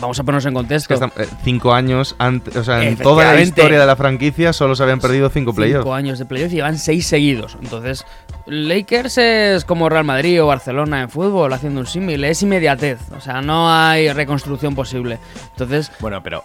Vamos 0.00 0.18
a 0.20 0.22
ponernos 0.24 0.46
en 0.46 0.52
Es 0.52 0.54
contexto. 0.54 0.88
que 0.88 0.94
están, 0.94 1.12
eh, 1.16 1.26
cinco 1.42 1.72
años 1.74 2.14
antes, 2.18 2.54
o 2.56 2.62
sea, 2.64 2.82
en 2.84 2.96
toda 2.96 3.32
la 3.34 3.40
historia 3.40 3.80
de 3.80 3.86
la 3.86 3.96
franquicia 3.96 4.52
solo 4.52 4.74
se 4.76 4.82
habían 4.82 5.00
perdido 5.00 5.28
cinco 5.30 5.52
playoffs. 5.52 5.82
Cinco 5.84 5.94
años 5.94 6.18
de 6.18 6.26
playoff 6.26 6.52
y 6.52 6.56
llevan 6.56 6.78
seis 6.78 7.06
seguidos. 7.06 7.56
Entonces, 7.60 8.04
Lakers 8.46 9.18
es 9.18 9.64
como 9.64 9.88
Real 9.88 10.04
Madrid 10.04 10.42
o 10.42 10.46
Barcelona 10.46 11.02
en 11.02 11.10
fútbol, 11.10 11.52
haciendo 11.52 11.80
un 11.80 11.86
símil. 11.86 12.22
Es 12.24 12.42
inmediatez. 12.42 12.98
O 13.16 13.20
sea, 13.20 13.40
no 13.42 13.72
hay 13.72 14.12
reconstrucción 14.12 14.74
posible. 14.74 15.18
Entonces, 15.52 15.90
Bueno, 16.00 16.22
pero 16.22 16.44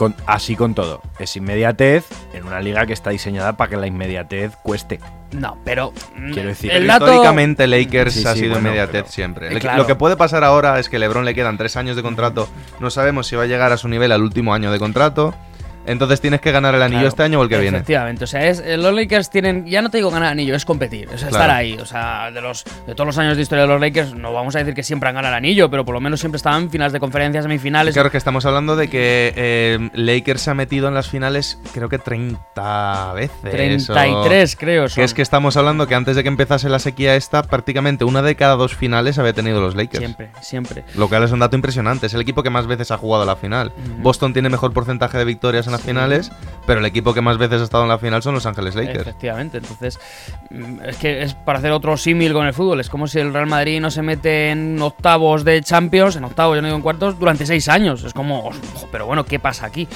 con, 0.00 0.14
así 0.24 0.56
con 0.56 0.74
todo. 0.74 1.02
Es 1.18 1.36
inmediatez 1.36 2.06
en 2.32 2.46
una 2.46 2.58
liga 2.62 2.86
que 2.86 2.94
está 2.94 3.10
diseñada 3.10 3.58
para 3.58 3.68
que 3.68 3.76
la 3.76 3.86
inmediatez 3.86 4.56
cueste. 4.62 4.98
No, 5.32 5.58
pero. 5.62 5.92
mm, 6.16 6.32
Quiero 6.32 6.48
decir, 6.48 6.70
el 6.70 6.78
Pero 6.84 6.92
dato. 6.94 7.04
Históricamente 7.04 7.66
Lakers 7.66 8.14
Sí, 8.14 8.26
ha 8.26 8.34
sido 8.34 8.52
bueno, 8.54 8.68
inmediatez 8.68 9.02
pero- 9.02 9.12
siempre. 9.12 9.54
Eh, 9.54 9.60
claro. 9.60 9.76
Lo 9.76 9.86
que 9.86 9.96
puede 9.96 10.16
pasar 10.16 10.42
ahora 10.42 10.78
es 10.78 10.88
que 10.88 10.98
LeBron 10.98 11.26
le 11.26 11.34
quedan 11.34 11.58
tres 11.58 11.76
años 11.76 11.96
de 11.96 12.02
contrato. 12.02 12.48
No 12.80 12.88
sabemos 12.88 13.26
si 13.26 13.36
va 13.36 13.42
a 13.42 13.46
llegar 13.46 13.72
a 13.72 13.76
su 13.76 13.88
nivel 13.88 14.10
al 14.12 14.22
último 14.22 14.54
año 14.54 14.72
de 14.72 14.78
contrato. 14.78 15.34
Entonces 15.86 16.20
tienes 16.20 16.40
que 16.40 16.52
ganar 16.52 16.74
el 16.74 16.82
anillo 16.82 16.98
Claro, 17.00 17.08
este 17.08 17.22
año 17.22 17.40
o 17.40 17.42
el 17.42 17.48
que 17.48 17.58
viene. 17.58 17.78
Efectivamente, 17.78 18.24
o 18.24 18.26
sea, 18.26 18.46
es, 18.48 18.60
eh, 18.60 18.76
los 18.76 18.94
Lakers 18.94 19.30
tienen, 19.30 19.66
ya 19.66 19.82
no 19.82 19.90
te 19.90 19.98
digo 19.98 20.10
ganar 20.10 20.30
anillo, 20.30 20.54
es 20.54 20.64
competir, 20.64 21.08
es 21.12 21.22
estar 21.22 21.50
ahí. 21.50 21.74
O 21.80 21.86
sea, 21.86 22.30
de 22.30 22.40
los 22.40 22.64
de 22.86 22.94
todos 22.94 23.06
los 23.06 23.18
años 23.18 23.36
de 23.36 23.42
historia 23.42 23.62
de 23.62 23.68
los 23.68 23.80
Lakers, 23.80 24.14
no 24.14 24.32
vamos 24.32 24.54
a 24.56 24.58
decir 24.60 24.74
que 24.74 24.82
siempre 24.82 25.08
han 25.08 25.14
ganado 25.14 25.34
el 25.34 25.38
anillo, 25.38 25.70
pero 25.70 25.84
por 25.84 25.94
lo 25.94 26.00
menos 26.00 26.20
siempre 26.20 26.36
estaban 26.36 26.64
en 26.64 26.70
finales 26.70 26.92
de 26.92 27.00
conferencia, 27.00 27.42
semifinales. 27.42 27.94
Claro 27.94 28.10
que 28.10 28.18
estamos 28.18 28.44
hablando 28.46 28.76
de 28.76 28.88
que 28.88 29.32
eh, 29.36 29.90
Lakers 29.94 30.42
se 30.42 30.50
ha 30.50 30.54
metido 30.54 30.88
en 30.88 30.94
las 30.94 31.08
finales 31.08 31.58
creo 31.72 31.88
que 31.88 31.98
30 31.98 33.12
veces. 33.14 33.36
o- 33.44 33.50
33, 33.94 34.56
creo. 34.56 34.88
Son. 34.88 34.96
Que 34.96 35.04
es 35.04 35.14
que 35.14 35.22
estamos 35.22 35.56
hablando 35.56 35.86
que 35.86 35.94
antes 35.94 36.16
de 36.16 36.22
que 36.22 36.28
empezase 36.28 36.68
la 36.68 36.78
sequía 36.78 37.16
esta, 37.16 37.42
prácticamente 37.42 38.04
una 38.04 38.22
de 38.22 38.34
cada 38.36 38.56
dos 38.56 38.74
finales 38.76 39.18
había 39.18 39.32
tenido 39.32 39.60
los 39.60 39.74
Lakers. 39.74 39.98
Siempre, 40.04 40.30
siempre. 40.42 40.84
Lo 40.96 41.08
cual 41.08 41.24
es 41.24 41.32
un 41.32 41.40
dato 41.40 41.56
impresionante. 41.56 42.06
Es 42.06 42.14
el 42.14 42.20
equipo 42.20 42.42
que 42.42 42.50
más 42.50 42.66
veces 42.66 42.90
ha 42.90 42.98
jugado 42.98 43.22
a 43.24 43.26
la 43.26 43.36
final. 43.36 43.72
Boston 43.98 44.32
tiene 44.32 44.48
mejor 44.48 44.72
porcentaje 44.72 45.18
de 45.18 45.24
victorias 45.24 45.66
en 45.74 46.30
pero 46.66 46.80
el 46.80 46.86
equipo 46.86 47.12
que 47.14 47.20
más 47.20 47.38
veces 47.38 47.60
ha 47.60 47.64
estado 47.64 47.82
en 47.84 47.88
la 47.88 47.98
final 47.98 48.22
son 48.22 48.34
los 48.34 48.46
Ángeles 48.46 48.74
Lakers. 48.74 49.00
Efectivamente, 49.00 49.58
entonces 49.58 49.98
mm, 50.50 50.80
es 50.84 50.96
que 50.98 51.22
es 51.22 51.34
para 51.34 51.58
hacer 51.58 51.72
otro 51.72 51.96
símil 51.96 52.32
con 52.32 52.46
el 52.46 52.54
fútbol. 52.54 52.80
Es 52.80 52.88
como 52.88 53.06
si 53.08 53.18
el 53.18 53.32
Real 53.32 53.46
Madrid 53.46 53.80
no 53.80 53.90
se 53.90 54.02
mete 54.02 54.50
en 54.50 54.80
octavos 54.80 55.44
de 55.44 55.62
Champions, 55.62 56.16
en 56.16 56.24
octavos, 56.24 56.56
yo 56.56 56.62
no 56.62 56.68
digo 56.68 56.76
en 56.76 56.82
cuartos, 56.82 57.18
durante 57.18 57.46
seis 57.46 57.68
años. 57.68 58.04
Es 58.04 58.12
como, 58.14 58.46
"Ojo, 58.46 58.88
pero 58.92 59.06
bueno, 59.06 59.24
¿qué 59.24 59.38
pasa 59.38 59.66
aquí? 59.66 59.88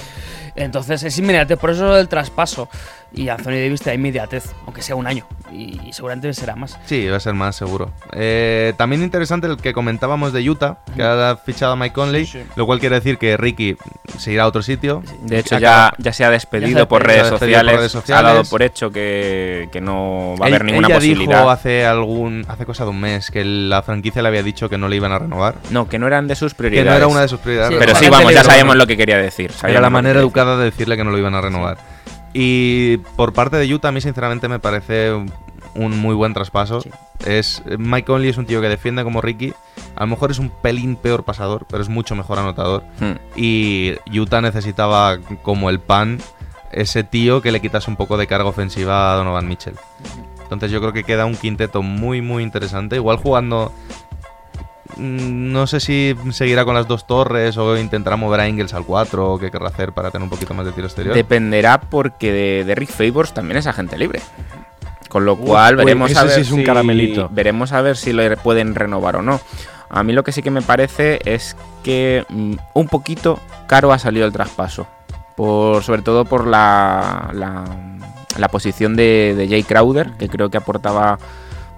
Entonces 0.57 1.03
es 1.03 1.19
inmediatez, 1.19 1.59
por 1.59 1.71
eso 1.71 1.97
el 1.99 2.09
traspaso. 2.09 2.69
Y 3.17 3.29
Anthony 3.29 3.53
Davis 3.53 3.81
te 3.81 3.91
da 3.91 3.95
inmediatez, 3.95 4.53
aunque 4.67 4.83
sea 4.83 4.97
un 4.97 5.07
año. 5.07 5.25
Y, 5.53 5.81
y 5.89 5.93
seguramente 5.93 6.33
será 6.35 6.57
más. 6.57 6.77
Sí, 6.85 7.07
va 7.07 7.19
a 7.19 7.21
ser 7.21 7.35
más 7.35 7.55
seguro. 7.55 7.93
Eh, 8.13 8.73
también 8.77 9.05
interesante 9.05 9.47
el 9.47 9.57
que 9.57 9.73
comentábamos 9.73 10.33
de 10.33 10.49
Utah, 10.51 10.79
que 10.97 11.03
ha 11.05 11.37
fichado 11.37 11.73
a 11.75 11.77
Mike 11.77 11.93
Conley, 11.95 12.27
Sí, 12.27 12.41
sí. 12.41 12.45
lo 12.57 12.67
cual 12.67 12.81
quiere 12.81 12.97
decir 12.97 13.17
que 13.19 13.37
Ricky 13.37 13.77
se 14.19 14.33
irá 14.33 14.43
a 14.43 14.47
otro 14.49 14.63
sitio. 14.63 15.03
De 15.23 15.39
hecho, 15.39 15.59
ya, 15.61 15.93
ya 15.99 16.13
se 16.13 16.25
ha 16.25 16.31
despedido, 16.31 16.79
se 16.79 16.83
ha 16.83 16.89
por, 16.89 17.03
despedido, 17.07 17.23
redes 17.23 17.29
se 17.39 17.45
ha 17.45 17.49
despedido 17.49 17.59
por 17.61 17.71
sociales, 17.71 17.77
redes 17.79 17.93
Se 17.93 17.99
ha 17.99 18.01
sociales. 18.01 18.25
dado 18.33 18.45
por 18.51 18.63
hecho 18.63 18.91
que, 18.91 19.69
que 19.71 19.81
no 19.81 20.35
va 20.41 20.47
a 20.47 20.49
Él- 20.49 20.55
haber 20.55 20.65
ninguna 20.65 20.89
ella 20.89 20.97
posibilidad. 20.97 21.39
dijo 21.39 21.51
hace 21.51 21.87
algún 21.87 22.45
hace 22.49 22.67
cosa 22.67 22.83
de 22.85 22.91
un 22.91 23.01
mes 23.01 23.31
que 23.31 23.45
la 23.45 23.83
franquicia 23.83 24.23
le 24.23 24.29
había 24.29 24.43
dicho 24.43 24.69
que 24.69 24.77
no 24.79 24.89
le 24.89 24.97
iban 24.97 25.13
a 25.13 25.21
renovar. 25.21 25.55
No, 25.71 25.89
que 25.89 26.01
no 26.01 26.09
eran 26.09 26.27
de 26.27 26.35
sus 26.35 26.53
Que 26.55 26.59
prioridades. 26.59 26.91
no 26.91 26.97
era 26.97 27.07
una 27.07 27.21
de 27.21 27.29
sus 27.29 27.39
prioridades. 27.39 27.75
Sí, 27.75 27.77
Pero 27.79 27.95
sí, 27.97 28.09
vamos, 28.11 28.33
ya 28.35 28.43
bueno. 28.43 28.75
lo 28.75 28.87
que 28.89 28.97
quería 28.97 29.19
decir. 29.19 29.51
Era 29.53 29.59
sabíamos 29.61 29.83
la 29.83 29.89
que 29.89 29.93
manera 29.93 30.19
educada 30.21 30.57
de 30.59 30.65
decirle 30.65 30.97
que 30.97 31.05
no 31.05 31.13
lo 31.13 31.19
iban 31.19 31.35
a 31.37 31.41
renovar. 31.41 31.94
Y 32.35 32.99
por 33.17 33.33
parte 33.33 33.57
de 33.57 33.73
Utah, 33.73 33.89
a 33.89 33.93
mí 33.93 34.01
sinceramente 34.01 34.49
me 34.49 34.59
parece 34.59 35.13
un 35.75 35.99
muy 35.99 36.15
buen 36.15 36.35
traspaso. 36.35 36.81
Sí. 36.81 36.91
Es, 37.25 37.63
Mike 37.79 38.07
Conley 38.07 38.29
es 38.29 38.37
un 38.37 38.47
tío 38.47 38.61
que 38.61 38.69
defiende 38.69 39.05
como 39.05 39.21
Ricky. 39.21 39.55
A 39.95 40.01
lo 40.01 40.09
mejor 40.09 40.33
es 40.33 40.41
un 40.41 40.51
pelín 40.51 40.97
peor 40.97 41.25
pasador, 41.25 41.67
pero 41.69 41.83
es 41.83 41.89
mucho 41.89 42.17
mejor 42.17 42.41
anotador. 42.41 42.83
Hmm. 42.99 43.15
Y 43.37 43.95
Utah 44.13 44.41
necesitaba, 44.41 45.19
como 45.43 45.71
el 45.71 45.79
pan, 45.79 46.19
ese 46.73 47.05
tío 47.05 47.41
que 47.41 47.53
le 47.53 47.61
quitase 47.61 47.89
un 47.89 47.97
poco 47.97 48.17
de 48.17 48.27
carga 48.27 48.49
ofensiva 48.49 49.13
a 49.13 49.17
Donovan 49.17 49.47
Mitchell. 49.47 49.77
Entonces 50.43 50.71
yo 50.71 50.81
creo 50.81 50.93
que 50.93 51.05
queda 51.05 51.25
un 51.25 51.37
quinteto 51.37 51.83
muy, 51.83 52.21
muy 52.21 52.43
interesante. 52.43 52.97
Igual 52.97 53.17
jugando... 53.17 53.73
mm, 54.97 55.53
No 55.53 55.67
sé 55.67 55.81
si 55.81 56.15
seguirá 56.33 56.65
con 56.65 56.75
las 56.75 56.89
dos 56.89 57.07
torres 57.07 57.57
o 57.57 57.77
intentará 57.79 58.17
mover 58.17 58.41
a 58.41 58.49
Ingles 58.49 58.75
al 58.75 58.85
4 58.85 59.33
o 59.35 59.39
qué 59.39 59.51
querrá 59.51 59.69
hacer 59.69 59.93
para 59.93 60.11
tener 60.11 60.25
un 60.25 60.31
poquito 60.31 60.55
más 60.55 60.67
de 60.67 60.73
tiro 60.73 60.87
exterior. 60.87 61.15
Dependerá 61.15 61.81
porque 61.81 62.33
de, 62.33 62.65
de 62.65 62.75
Rick 62.75 62.91
Favors 62.91 63.33
también 63.35 63.59
es 63.59 63.67
agente 63.67 63.97
libre. 63.99 64.21
Con 65.09 65.25
lo 65.25 65.37
cual 65.37 65.77
uy, 65.79 65.85
veremos 65.85 66.17
a 66.17 66.25
ver 66.25 66.33
sí 66.33 66.41
es 66.41 66.51
un 66.51 66.61
si 66.61 66.65
caramelito. 66.65 67.29
veremos 67.31 67.73
a 67.73 67.81
ver 67.83 67.97
si 67.97 68.13
lo 68.13 68.37
pueden 68.39 68.75
renovar 68.75 69.17
o 69.17 69.23
no. 69.23 69.41
A 69.89 70.03
mí 70.03 70.13
lo 70.13 70.25
que 70.25 70.33
sí 70.33 70.43
que 70.43 70.51
me 70.51 70.63
parece 70.63 71.21
es 71.25 71.57
que 71.85 72.25
mm, 72.29 72.55
un 72.73 72.89
poquito 72.89 73.39
caro 73.69 73.93
ha 73.93 73.99
salido 73.99 74.27
el 74.27 74.33
traspaso. 74.33 74.87
Por, 75.37 75.83
sobre 75.83 76.03
todo 76.03 76.25
por 76.25 76.47
la, 76.47 77.31
la, 77.33 77.65
la 78.39 78.49
posición 78.49 78.95
de, 78.97 79.35
de 79.37 79.49
Jay 79.49 79.63
Crowder, 79.65 80.13
que 80.19 80.29
creo 80.29 80.49
que 80.49 80.57
aportaba 80.57 81.19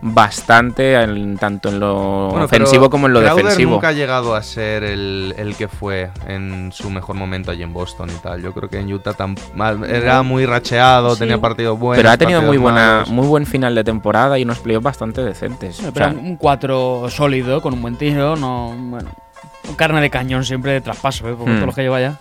bastante 0.03 0.95
en- 0.95 1.39
tanto 1.39 1.69
en 1.71 1.81
lo 1.81 2.29
Bueno, 2.31 2.45
ofensivo 2.45 2.91
como 2.91 3.07
en 3.07 3.15
lo 3.15 3.21
Crowder 3.21 3.45
defensivo. 3.45 3.73
nunca 3.73 3.89
ha 3.89 3.93
llegado 3.93 4.35
a 4.35 4.43
ser 4.43 4.85
el, 4.85 5.35
el 5.37 5.57
que 5.57 5.69
fue 5.69 6.11
en 6.27 6.71
su 6.73 6.91
mejor 6.91 7.17
momento 7.17 7.51
allí 7.51 7.63
en 7.63 7.73
Boston 7.73 8.11
y 8.11 8.19
tal. 8.21 8.43
Yo 8.43 8.53
creo 8.53 8.69
que 8.69 8.79
en 8.79 8.93
Utah 8.93 9.15
era 9.89 10.23
muy 10.23 10.47
racheado, 10.47 11.15
Sí. 11.15 11.21
tenía 11.21 11.39
partidos 11.41 11.79
buenos. 11.79 11.99
pero 12.03 12.11
ha 12.13 12.17
tenido 12.19 12.43
muy 12.43 12.57
buena, 12.59 12.93
malos. 12.99 13.11
muy 13.11 13.27
buen 13.27 13.47
final 13.47 13.75
de 13.75 13.85
temporada 13.85 14.39
y 14.39 14.43
unos 14.43 14.59
playoffs 14.59 14.85
bastante 14.85 15.23
decentes. 15.23 15.81
O 15.83 15.93
pero 15.93 16.11
sea, 16.11 16.19
un 16.21 16.37
4 16.37 17.07
sólido, 17.09 17.61
con 17.63 17.73
un 17.75 17.83
buen 17.83 17.97
tiro, 17.97 18.37
no. 18.37 18.75
Bueno. 18.79 19.11
Carne 19.77 20.01
de 20.01 20.11
cañón 20.11 20.45
siempre 20.45 20.73
de 20.73 20.81
traspaso, 20.81 21.29
¿eh? 21.29 21.35
Por 21.35 21.49
Hmm. 21.49 21.57
todo 21.57 21.67
lo 21.67 21.73
que 21.73 21.83
lleva 21.83 22.01
ya. 22.01 22.15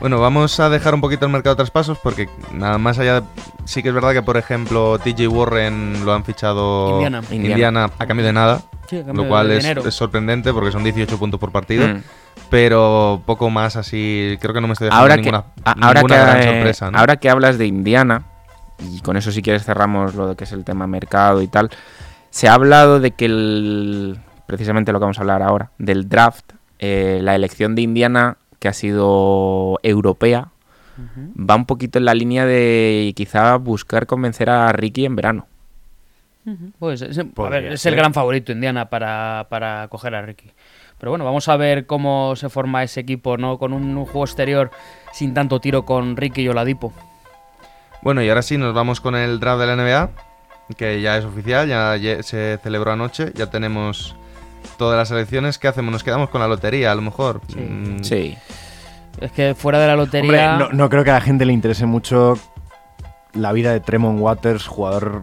Bueno, 0.00 0.20
vamos 0.20 0.60
a 0.60 0.68
dejar 0.70 0.94
un 0.94 1.00
poquito 1.00 1.26
el 1.26 1.32
mercado 1.32 1.54
de 1.56 1.58
traspasos 1.58 1.98
porque 1.98 2.28
nada 2.52 2.78
más 2.78 2.98
allá. 2.98 3.24
Sí 3.64 3.82
que 3.82 3.88
es 3.88 3.94
verdad 3.94 4.12
que, 4.12 4.22
por 4.22 4.36
ejemplo, 4.36 4.98
TJ 4.98 5.26
Warren 5.28 6.04
lo 6.04 6.14
han 6.14 6.24
fichado 6.24 6.92
Indiana. 6.94 7.18
Indiana. 7.30 7.48
Indiana 7.50 7.90
a 7.98 8.06
cambio 8.06 8.24
de 8.24 8.32
nada. 8.32 8.62
Sí, 8.88 8.98
a 9.00 9.04
cambio 9.04 9.24
Lo 9.24 9.28
cual 9.28 9.48
de 9.48 9.58
es, 9.58 9.94
sorprendente 9.94 10.52
porque 10.52 10.70
son 10.70 10.84
18 10.84 11.18
puntos 11.18 11.40
por 11.40 11.50
partido. 11.52 11.86
mm. 11.88 12.02
Pero 12.48 13.22
poco 13.26 13.50
más 13.50 13.76
así. 13.76 14.38
Creo 14.40 14.54
que 14.54 14.60
no 14.60 14.68
me 14.68 14.72
estoy 14.74 14.86
dejando 14.86 15.02
ahora 15.02 15.16
que, 15.16 15.22
ninguna, 15.22 15.44
a- 15.64 15.72
ahora, 15.86 16.00
ninguna 16.02 16.14
que 16.16 16.22
gran 16.22 16.42
sorpresa. 16.44 16.90
¿no? 16.90 16.98
ahora 16.98 17.16
que 17.16 17.28
hablas 17.30 17.58
de 17.58 17.66
Indiana, 17.66 18.22
y 18.78 19.00
con 19.00 19.16
eso 19.16 19.32
si 19.32 19.42
quieres 19.42 19.64
cerramos 19.64 20.14
lo 20.14 20.34
que 20.36 20.44
es 20.44 20.52
el 20.52 20.64
tema 20.64 20.86
mercado 20.86 21.42
y 21.42 21.48
tal, 21.48 21.70
se 22.30 22.48
ha 22.48 22.54
hablado 22.54 23.00
de 23.00 23.10
que 23.10 23.24
el, 23.26 24.18
precisamente 24.46 24.92
lo 24.92 24.98
que 25.00 25.02
vamos 25.04 25.18
a 25.18 25.22
hablar 25.22 25.42
ahora, 25.42 25.72
del 25.78 26.08
draft, 26.08 26.52
eh, 26.78 27.18
la 27.22 27.34
elección 27.34 27.74
de 27.74 27.82
Indiana, 27.82 28.38
que 28.58 28.68
ha 28.68 28.72
sido 28.72 29.78
europea, 29.82 30.48
va 31.38 31.54
un 31.54 31.66
poquito 31.66 31.98
en 31.98 32.04
la 32.04 32.14
línea 32.14 32.44
de 32.44 33.12
quizá 33.14 33.56
buscar 33.56 34.06
convencer 34.06 34.50
a 34.50 34.72
Ricky 34.72 35.04
en 35.04 35.16
verano. 35.16 35.46
Pues 36.78 37.02
es, 37.02 37.18
a 37.18 37.48
ver, 37.48 37.66
es 37.66 37.84
el 37.86 37.94
gran 37.94 38.14
favorito 38.14 38.52
Indiana 38.52 38.88
para, 38.88 39.46
para 39.50 39.86
coger 39.88 40.14
a 40.14 40.22
Ricky. 40.22 40.50
Pero 40.98 41.12
bueno, 41.12 41.24
vamos 41.24 41.48
a 41.48 41.56
ver 41.56 41.86
cómo 41.86 42.34
se 42.36 42.48
forma 42.48 42.82
ese 42.82 43.00
equipo, 43.00 43.36
¿no? 43.36 43.58
Con 43.58 43.72
un, 43.72 43.96
un 43.96 44.04
juego 44.04 44.24
exterior 44.24 44.70
sin 45.12 45.34
tanto 45.34 45.60
tiro 45.60 45.84
con 45.84 46.16
Ricky 46.16 46.42
y 46.42 46.48
Oladipo. 46.48 46.92
Bueno, 48.02 48.22
y 48.22 48.28
ahora 48.28 48.42
sí, 48.42 48.56
nos 48.56 48.74
vamos 48.74 49.00
con 49.00 49.14
el 49.14 49.40
draft 49.40 49.60
de 49.60 49.66
la 49.66 49.76
NBA, 49.76 50.10
que 50.76 51.00
ya 51.00 51.18
es 51.18 51.24
oficial, 51.24 51.68
ya 51.68 52.22
se 52.22 52.58
celebró 52.62 52.92
anoche, 52.92 53.32
ya 53.34 53.50
tenemos 53.50 54.16
todas 54.76 54.96
las 54.96 55.10
elecciones. 55.10 55.58
¿Qué 55.58 55.68
hacemos? 55.68 55.92
Nos 55.92 56.04
quedamos 56.04 56.28
con 56.30 56.40
la 56.40 56.48
lotería, 56.48 56.92
a 56.92 56.94
lo 56.94 57.02
mejor. 57.02 57.40
Sí. 57.48 57.58
Mm, 57.60 58.02
Sí. 58.04 58.36
Es 59.20 59.32
que 59.32 59.54
fuera 59.56 59.80
de 59.80 59.86
la 59.88 59.94
Hombre, 59.94 60.06
lotería. 60.20 60.56
no, 60.58 60.68
no 60.70 60.88
creo 60.88 61.02
que 61.02 61.10
a 61.10 61.14
la 61.14 61.20
gente 61.20 61.44
le 61.44 61.52
interese 61.52 61.86
mucho 61.86 62.38
la 63.34 63.52
vida 63.52 63.72
de 63.72 63.80
Tremont 63.80 64.20
Waters, 64.20 64.66
jugador 64.66 65.22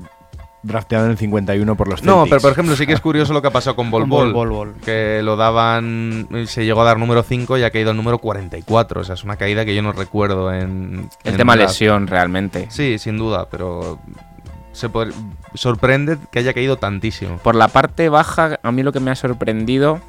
drafteado 0.63 1.05
en 1.05 1.11
el 1.11 1.17
51 1.17 1.75
por 1.77 1.87
los 1.87 2.03
No, 2.03 2.13
Celtics. 2.15 2.29
pero 2.29 2.41
por 2.41 2.51
ejemplo, 2.51 2.75
sí 2.75 2.85
que 2.87 2.93
es 2.93 2.99
curioso 2.99 3.31
lo 3.33 3.41
que 3.41 3.47
ha 3.49 3.51
pasado 3.51 3.75
con 3.75 3.89
Bol 3.91 4.05
Bol, 4.05 4.33
Bol 4.33 4.49
Bol. 4.49 4.73
que 4.83 5.21
lo 5.23 5.35
daban, 5.37 6.27
se 6.47 6.65
llegó 6.65 6.81
a 6.81 6.85
dar 6.85 6.97
número 6.99 7.23
5 7.23 7.57
y 7.57 7.63
ha 7.63 7.69
caído 7.71 7.91
al 7.91 7.97
número 7.97 8.17
44. 8.17 8.99
O 9.01 9.03
sea, 9.03 9.13
es 9.15 9.23
una 9.23 9.37
caída 9.37 9.63
que 9.63 9.73
yo 9.75 9.81
no 9.81 9.91
recuerdo 9.93 10.51
en. 10.53 11.07
El 11.23 11.31
en 11.31 11.37
tema 11.37 11.55
draft. 11.55 11.69
lesión 11.71 12.07
realmente. 12.07 12.67
Sí, 12.71 12.97
sin 12.99 13.17
duda, 13.17 13.47
pero 13.49 13.99
se 14.75 14.89
pod- 14.89 15.13
sorprende 15.53 16.17
que 16.31 16.39
haya 16.39 16.53
caído 16.53 16.77
tantísimo. 16.77 17.37
Por 17.37 17.55
la 17.55 17.67
parte 17.69 18.09
baja, 18.09 18.59
a 18.61 18.71
mí 18.71 18.83
lo 18.83 18.91
que 18.91 18.99
me 18.99 19.11
ha 19.11 19.15
sorprendido 19.15 19.99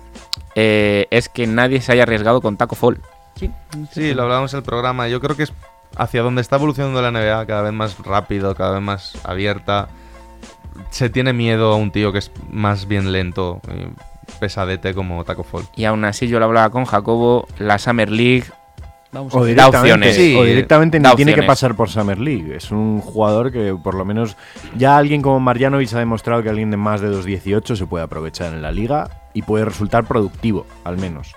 eh, 0.55 1.07
es 1.11 1.29
que 1.29 1.47
nadie 1.47 1.81
se 1.81 1.93
haya 1.93 2.03
arriesgado 2.03 2.41
con 2.41 2.57
Taco 2.57 2.75
Fall. 2.75 3.01
Sí, 3.37 3.51
Sí, 3.93 4.15
lo 4.15 4.23
hablábamos 4.25 4.53
en 4.55 4.59
el 4.59 4.65
programa. 4.65 5.09
Yo 5.09 5.21
creo 5.21 5.37
que 5.37 5.45
es 5.45 5.53
hacia 5.97 6.23
donde 6.23 6.41
está 6.41 6.57
evolucionando 6.57 7.01
la 7.01 7.11
NBA, 7.11 7.47
cada 7.47 7.63
vez 7.63 7.73
más 7.73 7.99
rápido, 8.05 8.55
cada 8.55 8.73
vez 8.73 8.83
más 8.83 9.17
abierta. 9.25 9.89
Se 10.91 11.09
tiene 11.09 11.33
miedo 11.33 11.73
a 11.73 11.77
un 11.77 11.91
tío 11.91 12.13
que 12.13 12.19
es 12.19 12.31
más 12.51 12.87
bien 12.87 13.13
lento, 13.13 13.61
y 13.69 13.89
pesadete 14.41 14.93
como 14.95 15.25
Taco 15.25 15.43
Fall. 15.45 15.65
Y 15.77 15.85
aún 15.85 16.05
así 16.05 16.29
yo 16.29 16.39
lo 16.39 16.47
hablaba 16.47 16.71
con 16.71 16.85
Jacobo, 16.85 17.47
la 17.59 17.79
Summer 17.79 18.11
League 18.11 18.45
Vamos 19.13 19.35
O 19.35 19.45
directamente, 19.45 19.79
opciones. 19.79 20.17
Sí, 20.17 20.37
o 20.37 20.45
directamente 20.45 21.01
ni 21.01 21.15
tiene 21.15 21.35
que 21.35 21.43
pasar 21.45 21.75
por 21.75 21.89
Summer 21.89 22.19
League. 22.19 22.57
Es 22.57 22.71
un 22.71 23.01
jugador 23.01 23.53
que 23.53 23.75
por 23.83 23.95
lo 23.95 24.05
menos 24.05 24.37
ya 24.77 24.97
alguien 24.97 25.23
como 25.23 25.41
Marjanovic 25.41 25.93
ha 25.95 25.99
demostrado 25.99 26.43
que 26.43 26.49
alguien 26.51 26.71
de 26.71 26.77
más 26.77 27.01
de 27.01 27.09
2.18 27.09 27.77
se 27.77 27.87
puede 27.87 28.05
aprovechar 28.05 28.53
en 28.53 28.63
la 28.63 28.73
liga 28.73 29.09
y 29.33 29.43
puede 29.43 29.65
resultar 29.65 30.05
productivo, 30.05 30.67
al 30.85 30.99
menos. 30.99 31.35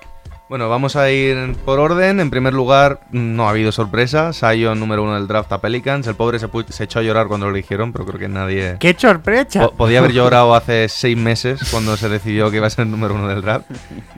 Bueno, 0.50 0.68
vamos 0.68 0.96
a 0.96 1.12
ir 1.12 1.56
por 1.64 1.78
orden. 1.78 2.20
En 2.20 2.32
primer 2.32 2.56
lugar, 2.56 3.02
no 3.12 3.46
ha 3.46 3.52
habido 3.52 3.72
sorpresa. 3.72 4.34
Sion 4.34 4.80
número 4.80 5.04
uno 5.04 5.14
del 5.14 5.28
draft 5.28 5.52
a 5.52 5.62
Pelicans. 5.62 6.08
El 6.08 6.16
pobre 6.16 6.40
se, 6.40 6.84
echó 6.84 6.98
a 7.00 7.02
llorar 7.04 7.28
cuando 7.28 7.46
lo 7.46 7.52
eligieron, 7.56 7.94
pero 7.94 8.04
creo 8.08 8.20
que 8.20 8.28
nadie... 8.28 8.78
¡Qué 8.80 8.96
sorpresa! 8.98 9.60
Po- 9.68 9.72
podía 9.74 10.00
haber 10.00 10.12
llorado 10.12 10.56
hace 10.56 10.90
seis 10.90 11.16
meses 11.16 11.62
cuando 11.70 11.96
se 11.98 12.10
decidió 12.10 12.50
que 12.50 12.58
iba 12.58 12.66
a 12.66 12.70
ser 12.72 12.86
el 12.86 12.92
número 12.92 13.14
uno 13.14 13.28
del 13.28 13.44
draft. 13.44 13.70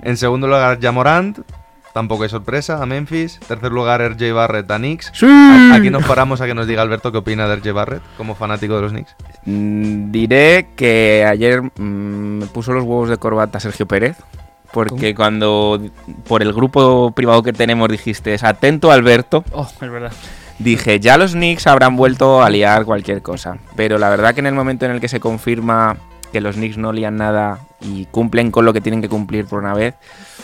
En 0.04 0.16
segundo 0.16 0.48
lugar, 0.48 0.80
Jamorant. 0.82 1.40
Tampoco 1.94 2.24
hay 2.24 2.30
sorpresa, 2.30 2.82
a 2.82 2.86
Memphis. 2.86 3.40
Tercer 3.48 3.72
lugar, 3.72 4.02
RJ 4.02 4.34
Barrett 4.34 4.70
a 4.72 4.78
Knicks. 4.78 5.12
Aquí 5.74 5.90
nos 5.90 6.04
paramos 6.06 6.42
a 6.42 6.46
que 6.48 6.54
nos 6.54 6.68
diga 6.68 6.82
Alberto 6.82 7.12
qué 7.12 7.18
opina 7.20 7.48
de 7.48 7.56
RJ 7.58 7.72
Barrett 7.74 8.02
como 8.18 8.36
fanático 8.36 8.76
de 8.76 8.82
los 8.82 8.92
Knicks. 8.92 9.16
Mm, 9.46 10.12
diré 10.12 10.70
que 10.76 11.26
ayer 11.30 11.62
mm, 11.62 11.82
me 12.40 12.46
puso 12.48 12.74
los 12.74 12.84
huevos 12.84 13.10
de 13.10 13.18
corbata 13.18 13.60
Sergio 13.60 13.88
Pérez. 13.88 14.18
Porque 14.74 15.14
cuando 15.14 15.82
por 16.28 16.42
el 16.42 16.54
grupo 16.54 17.12
privado 17.12 17.44
que 17.44 17.52
tenemos 17.52 17.90
dijiste, 17.90 18.38
atento 18.42 18.90
Alberto, 18.90 19.44
Oh, 19.52 19.68
es 19.82 19.92
verdad. 19.92 20.14
dije, 20.60 21.02
ya 21.02 21.18
los 21.18 21.34
Knicks 21.34 21.68
habrán 21.68 21.98
vuelto 21.98 22.42
a 22.42 22.50
liar 22.50 22.86
cualquier 22.86 23.22
cosa. 23.22 23.58
Pero 23.76 23.98
la 23.98 24.10
verdad 24.10 24.34
que 24.34 24.40
en 24.40 24.48
el 24.48 24.54
momento 24.54 24.86
en 24.86 24.92
el 24.92 25.02
que 25.02 25.10
se 25.10 25.20
confirma 25.20 25.98
que 26.32 26.40
los 26.40 26.56
Knicks 26.56 26.78
no 26.78 26.94
lían 26.94 27.18
nada 27.18 27.60
y 27.82 28.06
cumplen 28.06 28.50
con 28.50 28.64
lo 28.64 28.72
que 28.72 28.80
tienen 28.80 29.02
que 29.02 29.10
cumplir 29.10 29.46
por 29.46 29.60
una 29.60 29.74
vez, 29.74 29.96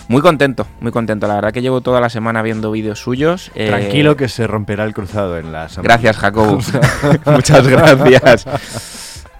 muy 0.07 0.21
contento, 0.21 0.65
muy 0.79 0.91
contento. 0.91 1.27
La 1.27 1.35
verdad 1.35 1.51
que 1.51 1.61
llevo 1.61 1.81
toda 1.81 1.99
la 2.01 2.09
semana 2.09 2.41
viendo 2.41 2.71
vídeos 2.71 2.99
suyos. 2.99 3.51
eh, 3.55 3.67
Tranquilo 3.67 4.15
que 4.15 4.27
se 4.29 4.47
romperá 4.47 4.83
el 4.83 4.93
cruzado 4.93 5.37
en 5.37 5.51
la 5.51 5.69
semana. 5.69 5.83
Gracias, 5.93 6.17
Jacobo. 6.17 6.59
Muchas 7.25 7.67
gracias. 7.67 8.45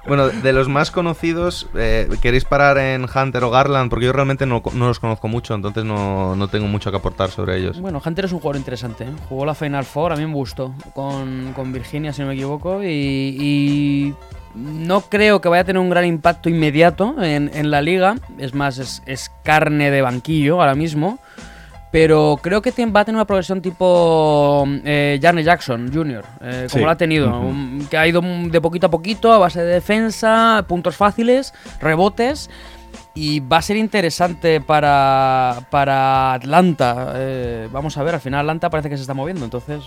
Bueno, 0.07 0.29
de 0.29 0.53
los 0.53 0.69
más 0.69 0.89
conocidos, 0.89 1.67
eh, 1.75 2.07
¿queréis 2.21 2.45
parar 2.45 2.77
en 2.77 3.07
Hunter 3.13 3.43
o 3.43 3.49
Garland? 3.49 3.89
Porque 3.89 4.05
yo 4.05 4.13
realmente 4.13 4.45
no, 4.45 4.63
no 4.73 4.87
los 4.87 4.99
conozco 4.99 5.27
mucho, 5.27 5.53
entonces 5.53 5.83
no, 5.83 6.33
no 6.37 6.47
tengo 6.47 6.65
mucho 6.67 6.91
que 6.91 6.97
aportar 6.97 7.29
sobre 7.29 7.57
ellos. 7.57 7.81
Bueno, 7.81 8.01
Hunter 8.05 8.23
es 8.23 8.31
un 8.31 8.39
jugador 8.39 8.55
interesante. 8.55 9.03
¿eh? 9.03 9.11
Jugó 9.27 9.45
la 9.45 9.53
Final 9.53 9.83
Four, 9.83 10.13
a 10.13 10.15
mí 10.15 10.25
me 10.25 10.33
gustó, 10.33 10.73
con, 10.93 11.51
con 11.53 11.73
Virginia, 11.73 12.13
si 12.13 12.21
no 12.21 12.29
me 12.29 12.35
equivoco, 12.35 12.81
y, 12.83 12.87
y 12.87 14.13
no 14.57 15.01
creo 15.01 15.39
que 15.41 15.49
vaya 15.49 15.61
a 15.61 15.65
tener 15.65 15.79
un 15.81 15.89
gran 15.89 16.05
impacto 16.05 16.49
inmediato 16.49 17.15
en, 17.23 17.51
en 17.53 17.71
la 17.71 17.81
liga. 17.81 18.15
Es 18.37 18.53
más, 18.53 18.77
es, 18.79 19.01
es 19.05 19.31
carne 19.43 19.91
de 19.91 20.01
banquillo 20.01 20.59
ahora 20.59 20.75
mismo. 20.75 21.19
Pero 21.89 22.37
creo 22.43 22.61
que 22.61 22.71
va 22.87 22.99
a 22.99 23.05
tener 23.05 23.15
una 23.15 23.25
progresión 23.25 23.61
tipo 23.61 24.65
eh, 24.83 25.17
Jarney 25.21 25.43
Jackson 25.45 25.89
Jr., 25.91 26.23
eh, 26.41 26.67
como 26.69 26.79
Sí. 26.81 26.85
lo 26.85 26.89
ha 26.91 26.97
tenido, 26.97 27.39
un- 27.39 27.87
que 27.89 27.97
ha 27.97 28.05
ido 28.05 28.21
de 28.21 28.59
poquito 28.59 28.87
a 28.87 28.91
poquito 28.91 29.31
a 29.31 29.37
base 29.37 29.61
de 29.61 29.73
defensa, 29.75 30.65
puntos 30.67 30.97
fáciles, 30.97 31.53
rebotes. 31.79 32.49
Y 33.19 33.39
va 33.39 33.57
a 33.57 33.61
ser 33.63 33.77
interesante 33.77 34.61
para, 34.61 35.65
para 35.71 36.33
Atlanta. 36.33 37.13
Eh, 37.15 37.67
vamos 37.71 37.97
a 37.97 38.03
ver, 38.03 38.13
al 38.13 38.21
final 38.21 38.41
Atlanta 38.41 38.69
parece 38.69 38.91
que 38.91 38.95
se 38.95 39.01
está 39.01 39.15
moviendo, 39.15 39.43
entonces 39.43 39.83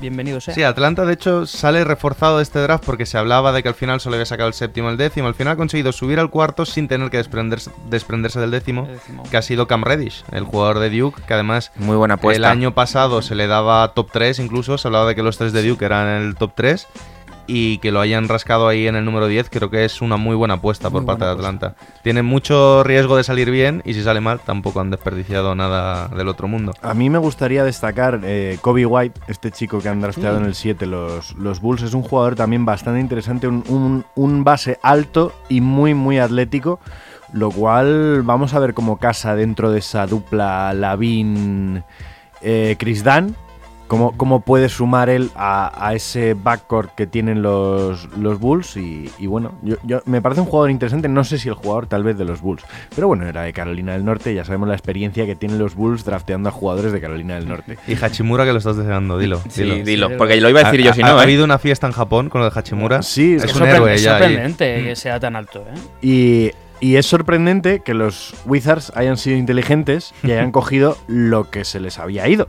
bienvenido 0.00 0.40
sea. 0.40 0.54
Sí, 0.54 0.62
Atlanta 0.62 1.04
de 1.04 1.14
hecho 1.14 1.44
sale 1.44 1.82
reforzado 1.82 2.36
de 2.36 2.44
este 2.44 2.60
draft 2.60 2.84
porque 2.86 3.04
se 3.04 3.18
hablaba 3.18 3.50
de 3.50 3.64
que 3.64 3.68
al 3.68 3.74
final 3.74 4.00
solo 4.00 4.14
había 4.14 4.26
sacado 4.26 4.46
el 4.46 4.54
séptimo 4.54 4.90
el 4.90 4.96
décimo. 4.96 5.26
Al 5.26 5.34
final 5.34 5.54
ha 5.54 5.56
conseguido 5.56 5.90
subir 5.90 6.20
al 6.20 6.30
cuarto 6.30 6.64
sin 6.66 6.86
tener 6.86 7.10
que 7.10 7.16
desprenderse, 7.16 7.72
desprenderse 7.90 8.38
del 8.38 8.52
décimo, 8.52 8.86
décimo. 8.86 9.24
que 9.28 9.36
ha 9.36 9.42
sido 9.42 9.66
Cam 9.66 9.82
Reddish, 9.82 10.22
el 10.30 10.44
jugador 10.44 10.78
de 10.78 10.96
Duke, 10.96 11.20
que 11.26 11.34
además 11.34 11.72
Muy 11.74 11.96
buena 11.96 12.14
apuesta. 12.14 12.38
el 12.38 12.44
año 12.44 12.74
pasado 12.74 13.22
se 13.22 13.34
le 13.34 13.48
daba 13.48 13.92
top 13.92 14.10
3 14.12 14.38
incluso, 14.38 14.78
se 14.78 14.86
hablaba 14.86 15.08
de 15.08 15.16
que 15.16 15.24
los 15.24 15.36
tres 15.36 15.52
de 15.52 15.68
Duke 15.68 15.84
eran 15.84 16.06
el 16.06 16.36
top 16.36 16.52
3 16.54 16.86
y 17.50 17.78
que 17.78 17.90
lo 17.90 18.00
hayan 18.00 18.28
rascado 18.28 18.68
ahí 18.68 18.86
en 18.86 18.94
el 18.94 19.04
número 19.04 19.26
10 19.26 19.48
creo 19.50 19.70
que 19.70 19.84
es 19.86 20.02
una 20.02 20.16
muy 20.18 20.36
buena 20.36 20.54
apuesta 20.54 20.90
por 20.90 21.00
Muy 21.02 21.06
parte 21.06 21.24
de 21.24 21.30
Atlanta. 21.30 21.74
Tiene 22.04 22.22
mucho 22.22 22.84
riesgo 22.84 23.16
de 23.16 23.24
salir 23.24 23.50
bien 23.50 23.82
y 23.86 23.94
si 23.94 24.02
sale 24.02 24.20
mal 24.20 24.38
tampoco 24.40 24.80
han 24.80 24.90
desperdiciado 24.90 25.54
nada 25.54 26.08
del 26.08 26.28
otro 26.28 26.46
mundo. 26.46 26.74
A 26.82 26.92
mí 26.94 27.08
me 27.10 27.16
gustaría 27.18 27.64
destacar 27.64 28.20
eh, 28.22 28.58
Kobe 28.60 28.84
White, 28.86 29.18
este 29.28 29.50
chico 29.50 29.80
que 29.80 29.88
han 29.88 30.00
drafteado 30.02 30.36
en 30.38 30.44
el 30.44 30.54
7 30.54 30.84
los, 30.86 31.34
los 31.36 31.60
Bulls. 31.60 31.82
Es 31.82 31.94
un 31.94 32.02
jugador 32.02 32.34
también 32.36 32.64
bastante 32.66 33.00
interesante, 33.00 33.48
un, 33.48 33.64
un- 33.68 34.04
un 34.14 34.44
base 34.44 34.78
alto 34.82 35.32
y 35.48 35.60
muy, 35.62 35.94
muy 35.94 36.18
atlético. 36.18 36.78
Lo 37.32 37.50
cual 37.50 38.22
vamos 38.22 38.54
a 38.54 38.58
ver 38.58 38.72
cómo 38.74 38.98
casa 38.98 39.34
dentro 39.36 39.70
de 39.70 39.78
esa 39.80 40.06
dupla 40.06 40.72
Lavin-Chris 40.72 41.82
Dan. 43.04 43.36
Cómo, 43.88 44.16
cómo 44.16 44.40
puede 44.40 44.68
sumar 44.68 45.08
él 45.08 45.30
a, 45.34 45.72
a 45.88 45.94
ese 45.94 46.34
backcourt 46.34 46.94
que 46.94 47.06
tienen 47.06 47.42
los, 47.42 48.06
los 48.18 48.38
Bulls. 48.38 48.76
Y, 48.76 49.10
y 49.18 49.26
bueno, 49.26 49.52
yo, 49.62 49.76
yo- 49.82 50.02
me 50.04 50.20
parece 50.22 50.42
un 50.42 50.46
jugador 50.46 50.70
interesante. 50.70 51.08
No 51.08 51.24
sé 51.24 51.38
si 51.38 51.48
el 51.48 51.54
jugador 51.54 51.86
tal 51.86 52.04
vez 52.04 52.16
de 52.18 52.24
los 52.26 52.40
Bulls. 52.42 52.62
Pero 52.94 53.08
bueno, 53.08 53.26
era 53.26 53.42
de 53.42 53.52
Carolina 53.52 53.92
del 53.94 54.04
Norte. 54.04 54.34
Ya 54.34 54.44
sabemos 54.44 54.68
la 54.68 54.74
experiencia 54.74 55.24
que 55.26 55.34
tienen 55.34 55.58
los 55.58 55.74
Bulls 55.74 56.04
drafteando 56.04 56.50
a 56.50 56.52
jugadores 56.52 56.92
de 56.92 57.00
Carolina 57.00 57.34
del 57.36 57.48
Norte. 57.48 57.78
Y 57.88 57.94
Hachimura 57.94 58.44
que 58.44 58.52
lo 58.52 58.58
estás 58.58 58.76
deseando, 58.76 59.18
dilo. 59.18 59.40
Sí, 59.48 59.62
dilo. 59.62 59.84
dilo, 59.84 60.16
porque 60.18 60.38
lo 60.40 60.48
iba 60.50 60.60
a 60.60 60.64
decir 60.64 60.82
yo 60.84 60.92
si 60.92 61.00
ha, 61.02 61.06
no, 61.06 61.16
ha 61.16 61.20
¿eh? 61.20 61.22
habido 61.22 61.44
una 61.44 61.58
fiesta 61.58 61.86
en 61.86 61.94
Japón 61.94 62.28
con 62.28 62.42
lo 62.42 62.50
de 62.50 62.58
Hachimura. 62.58 63.02
Sí, 63.02 63.34
es 63.34 63.44
es 63.44 63.56
un 63.56 63.66
héroe 63.66 63.94
es 63.94 64.02
sorprendente 64.02 64.84
que 64.84 64.96
sea 64.96 65.18
tan 65.18 65.34
alto. 65.34 65.64
¿eh? 65.66 65.78
Y, 66.80 66.86
y 66.86 66.96
es 66.96 67.06
sorprendente 67.06 67.80
que 67.80 67.94
los 67.94 68.34
Wizards 68.44 68.92
hayan 68.94 69.16
sido 69.16 69.38
inteligentes 69.38 70.12
y 70.22 70.32
hayan 70.32 70.52
cogido 70.52 70.98
lo 71.06 71.50
que 71.50 71.64
se 71.64 71.80
les 71.80 71.98
había 71.98 72.28
ido. 72.28 72.48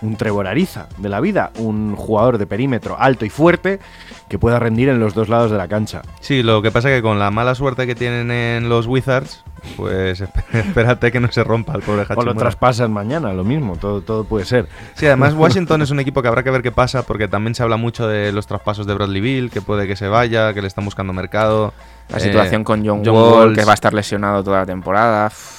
Un 0.00 0.16
Trevor 0.16 0.46
Ariza 0.46 0.86
de 0.98 1.08
la 1.08 1.20
vida, 1.20 1.50
un 1.58 1.96
jugador 1.96 2.38
de 2.38 2.46
perímetro 2.46 2.96
alto 2.98 3.24
y 3.24 3.30
fuerte 3.30 3.80
que 4.28 4.38
pueda 4.38 4.58
rendir 4.60 4.88
en 4.90 5.00
los 5.00 5.12
dos 5.14 5.28
lados 5.28 5.50
de 5.50 5.56
la 5.58 5.66
cancha. 5.66 6.02
Sí, 6.20 6.42
lo 6.44 6.62
que 6.62 6.70
pasa 6.70 6.88
es 6.90 6.96
que 6.96 7.02
con 7.02 7.18
la 7.18 7.30
mala 7.32 7.54
suerte 7.56 7.86
que 7.86 7.94
tienen 7.96 8.30
en 8.30 8.68
los 8.68 8.86
Wizards, 8.86 9.42
pues 9.76 10.20
esp- 10.22 10.44
espérate 10.52 11.10
que 11.10 11.18
no 11.18 11.32
se 11.32 11.42
rompa 11.42 11.72
el 11.74 11.82
pobre 11.82 12.02
O 12.02 12.04
lo 12.04 12.12
Hachimura. 12.14 12.34
traspasan 12.34 12.92
mañana, 12.92 13.32
lo 13.32 13.42
mismo, 13.42 13.76
todo, 13.76 14.00
todo 14.02 14.22
puede 14.24 14.44
ser. 14.44 14.68
Sí, 14.94 15.06
además 15.06 15.34
Washington 15.36 15.82
es 15.82 15.90
un 15.90 15.98
equipo 15.98 16.22
que 16.22 16.28
habrá 16.28 16.44
que 16.44 16.50
ver 16.50 16.62
qué 16.62 16.70
pasa, 16.70 17.02
porque 17.02 17.26
también 17.26 17.56
se 17.56 17.64
habla 17.64 17.76
mucho 17.76 18.06
de 18.06 18.30
los 18.30 18.46
traspasos 18.46 18.86
de 18.86 18.94
Bradley 18.94 19.20
Bill, 19.20 19.50
que 19.50 19.62
puede 19.62 19.88
que 19.88 19.96
se 19.96 20.06
vaya, 20.06 20.54
que 20.54 20.60
le 20.62 20.68
están 20.68 20.84
buscando 20.84 21.12
mercado. 21.12 21.72
La 22.08 22.18
Eh, 22.18 22.20
situación 22.20 22.62
con 22.62 22.86
John, 22.86 23.02
John 23.04 23.14
Wall, 23.16 23.32
Walls. 23.32 23.58
que 23.58 23.64
va 23.64 23.72
a 23.72 23.74
estar 23.74 23.92
lesionado 23.92 24.44
toda 24.44 24.60
la 24.60 24.66
temporada. 24.66 25.26
Uf, 25.26 25.57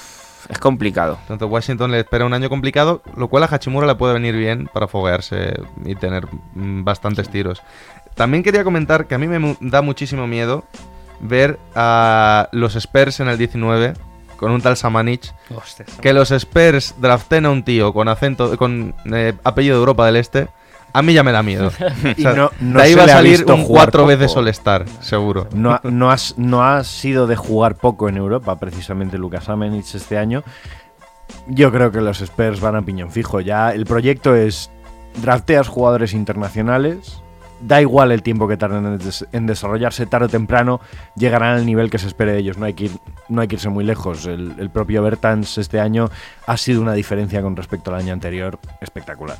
Es 0.50 0.58
complicado. 0.58 1.18
Entonces 1.22 1.48
Washington 1.48 1.92
le 1.92 2.00
espera 2.00 2.26
un 2.26 2.34
año 2.34 2.48
complicado, 2.48 3.02
lo 3.16 3.28
cual 3.28 3.44
a 3.44 3.46
Hachimura 3.46 3.86
le 3.86 3.94
puede 3.94 4.14
venir 4.14 4.34
bien 4.34 4.68
para 4.72 4.88
foguearse 4.88 5.54
y 5.84 5.94
tener 5.94 6.26
mm, 6.54 6.82
bastantes 6.82 7.28
tiros. 7.28 7.62
También 8.14 8.42
quería 8.42 8.64
comentar 8.64 9.06
que 9.06 9.14
a 9.14 9.18
mí 9.18 9.28
me 9.28 9.56
da 9.60 9.80
muchísimo 9.80 10.26
miedo 10.26 10.64
ver 11.20 11.58
a 11.74 12.48
los 12.52 12.74
Spurs 12.74 13.20
en 13.20 13.28
el 13.28 13.38
19 13.38 13.94
con 14.36 14.50
un 14.50 14.60
tal 14.60 14.76
Samanich. 14.76 15.32
Hostia, 15.54 15.84
Que 16.00 16.12
los 16.12 16.30
Spurs 16.30 16.94
draften 16.98 17.46
a 17.46 17.50
un 17.50 17.62
tío 17.62 17.92
con 17.92 18.08
acento, 18.08 18.56
con 18.56 18.94
eh, 19.12 19.34
apellido 19.44 19.76
de 19.76 19.80
Europa 19.80 20.06
del 20.06 20.16
Este, 20.16 20.48
a 20.92 21.02
mí 21.02 21.12
ya 21.14 21.22
me 21.22 21.32
da 21.32 21.42
miedo. 21.42 21.70
Y 22.16 22.22
no- 22.24 22.50
no 22.60 22.78
de 22.78 22.82
ahí 22.84 22.92
se 22.92 22.98
va 22.98 23.04
a 23.04 23.08
salir 23.08 23.44
un 23.46 23.64
cuatro 23.64 24.02
poco. 24.02 24.08
veces 24.08 24.36
All-Star, 24.36 24.86
seguro. 25.00 25.48
No 25.54 25.72
ha, 25.72 25.80
no, 25.84 26.10
has- 26.10 26.34
no 26.38 26.64
ha 26.64 26.82
sido 26.84 27.26
de 27.26 27.36
jugar 27.36 27.74
poco 27.76 28.08
en 28.08 28.16
Europa, 28.16 28.58
precisamente 28.58 29.18
Lucas 29.18 29.48
Amenich 29.48 29.94
este 29.94 30.18
año. 30.18 30.42
Yo 31.46 31.70
creo 31.72 31.90
que 31.92 32.00
los 32.00 32.20
Spurs 32.20 32.60
van 32.60 32.76
a 32.76 32.82
piñón 32.82 33.10
fijo. 33.10 33.40
Ya 33.40 33.70
el 33.70 33.86
proyecto 33.86 34.34
es 34.34 34.70
drafteas 35.22 35.68
jugadores 35.68 36.12
internacionales. 36.12 37.22
Da 37.62 37.80
igual 37.82 38.10
el 38.10 38.22
tiempo 38.22 38.48
que 38.48 38.56
tarden 38.56 38.86
en, 38.86 38.98
des- 38.98 39.26
en 39.32 39.46
desarrollarse, 39.46 40.06
tarde 40.06 40.26
o 40.26 40.28
temprano 40.30 40.80
llegarán 41.14 41.58
al 41.58 41.66
nivel 41.66 41.90
que 41.90 41.98
se 41.98 42.06
espere 42.06 42.32
de 42.32 42.38
ellos. 42.38 42.56
No 42.56 42.64
hay 42.64 42.72
que, 42.72 42.86
ir- 42.86 42.98
no 43.28 43.42
hay 43.42 43.48
que 43.48 43.56
irse 43.56 43.68
muy 43.68 43.84
lejos. 43.84 44.24
El, 44.26 44.54
el 44.58 44.70
propio 44.70 45.02
Bertans 45.02 45.58
este 45.58 45.78
año 45.78 46.10
ha 46.46 46.56
sido 46.56 46.80
una 46.80 46.94
diferencia 46.94 47.42
con 47.42 47.54
respecto 47.56 47.92
al 47.94 48.00
año 48.00 48.14
anterior 48.14 48.58
espectacular. 48.80 49.36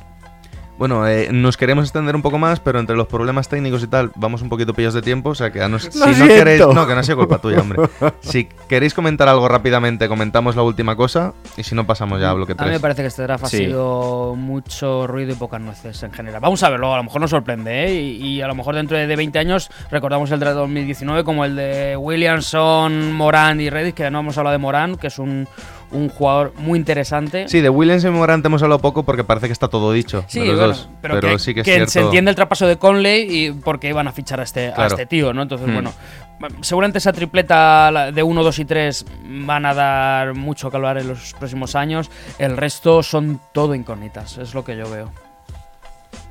Bueno, 0.81 1.07
eh, 1.07 1.29
nos 1.31 1.57
queremos 1.57 1.85
extender 1.85 2.15
un 2.15 2.23
poco 2.23 2.39
más, 2.39 2.59
pero 2.59 2.79
entre 2.79 2.95
los 2.95 3.05
problemas 3.05 3.47
técnicos 3.47 3.83
y 3.83 3.87
tal, 3.87 4.09
vamos 4.15 4.41
un 4.41 4.49
poquito 4.49 4.73
pillos 4.73 4.95
de 4.95 5.03
tiempo, 5.03 5.29
o 5.29 5.35
sea 5.35 5.51
que 5.51 5.61
a 5.61 5.67
nos, 5.69 5.83
si 5.83 5.99
no 5.99 6.25
queréis... 6.25 6.59
No, 6.65 6.87
que 6.87 6.95
no 6.95 7.01
ha 7.01 7.03
sido 7.03 7.17
culpa 7.17 7.37
tuya, 7.37 7.59
hombre. 7.61 7.83
Si 8.21 8.45
queréis 8.67 8.95
comentar 8.95 9.29
algo 9.29 9.47
rápidamente, 9.47 10.07
comentamos 10.07 10.55
la 10.55 10.63
última 10.63 10.95
cosa, 10.95 11.33
y 11.55 11.61
si 11.61 11.75
no 11.75 11.85
pasamos 11.85 12.19
ya 12.19 12.31
a 12.31 12.33
bloque 12.33 12.53
A 12.53 12.63
mí 12.63 12.71
me 12.71 12.79
3. 12.79 12.81
parece 12.81 13.03
que 13.03 13.07
este 13.09 13.21
draft 13.21 13.45
Sí. 13.45 13.57
ha 13.57 13.59
sido 13.59 14.33
mucho 14.35 15.05
ruido 15.05 15.33
y 15.33 15.35
pocas 15.35 15.61
nueces 15.61 16.01
en 16.01 16.13
general. 16.13 16.41
Vamos 16.41 16.63
a 16.63 16.69
verlo, 16.71 16.91
a 16.91 16.97
lo 16.97 17.03
mejor 17.03 17.21
nos 17.21 17.29
sorprende, 17.29 17.85
¿eh? 17.85 17.93
Y, 17.93 18.37
y 18.37 18.41
a 18.41 18.47
lo 18.47 18.55
mejor 18.55 18.73
dentro 18.73 18.97
de, 18.97 19.05
de 19.05 19.15
20 19.15 19.37
años 19.37 19.69
recordamos 19.91 20.31
el 20.31 20.39
draft 20.39 20.55
2019 20.57 21.23
como 21.23 21.45
el 21.45 21.57
de 21.57 21.95
Williamson, 21.95 23.13
Morán 23.13 23.61
y 23.61 23.69
Reddish, 23.69 23.93
que 23.93 24.09
no 24.09 24.21
hemos 24.21 24.35
hablado 24.39 24.53
de 24.53 24.57
Morán, 24.57 24.95
que 24.95 25.05
es 25.07 25.19
un, 25.19 25.47
un 25.91 26.09
jugador 26.09 26.53
muy 26.57 26.79
interesante. 26.79 27.47
Sí, 27.47 27.61
de 27.61 27.69
Williams 27.69 28.03
y 28.03 28.09
Morant 28.09 28.45
hemos 28.45 28.61
hablado 28.63 28.79
poco 28.81 29.03
porque 29.03 29.23
parece 29.23 29.47
que 29.47 29.53
está 29.53 29.67
todo 29.67 29.91
dicho 29.91 30.23
Sí, 30.27 30.39
de 30.39 30.45
los 30.47 30.55
bueno, 30.57 30.67
dos. 30.73 30.89
pero, 31.01 31.15
Pero, 31.19 31.27
que, 31.33 31.39
sí 31.39 31.53
que 31.53 31.61
es 31.61 31.65
que 31.65 31.73
cierto. 31.73 31.91
se 31.91 31.99
entiende 32.01 32.29
el 32.29 32.35
traspaso 32.35 32.67
de 32.67 32.77
Conley 32.77 33.27
y 33.29 33.51
porque 33.51 33.89
iban 33.89 34.07
a 34.07 34.11
fichar 34.11 34.39
a 34.39 34.43
este, 34.43 34.73
a 34.75 34.87
este 34.87 35.05
tío, 35.05 35.33
¿no? 35.33 35.41
Entonces, 35.41 35.67
Hmm. 35.67 35.73
bueno, 35.73 35.93
seguramente 36.61 36.97
esa 36.97 37.13
tripleta 37.13 38.11
de 38.11 38.23
1, 38.23 38.43
2 38.43 38.59
y 38.59 38.65
3 38.65 39.05
van 39.45 39.65
a 39.65 39.73
dar 39.73 40.33
mucho 40.33 40.69
que 40.71 40.77
hablar 40.77 40.97
en 40.97 41.07
los 41.07 41.33
próximos 41.37 41.75
años. 41.75 42.09
El 42.39 42.57
resto 42.57 43.03
son 43.03 43.39
todo 43.53 43.75
incógnitas, 43.75 44.37
es 44.37 44.53
lo 44.53 44.63
que 44.63 44.75
yo 44.77 44.89
veo. 44.89 45.11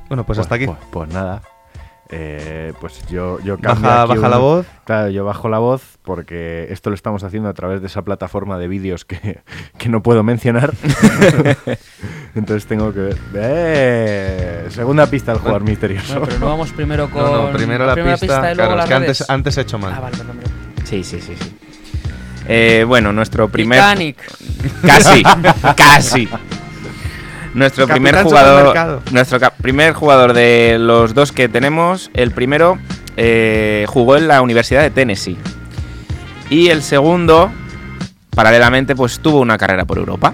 Bueno, 0.09 0.25
pues 0.25 0.39
hasta 0.39 0.57
aquí. 0.57 0.67
Pues, 0.67 0.79
pues 0.91 1.09
nada. 1.11 1.43
Eh, 2.13 2.73
pues 2.81 3.07
yo, 3.09 3.39
yo 3.41 3.57
Baja- 3.57 3.75
cambio 3.75 3.91
aquí 3.91 4.15
baja 4.17 4.29
la 4.29 4.39
voz. 4.39 4.67
Claro, 4.85 5.11
yo 5.11 5.25
bajo 5.25 5.49
la 5.49 5.59
voz 5.59 5.99
porque 6.03 6.67
esto 6.71 6.91
lo 6.91 6.95
estamos 6.95 7.23
haciendo 7.23 7.49
a 7.49 7.55
través 7.55 7.81
de 7.83 7.87
esa 7.87 8.03
plataforma 8.03 8.59
de 8.59 8.67
vídeos 8.67 9.05
que, 9.05 9.41
que 9.79 9.89
no 9.89 10.03
puedo 10.03 10.23
mencionar. 10.25 10.73
Entonces 12.35 12.67
tengo 12.67 12.93
que 12.93 13.01
ver. 13.01 13.17
¡Eh! 13.35 14.67
Segunda 14.71 15.07
pista 15.07 15.33
del 15.33 15.41
jugador 15.41 15.63
misterioso. 15.63 16.15
Bueno, 16.15 16.27
pero 16.27 16.39
no 16.41 16.47
vamos 16.47 16.73
primero 16.73 17.09
con. 17.11 17.23
No, 17.23 17.47
no, 17.47 17.53
primero 17.57 17.87
la, 17.87 17.93
primera 17.95 18.17
pista. 18.17 18.53
y 18.53 18.57
luego 18.57 18.73
claro, 18.73 18.73
es 18.73 18.77
las 18.79 18.89
que 18.89 18.95
antes, 18.95 19.31
antes 19.31 19.59
he 19.59 19.61
hecho 19.63 19.79
mal. 19.79 19.95
Ah, 19.97 20.01
vale, 20.01 20.17
perdón, 20.17 20.37
perdón. 20.39 20.53
Sí, 20.85 21.05
sí, 21.05 21.21
sí, 21.21 21.35
sí. 21.41 21.57
Eh, 22.49 22.85
bueno, 22.87 23.13
nuestro 23.13 23.49
primer. 23.49 23.79
Titanic. 23.79 24.17
Casi, 24.85 25.23
casi. 25.77 26.29
Nuestro 27.55 27.87
Capitán 27.89 28.03
primer 28.13 28.25
jugador, 28.25 29.03
nuestro 29.11 29.39
primer 29.61 29.93
jugador 29.93 30.33
de 30.35 30.77
los 30.79 31.15
dos 31.15 31.33
que 31.33 31.49
tenemos, 31.49 32.11
el 32.15 32.31
primero 32.31 32.79
eh, 33.17 33.87
jugó 33.89 34.17
en 34.17 34.29
la 34.29 34.41
Universidad 34.41 34.83
de 34.83 34.91
Tennessee 34.91 35.37
y 36.49 36.69
el 36.69 36.83
segundo, 36.83 37.51
paralelamente, 38.35 38.95
pues 38.95 39.19
tuvo 39.21 39.41
una 39.41 39.59
carrera 39.59 39.85
por 39.85 39.99
Europa 39.99 40.33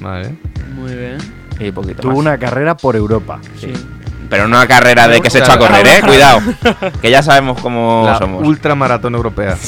Vale. 0.00 0.36
Muy 0.74 0.94
bien. 0.94 1.18
y 1.58 1.72
poquito 1.72 2.02
Tuvo 2.02 2.12
más. 2.12 2.20
una 2.20 2.38
carrera 2.38 2.76
por 2.76 2.94
Europa. 2.94 3.40
Sí. 3.56 3.72
Pero 4.30 4.46
no 4.46 4.56
una 4.58 4.66
carrera 4.68 5.08
de 5.08 5.20
que 5.20 5.30
se 5.30 5.38
echó 5.40 5.52
a 5.52 5.58
correr, 5.58 5.86
eh, 5.86 6.00
cuidado, 6.06 6.40
que 7.02 7.10
ya 7.10 7.22
sabemos 7.22 7.60
cómo 7.60 8.02
La 8.06 8.18
somos. 8.18 8.46
ultramaratón 8.46 9.14
europea. 9.16 9.56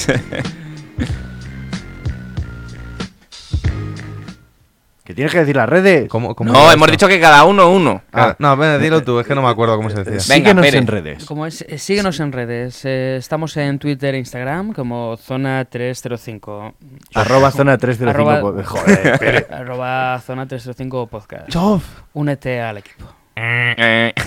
Que 5.10 5.14
tienes 5.16 5.32
que 5.32 5.40
decir 5.40 5.56
las 5.56 5.68
redes. 5.68 6.08
¿Cómo, 6.08 6.36
cómo 6.36 6.52
No, 6.52 6.70
hemos 6.70 6.88
dicho 6.88 7.08
que 7.08 7.18
cada 7.18 7.44
uno 7.44 7.68
uno. 7.68 8.00
Ah, 8.12 8.36
no, 8.38 8.56
ven, 8.56 8.80
dilo 8.80 9.02
tú, 9.02 9.18
es 9.18 9.26
que 9.26 9.34
no 9.34 9.42
me 9.42 9.48
acuerdo 9.48 9.74
cómo 9.76 9.90
se 9.90 10.04
decía. 10.04 10.12
Venga, 10.36 10.50
Síguenos 10.50 10.64
Pérez. 10.64 10.80
en 10.80 10.86
redes. 10.86 11.24
Como 11.24 11.46
es, 11.46 11.62
eh, 11.62 11.78
síguenos 11.78 12.20
en 12.20 12.30
redes. 12.30 12.84
eh, 12.84 13.16
estamos 13.16 13.56
en 13.56 13.80
Twitter 13.80 14.14
e 14.14 14.18
Instagram 14.18 14.72
como 14.72 15.16
Zona 15.16 15.64
305. 15.64 16.74
Arroba 17.14 17.50
zona 17.50 17.76
305. 17.76 18.10
Arroba- 18.30 18.64
Joder, 18.64 19.18
Pérez. 19.18 19.50
Arroba 19.50 20.20
Zona 20.24 20.46
305 20.46 21.06
Podcast. 21.08 21.48
Chof. 21.48 21.82
Únete 22.12 22.60
al 22.60 22.78
equipo. 22.78 23.06
Eh, 23.34 24.12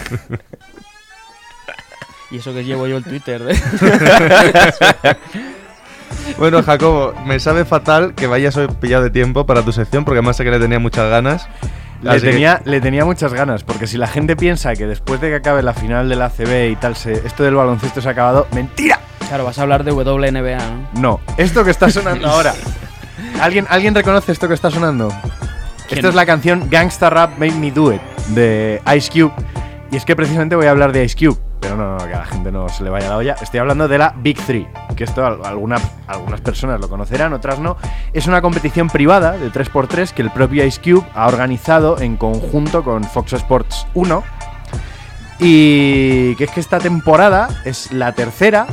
Y 2.31 2.37
eso 2.37 2.51
que 2.51 2.63
llevo 2.65 2.87
yo 2.87 2.97
el 2.97 3.03
Twitter. 3.03 3.41
¿eh? 3.47 3.55
Bueno, 6.37 6.63
Jacobo, 6.63 7.13
me 7.25 7.39
sabe 7.39 7.65
fatal 7.65 8.13
que 8.15 8.27
vayas 8.27 8.55
hoy 8.57 8.67
pillado 8.79 9.03
de 9.03 9.09
tiempo 9.09 9.45
para 9.45 9.61
tu 9.63 9.71
sección, 9.71 10.03
porque 10.05 10.19
además 10.19 10.37
sé 10.37 10.43
que 10.43 10.51
le 10.51 10.59
tenía 10.59 10.79
muchas 10.79 11.09
ganas. 11.09 11.47
Le 12.01 12.11
que- 12.19 12.31
tenía, 12.31 12.61
le 12.65 12.81
tenía 12.81 13.05
muchas 13.05 13.33
ganas, 13.33 13.63
porque 13.63 13.87
si 13.87 13.97
la 13.97 14.07
gente 14.07 14.35
piensa 14.35 14.73
que 14.75 14.85
después 14.87 15.21
de 15.21 15.29
que 15.29 15.35
acabe 15.35 15.61
la 15.63 15.73
final 15.73 16.09
del 16.09 16.21
ACB 16.21 16.69
y 16.71 16.75
tal, 16.75 16.95
se, 16.95 17.13
esto 17.13 17.43
del 17.43 17.55
baloncesto 17.55 18.01
se 18.01 18.09
ha 18.09 18.11
acabado, 18.11 18.47
¡mentira! 18.53 18.99
claro, 19.27 19.45
vas 19.45 19.57
a 19.57 19.61
hablar 19.63 19.83
de 19.83 19.91
WNBA, 19.93 20.57
¿no? 20.95 21.01
No, 21.01 21.19
esto 21.37 21.63
que 21.63 21.71
está 21.71 21.89
sonando 21.89 22.27
ahora. 22.27 22.53
¿Alguien, 23.41 23.65
¿Alguien 23.69 23.95
reconoce 23.95 24.31
esto 24.31 24.47
que 24.47 24.53
está 24.53 24.69
sonando? 24.69 25.09
Esta 25.89 26.09
es 26.09 26.15
la 26.15 26.25
canción 26.25 26.67
Gangsta 26.69 27.09
Rap 27.09 27.37
Made 27.37 27.51
Me 27.53 27.71
Do 27.71 27.93
It 27.93 28.01
de 28.29 28.81
Ice 28.95 29.09
Cube. 29.11 29.31
Y 29.91 29.95
es 29.95 30.05
que 30.05 30.15
precisamente 30.15 30.55
voy 30.55 30.65
a 30.65 30.71
hablar 30.71 30.91
de 30.91 31.03
Ice 31.05 31.15
Cube, 31.17 31.39
pero 31.63 31.77
no, 31.77 31.97
no, 31.97 32.05
que 32.05 32.13
a 32.13 32.19
la 32.19 32.25
gente 32.25 32.51
no 32.51 32.67
se 32.67 32.83
le 32.83 32.89
vaya 32.89 33.07
la 33.09 33.15
olla. 33.17 33.35
Estoy 33.41 33.61
hablando 33.61 33.87
de 33.87 33.97
la 33.97 34.13
Big 34.17 34.37
Three, 34.37 34.67
que 34.97 35.05
esto 35.05 35.25
al- 35.25 35.45
alguna- 35.45 35.79
algunas 36.07 36.41
personas 36.41 36.79
lo 36.81 36.89
conocerán, 36.89 37.31
otras 37.31 37.57
no. 37.59 37.77
Es 38.11 38.27
una 38.27 38.41
competición 38.41 38.89
privada 38.89 39.31
de 39.37 39.49
3x3 39.49 40.11
que 40.11 40.21
el 40.21 40.29
propio 40.31 40.65
Ice 40.65 40.81
Cube 40.81 41.05
ha 41.15 41.25
organizado 41.27 41.99
en 42.01 42.17
conjunto 42.17 42.83
con 42.83 43.05
Fox 43.05 43.31
Sports 43.33 43.87
1. 43.93 44.23
Y 45.39 46.35
que 46.35 46.43
es 46.43 46.51
que 46.51 46.59
esta 46.59 46.79
temporada 46.79 47.47
es 47.65 47.91
la 47.91 48.11
tercera 48.11 48.67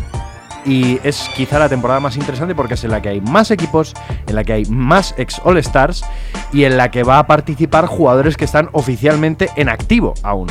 y 0.65 1.01
es 1.05 1.29
quizá 1.37 1.59
la 1.59 1.69
temporada 1.69 2.01
más 2.01 2.17
interesante 2.17 2.55
porque 2.55 2.75
es 2.75 2.85
en 2.85 2.91
la 2.91 3.01
que 3.01 3.09
hay 3.09 3.21
más 3.21 3.51
equipos, 3.51 3.95
en 4.27 4.35
la 4.35 4.45
que 4.45 4.53
hay 4.53 4.65
más 4.67 5.15
ex 5.17 5.41
All 5.45 5.57
Stars 5.59 6.05
y 6.53 6.65
en 6.65 6.77
la 6.77 6.91
que 6.91 7.03
va 7.03 7.19
a 7.19 7.27
participar 7.27 7.87
jugadores 7.87 8.37
que 8.37 8.45
están 8.45 8.69
oficialmente 8.73 9.49
en 9.57 9.69
activo 9.69 10.13
aún. 10.23 10.49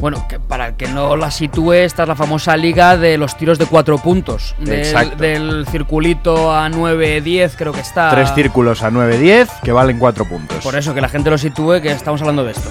Bueno, 0.00 0.26
que 0.28 0.38
para 0.38 0.68
el 0.68 0.74
que 0.74 0.86
no 0.88 1.16
la 1.16 1.30
sitúe, 1.30 1.72
esta 1.72 2.02
es 2.02 2.08
la 2.08 2.14
famosa 2.14 2.56
liga 2.56 2.96
de 2.96 3.18
los 3.18 3.36
tiros 3.36 3.58
de 3.58 3.66
cuatro 3.66 3.98
puntos. 3.98 4.54
Del, 4.58 5.66
circulito 5.66 6.54
a 6.54 6.68
9-10 6.68 7.52
creo 7.56 7.72
que 7.72 7.80
está. 7.80 8.10
Tres 8.10 8.32
círculos 8.34 8.82
a 8.82 8.90
9-10 8.90 9.48
que 9.62 9.72
valen 9.72 9.98
4 9.98 10.24
puntos. 10.26 10.58
Por 10.62 10.76
eso, 10.76 10.94
que 10.94 11.00
la 11.00 11.08
gente 11.08 11.30
lo 11.30 11.38
sitúe, 11.38 11.80
que 11.82 11.90
estamos 11.90 12.20
hablando 12.20 12.44
de 12.44 12.52
esto. 12.52 12.68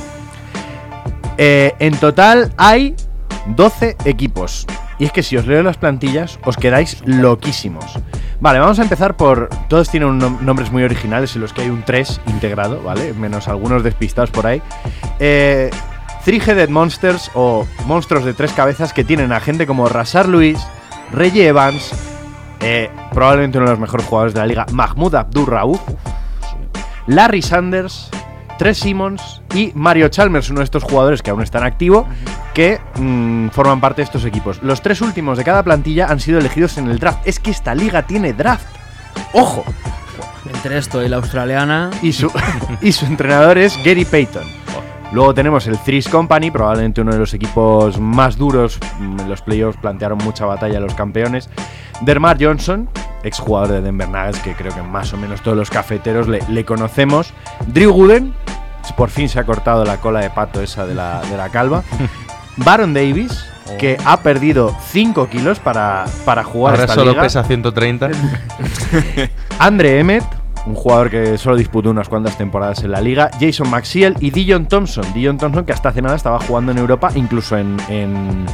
Eh, 1.37 1.73
en 1.79 1.97
total 1.97 2.51
hay 2.57 2.95
12 3.47 3.97
equipos. 4.05 4.65
Y 4.99 5.05
es 5.05 5.11
que 5.11 5.21
si 5.21 5.37
os 5.37 5.45
leo 5.45 5.61
las 5.61 5.77
plantillas, 5.77 6.39
os 6.43 6.57
quedáis 6.57 7.03
loquísimos. 7.05 7.85
Vale, 8.39 8.59
vamos 8.59 8.79
a 8.79 8.81
empezar 8.83 9.15
por. 9.15 9.49
Todos 9.69 9.89
tienen 9.89 10.09
un 10.09 10.19
nom- 10.19 10.39
nombres 10.39 10.71
muy 10.71 10.83
originales 10.83 11.35
en 11.35 11.41
los 11.41 11.53
que 11.53 11.61
hay 11.61 11.69
un 11.69 11.83
3 11.83 12.21
integrado, 12.27 12.81
¿vale? 12.81 13.13
Menos 13.13 13.47
algunos 13.47 13.83
despistados 13.83 14.31
por 14.31 14.47
ahí. 14.47 14.61
Eh, 15.19 15.69
Three-Headed 16.27 16.67
Monsters 16.67 17.31
o 17.35 17.65
monstruos 17.85 18.25
de 18.25 18.33
tres 18.33 18.51
cabezas 18.51 18.91
que 18.91 19.05
tienen 19.05 19.31
a 19.31 19.39
gente 19.39 19.65
como 19.65 19.87
Rasar 19.87 20.27
Luis, 20.27 20.59
Reggie 21.13 21.47
Evans, 21.47 21.93
eh, 22.59 22.89
probablemente 23.13 23.59
uno 23.59 23.67
de 23.67 23.71
los 23.71 23.79
mejores 23.79 24.05
jugadores 24.05 24.33
de 24.33 24.41
la 24.41 24.45
liga, 24.45 24.65
Mahmoud 24.73 25.15
Rauf, 25.45 25.79
Larry 27.07 27.41
Sanders, 27.41 28.09
Tres 28.57 28.77
Simmons 28.77 29.41
y 29.55 29.71
Mario 29.73 30.09
Chalmers, 30.09 30.49
uno 30.49 30.59
de 30.59 30.65
estos 30.65 30.83
jugadores 30.83 31.21
que 31.21 31.29
aún 31.29 31.43
están 31.43 31.63
activos, 31.63 32.05
que 32.53 32.81
mm, 32.95 33.47
forman 33.51 33.79
parte 33.79 34.01
de 34.01 34.03
estos 34.03 34.25
equipos. 34.25 34.61
Los 34.61 34.81
tres 34.81 34.99
últimos 34.99 35.37
de 35.37 35.45
cada 35.45 35.63
plantilla 35.63 36.07
han 36.07 36.19
sido 36.19 36.39
elegidos 36.39 36.77
en 36.77 36.89
el 36.89 36.99
draft. 36.99 37.25
Es 37.25 37.39
que 37.39 37.51
esta 37.51 37.73
liga 37.73 38.01
tiene 38.01 38.33
draft. 38.33 38.67
¡Ojo! 39.31 39.63
Entre 40.53 40.77
esto 40.77 41.01
y 41.01 41.07
la 41.07 41.15
australiana. 41.15 41.89
Y 42.01 42.11
su, 42.11 42.29
y 42.81 42.91
su 42.91 43.05
entrenador 43.05 43.57
es 43.57 43.77
Gary 43.85 44.03
Payton. 44.03 44.56
Luego 45.13 45.33
tenemos 45.33 45.65
el 45.67 45.77
Threes 45.79 46.07
Company, 46.09 46.51
probablemente 46.51 47.01
uno 47.01 47.13
de 47.13 47.19
los 47.19 47.33
equipos 47.33 47.99
más 47.99 48.37
duros. 48.37 48.77
Mm, 48.99 49.19
En 49.21 49.29
los 49.29 49.41
playoffs 49.41 49.79
plantearon 49.79 50.17
mucha 50.23 50.45
batalla 50.45 50.77
a 50.77 50.81
los 50.81 50.93
campeones. 50.95 51.49
Dermar 52.01 52.37
Johnson, 52.39 52.89
exjugador 53.23 53.69
de 53.69 53.81
Denver 53.81 54.09
Nuggets, 54.09 54.39
que 54.39 54.53
creo 54.53 54.73
que 54.75 54.81
más 54.81 55.13
o 55.13 55.17
menos 55.17 55.41
todos 55.41 55.57
los 55.57 55.69
cafeteros 55.69 56.27
le, 56.27 56.41
le 56.49 56.65
conocemos. 56.65 57.33
Drew 57.67 57.91
Gooden, 57.93 58.33
por 58.97 59.09
fin 59.09 59.29
se 59.29 59.39
ha 59.39 59.45
cortado 59.45 59.85
la 59.85 59.97
cola 59.97 60.19
de 60.19 60.29
pato 60.29 60.61
esa 60.61 60.85
de 60.85 60.93
la, 60.95 61.21
de 61.21 61.37
la 61.37 61.49
calva. 61.49 61.83
Baron 62.57 62.93
Davis, 62.93 63.45
que 63.79 63.97
ha 64.05 64.17
perdido 64.21 64.75
5 64.89 65.27
kilos 65.29 65.59
para, 65.59 66.05
para 66.25 66.43
jugar 66.43 66.73
Ahora 66.73 66.83
esta 66.83 66.95
solo 66.95 67.11
liga. 67.11 67.23
pesa 67.23 67.43
130. 67.43 68.09
Andre 69.59 69.99
Emmett, 69.99 70.23
un 70.67 70.75
jugador 70.75 71.09
que 71.09 71.37
solo 71.37 71.55
disputó 71.55 71.89
unas 71.89 72.09
cuantas 72.09 72.37
temporadas 72.37 72.83
en 72.83 72.91
la 72.91 73.01
liga, 73.01 73.29
Jason 73.39 73.69
Maxiel 73.69 74.15
y 74.19 74.31
Dion 74.31 74.67
Thompson. 74.67 75.05
Dion 75.13 75.37
Thompson 75.37 75.65
que 75.65 75.73
hasta 75.73 75.89
hace 75.89 76.01
nada 76.01 76.15
estaba 76.15 76.39
jugando 76.39 76.71
en 76.71 76.77
Europa, 76.77 77.09
incluso 77.15 77.57
en, 77.57 77.77
en, 77.89 78.45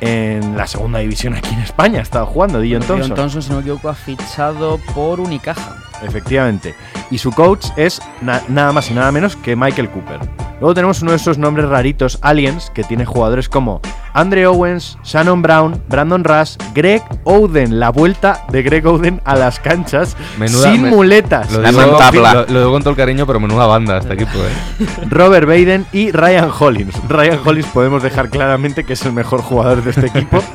en 0.00 0.56
la 0.56 0.66
segunda 0.66 0.98
división 0.98 1.34
aquí 1.34 1.54
en 1.54 1.60
España 1.60 2.00
estaba 2.00 2.26
jugando 2.26 2.60
Dion 2.60 2.80
Dion 2.82 2.98
Thompson. 2.98 3.16
Thompson, 3.16 3.42
si 3.42 3.50
no 3.50 3.56
me 3.56 3.60
equivoco, 3.62 3.88
ha 3.88 3.94
fichado 3.94 4.78
por 4.94 5.20
Unicaja. 5.20 5.76
Efectivamente. 6.02 6.74
Y 7.10 7.18
su 7.18 7.30
coach 7.32 7.66
es 7.76 8.00
na- 8.20 8.42
nada 8.48 8.72
más 8.72 8.90
y 8.90 8.94
nada 8.94 9.12
menos 9.12 9.36
que 9.36 9.56
Michael 9.56 9.88
Cooper. 9.90 10.20
Luego 10.60 10.74
tenemos 10.74 11.02
uno 11.02 11.10
de 11.10 11.18
esos 11.18 11.36
nombres 11.36 11.68
raritos, 11.68 12.18
aliens, 12.22 12.70
que 12.74 12.82
tiene 12.82 13.04
jugadores 13.04 13.48
como 13.48 13.80
Andre 14.14 14.46
Owens, 14.46 14.96
Shannon 15.04 15.42
Brown, 15.42 15.82
Brandon 15.88 16.24
Rush, 16.24 16.56
Greg 16.74 17.02
Oden, 17.24 17.78
la 17.78 17.90
vuelta 17.90 18.46
de 18.50 18.62
Greg 18.62 18.86
Oden 18.86 19.20
a 19.26 19.36
las 19.36 19.60
canchas 19.60 20.16
Menuda- 20.38 20.72
sin 20.72 20.82
me- 20.84 20.90
muletas. 20.90 21.52
Lo 21.52 21.60
La 21.60 21.68
digo, 21.70 21.82
lo, 22.12 22.46
lo 22.46 22.58
digo 22.60 22.72
con 22.72 22.80
todo 22.82 22.90
el 22.92 22.96
cariño, 22.96 23.26
pero 23.26 23.38
menuda 23.38 23.66
banda 23.66 23.98
este 23.98 24.14
equipo, 24.14 24.38
eh. 24.38 24.86
Robert 25.10 25.46
Baden 25.46 25.84
y 25.92 26.10
Ryan 26.10 26.50
Hollins. 26.58 26.94
Ryan 27.06 27.38
Hollins 27.44 27.66
podemos 27.66 28.02
dejar 28.02 28.30
claramente 28.30 28.84
que 28.84 28.94
es 28.94 29.04
el 29.04 29.12
mejor 29.12 29.42
jugador 29.42 29.84
de 29.84 29.90
este 29.90 30.06
equipo. 30.06 30.42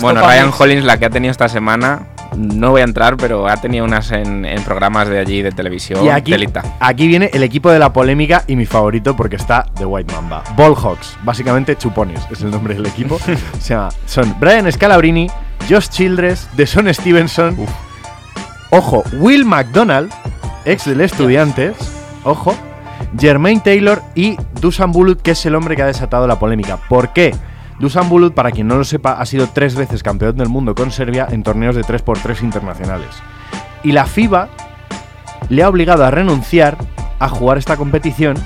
Bueno, 0.00 0.20
Ryan. 0.20 0.50
Hollins, 0.58 0.84
la 0.84 0.98
que 0.98 1.06
ha 1.06 1.10
tenido 1.10 1.30
esta 1.30 1.48
semana, 1.48 2.02
no 2.36 2.70
voy 2.70 2.80
a 2.80 2.84
entrar, 2.84 3.16
pero 3.16 3.46
ha 3.48 3.56
tenido 3.58 3.84
unas 3.84 4.10
en, 4.12 4.44
en 4.44 4.62
programas 4.64 5.08
de 5.08 5.18
allí 5.18 5.42
de 5.42 5.52
televisión. 5.52 6.04
y 6.04 6.08
aquí, 6.08 6.32
telita. 6.32 6.62
aquí 6.80 7.06
viene 7.06 7.30
el 7.32 7.42
equipo 7.42 7.70
de 7.70 7.78
la 7.78 7.92
polémica 7.92 8.44
y 8.46 8.56
mi 8.56 8.66
favorito 8.66 9.14
porque 9.16 9.36
está 9.36 9.66
The 9.76 9.84
White 9.86 10.12
Mamba. 10.14 10.42
Ball 10.56 10.74
Hawks, 10.74 11.16
básicamente 11.24 11.76
chupones, 11.76 12.20
es 12.30 12.42
el 12.42 12.50
nombre 12.50 12.74
del 12.74 12.86
equipo. 12.86 13.18
Se 13.60 13.74
llama- 13.74 13.90
son 14.06 14.34
Brian 14.40 14.70
Scalabrini, 14.70 15.28
Josh 15.68 15.88
Childress, 15.88 16.48
Deson 16.56 16.92
Stevenson, 16.92 17.56
ojo, 18.70 19.02
Will 19.18 19.44
McDonald, 19.44 20.10
ex 20.64 20.84
del 20.86 21.00
Estudiantes, 21.00 21.76
ojo, 22.24 22.54
Jermaine 23.18 23.60
Taylor 23.60 24.02
y 24.14 24.36
Dusan 24.60 24.92
Bulut, 24.92 25.20
que 25.20 25.32
es 25.32 25.44
el 25.46 25.54
hombre 25.54 25.76
que 25.76 25.82
ha 25.82 25.86
desatado 25.86 26.26
la 26.26 26.38
polémica. 26.38 26.78
¿Por 26.88 27.12
qué? 27.12 27.34
Dusan 27.82 28.08
Bulut, 28.08 28.32
para 28.32 28.52
quien 28.52 28.68
no 28.68 28.76
lo 28.76 28.84
sepa, 28.84 29.14
ha 29.14 29.26
sido 29.26 29.48
tres 29.48 29.74
veces 29.74 30.04
campeón 30.04 30.36
del 30.36 30.48
mundo 30.48 30.72
con 30.72 30.92
Serbia 30.92 31.26
en 31.28 31.42
torneos 31.42 31.74
de 31.74 31.82
3x3 31.82 32.44
internacionales. 32.44 33.08
Y 33.82 33.90
la 33.90 34.06
FIBA 34.06 34.50
le 35.48 35.64
ha 35.64 35.68
obligado 35.68 36.04
a 36.04 36.12
renunciar 36.12 36.78
a 37.18 37.28
jugar 37.28 37.58
esta 37.58 37.76
competición, 37.76 38.36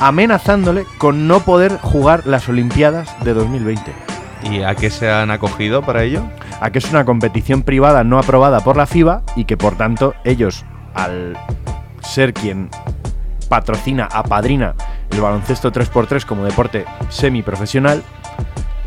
amenazándole 0.00 0.86
con 0.96 1.28
no 1.28 1.40
poder 1.40 1.76
jugar 1.82 2.26
las 2.26 2.48
Olimpiadas 2.48 3.14
de 3.22 3.34
2020. 3.34 3.92
¿Y 4.50 4.62
a 4.62 4.74
qué 4.74 4.88
se 4.88 5.10
han 5.10 5.30
acogido 5.30 5.82
para 5.82 6.04
ello? 6.04 6.22
A 6.62 6.70
que 6.70 6.78
es 6.78 6.90
una 6.90 7.04
competición 7.04 7.64
privada 7.64 8.04
no 8.04 8.18
aprobada 8.18 8.60
por 8.60 8.78
la 8.78 8.86
FIBA 8.86 9.22
y 9.36 9.44
que 9.44 9.58
por 9.58 9.76
tanto 9.76 10.14
ellos, 10.24 10.64
al 10.94 11.36
ser 12.00 12.32
quien 12.32 12.70
patrocina, 13.50 14.08
apadrina 14.10 14.74
el 15.10 15.20
baloncesto 15.20 15.70
3x3 15.70 16.24
como 16.24 16.44
deporte 16.44 16.86
semiprofesional, 17.10 18.02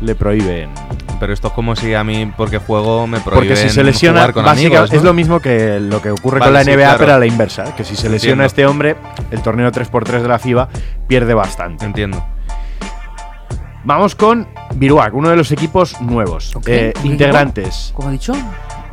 le 0.00 0.14
prohíben. 0.14 0.70
Pero 1.18 1.32
esto 1.32 1.48
es 1.48 1.54
como 1.54 1.74
si 1.76 1.94
a 1.94 2.04
mí, 2.04 2.30
porque 2.36 2.58
juego, 2.58 3.06
me 3.06 3.20
prohíben 3.20 3.48
Porque 3.48 3.56
si 3.56 3.74
se 3.74 3.82
lesiona, 3.82 4.20
jugar 4.20 4.34
con 4.34 4.44
básicamente 4.44 4.76
amigos, 4.76 4.92
¿no? 4.92 4.98
es 4.98 5.04
lo 5.04 5.14
mismo 5.14 5.40
que 5.40 5.80
lo 5.80 6.02
que 6.02 6.10
ocurre 6.10 6.40
Vale, 6.40 6.50
con 6.50 6.54
la 6.54 6.64
sí, 6.64 6.70
NBA, 6.70 6.76
claro. 6.76 6.98
pero 6.98 7.14
a 7.14 7.18
la 7.18 7.26
inversa. 7.26 7.74
Que 7.74 7.84
si 7.84 7.96
se 7.96 8.08
lesiona 8.08 8.44
Entiendo. 8.44 8.44
este 8.44 8.66
hombre, 8.66 8.96
el 9.30 9.40
torneo 9.42 9.70
3x3 9.70 10.22
de 10.22 10.28
la 10.28 10.38
FIBA 10.38 10.68
pierde 11.06 11.34
bastante. 11.34 11.84
Entiendo. 11.86 12.22
Vamos 13.84 14.14
con 14.16 14.48
Viruac, 14.74 15.14
uno 15.14 15.30
de 15.30 15.36
los 15.36 15.52
equipos 15.52 16.00
nuevos. 16.00 16.50
Eh, 16.50 16.52
¿con 16.52 16.62
qué 16.64 16.92
integrantes. 17.04 17.92
¿Cómo 17.94 18.08
ha 18.08 18.12
dicho? 18.12 18.34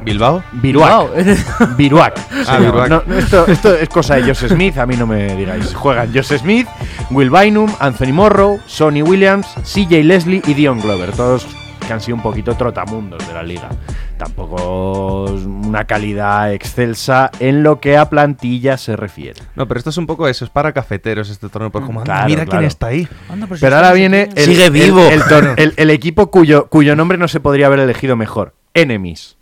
¿Bilbao? 0.03 0.43
Viruac. 0.53 1.75
Viruac. 1.77 2.19
Ah, 2.31 2.57
se 2.57 2.63
llama. 2.63 2.83
Viruac. 2.85 2.89
No, 3.07 3.15
esto, 3.17 3.47
esto 3.47 3.73
es 3.75 3.89
cosa 3.89 4.15
de 4.15 4.23
Josh 4.23 4.47
Smith, 4.47 4.77
a 4.77 4.85
mí 4.85 4.95
no 4.97 5.07
me 5.07 5.35
digáis. 5.35 5.73
Juegan 5.73 6.13
Josh 6.13 6.37
Smith, 6.37 6.67
Will 7.11 7.29
Bynum, 7.29 7.71
Anthony 7.79 8.11
Morrow, 8.13 8.59
Sonny 8.65 9.01
Williams, 9.01 9.47
CJ 9.63 10.03
Leslie 10.03 10.41
y 10.45 10.53
Dion 10.53 10.79
Glover. 10.81 11.11
Todos 11.11 11.45
que 11.85 11.91
han 11.91 11.99
sido 12.01 12.15
un 12.15 12.23
poquito 12.23 12.55
trotamundos 12.55 13.25
de 13.27 13.33
la 13.33 13.43
liga. 13.43 13.69
Tampoco 14.17 15.25
es 15.35 15.43
una 15.43 15.83
calidad 15.85 16.53
excelsa 16.53 17.29
en 17.39 17.61
lo 17.61 17.79
que 17.81 17.97
a 17.97 18.09
plantilla 18.09 18.77
se 18.77 18.95
refiere. 18.95 19.41
No, 19.55 19.67
pero 19.67 19.79
esto 19.79 19.89
es 19.89 19.97
un 19.97 20.07
poco 20.07 20.27
eso, 20.27 20.45
es 20.45 20.51
para 20.51 20.71
cafeteros 20.71 21.29
este 21.29 21.49
torneo. 21.49 21.71
Por 21.71 21.85
como, 21.85 21.99
anda, 22.01 22.13
Claro, 22.13 22.29
mira 22.29 22.45
claro. 22.45 22.59
quién 22.59 22.67
está 22.67 22.87
ahí. 22.87 23.07
Anda, 23.29 23.47
pues 23.47 23.59
Pero 23.59 23.75
ahora 23.75 23.89
en 23.89 23.95
viene 23.95 24.29
el, 24.35 24.45
Sigue 24.45 24.65
el- 24.67 24.71
vivo. 24.71 25.01
El- 25.57 25.73
el 25.75 25.89
equipo 25.89 26.31
cuyo, 26.31 26.67
cuyo 26.67 26.95
nombre 26.95 27.17
no 27.17 27.27
se 27.27 27.39
podría 27.39 27.65
haber 27.67 27.79
elegido 27.79 28.15
mejor. 28.15 28.53
Enemies. 28.73 29.37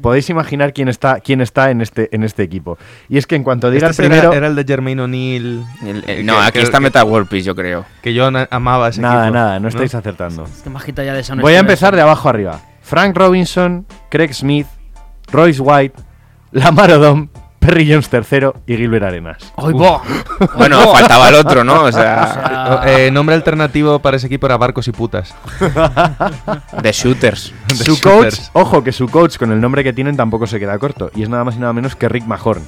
Podéis 0.00 0.30
imaginar 0.30 0.72
quién 0.72 0.88
está, 0.88 1.18
quién 1.18 1.40
está 1.40 1.70
en, 1.72 1.80
este, 1.80 2.08
en 2.14 2.22
este 2.22 2.44
equipo. 2.44 2.78
Y 3.08 3.18
es 3.18 3.26
que 3.26 3.34
en 3.34 3.42
cuanto 3.42 3.70
diga 3.72 3.88
Este 3.90 4.06
el 4.06 4.12
era- 4.12 4.20
primero. 4.22 4.36
era, 4.38 4.46
el 4.46 4.54
de 4.54 4.64
Jermaine 4.64 5.06
que- 5.10 5.36
el- 6.20 6.26
no, 6.26 6.38
aquí 6.40 6.52
que- 6.52 6.62
está 6.62 6.78
que- 6.78 6.84
Meta 6.84 7.04
World 7.04 7.28
Peace, 7.28 7.42
yo 7.44 7.56
creo. 7.56 7.84
Que 8.00 8.14
yo 8.14 8.30
amaba 8.50 8.88
ese 8.90 9.00
Nada, 9.00 9.24
equipo. 9.24 9.34
nada, 9.34 9.58
no 9.58 9.66
estáis 9.68 9.92
acertando. 9.94 10.44
Es 10.44 10.62
que 10.62 10.70
majita 10.70 11.02
ya 11.02 11.12
de 11.12 11.20
esa 11.20 11.34
Voy 11.34 11.54
a 11.54 11.58
empezar 11.58 11.96
de 11.96 12.02
abajo 12.02 12.28
arriba. 12.28 12.60
Frank 12.82 13.16
Robinson, 13.16 13.84
Craig 14.10 14.32
Smith, 14.32 14.66
Royce 15.32 15.60
White, 15.60 15.96
Lamar 16.52 16.92
Odom, 16.92 17.28
Perry 17.60 17.88
Jones 17.88 18.10
III 18.12 18.48
y 18.66 18.76
Gilbert 18.76 19.04
Arenas. 19.04 19.52
¡Ay, 19.56 19.72
bo! 19.72 20.02
Bueno, 20.56 20.80
faltaba 20.90 21.28
el 21.28 21.34
otro, 21.34 21.62
¿no? 21.62 21.82
O 21.84 21.92
sea, 21.92 22.80
Eh, 22.86 23.10
nombre 23.10 23.34
alternativo 23.36 23.98
para 24.00 24.16
ese 24.16 24.26
equipo 24.26 24.46
era 24.46 24.56
Barcos 24.56 24.88
y 24.88 24.92
Putas. 24.92 25.34
de 26.82 26.92
shooters. 26.92 27.52
De 27.68 27.74
Su 27.76 27.94
shooters. 27.96 28.50
coach, 28.50 28.50
ojo 28.54 28.82
que 28.82 28.92
su 28.92 29.08
coach 29.08 29.36
con 29.36 29.52
el 29.52 29.60
nombre 29.60 29.84
que 29.84 29.92
tienen 29.92 30.16
tampoco 30.16 30.46
se 30.46 30.58
queda 30.58 30.78
corto. 30.78 31.10
Y 31.14 31.22
es 31.22 31.28
nada 31.28 31.44
más 31.44 31.56
y 31.56 31.58
nada 31.58 31.72
menos 31.72 31.94
que 31.94 32.08
Rick 32.08 32.24
Mahorn. 32.26 32.62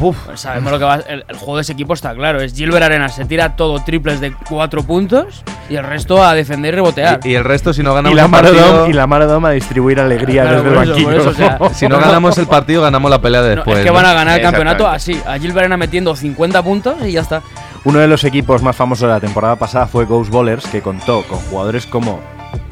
Uf, 0.00 0.16
Pues 0.26 0.40
sabemos 0.40 0.72
lo 0.72 0.78
que 0.78 0.84
va. 0.84 0.94
El, 0.96 1.24
el 1.28 1.36
juego 1.36 1.56
de 1.56 1.62
ese 1.62 1.72
equipo 1.72 1.94
está 1.94 2.14
claro. 2.14 2.40
Es 2.40 2.54
Gilbert 2.54 2.84
Arenas, 2.84 3.14
se 3.14 3.24
tira 3.24 3.56
todo 3.56 3.78
triples 3.84 4.20
de 4.20 4.32
4 4.48 4.82
puntos 4.82 5.42
y 5.70 5.76
el 5.76 5.84
resto 5.84 6.22
a 6.24 6.34
defender 6.34 6.74
y 6.74 6.76
rebotear. 6.76 7.20
y, 7.24 7.30
y 7.30 7.34
el 7.36 7.44
resto, 7.44 7.72
si 7.72 7.82
no 7.82 7.92
Y 7.92 7.94
ganamos 7.94 8.10
el 8.12 8.16
Lamar 8.16 8.42
partido, 8.44 8.74
Odom 8.74 8.90
y 8.90 8.92
Lamar 8.92 9.22
Odom 9.22 9.44
a 9.46 9.50
distribuir 9.50 10.00
alegría 10.00 10.42
Claro, 10.42 10.62
desde 10.62 10.68
el 10.70 10.74
banquillo. 10.88 11.08
por 11.08 11.14
eso, 11.20 11.30
o 11.30 11.34
sea, 11.34 11.58
si 11.74 11.88
no 11.88 11.98
ganamos 11.98 12.36
el 12.38 12.46
partido, 12.46 12.82
ganamos 12.82 13.10
la 13.10 13.20
pelea 13.20 13.42
de 13.42 13.50
No, 13.50 13.54
después. 13.56 13.78
es 13.78 13.84
que 13.84 13.90
¿no? 13.90 13.94
van 13.94 14.06
a 14.06 14.12
ganar 14.14 14.36
el 14.38 14.42
campeonato 14.42 14.86
así. 14.88 15.20
A 15.26 15.38
Gilbert 15.38 15.58
Arenas 15.60 15.78
metiendo 15.78 16.14
50 16.16 16.62
puntos 16.62 16.94
y 17.04 17.12
ya 17.12 17.20
está. 17.20 17.42
Uno 17.84 17.98
de 17.98 18.08
los 18.08 18.24
equipos 18.24 18.62
más 18.62 18.74
famosos 18.74 19.06
de 19.08 19.14
la 19.14 19.20
temporada 19.20 19.56
pasada 19.56 19.86
fue 19.86 20.06
Ghost 20.06 20.30
Ballers, 20.32 20.66
que 20.66 20.80
contó 20.82 21.22
con 21.28 21.38
jugadores 21.38 21.86
como 21.86 22.20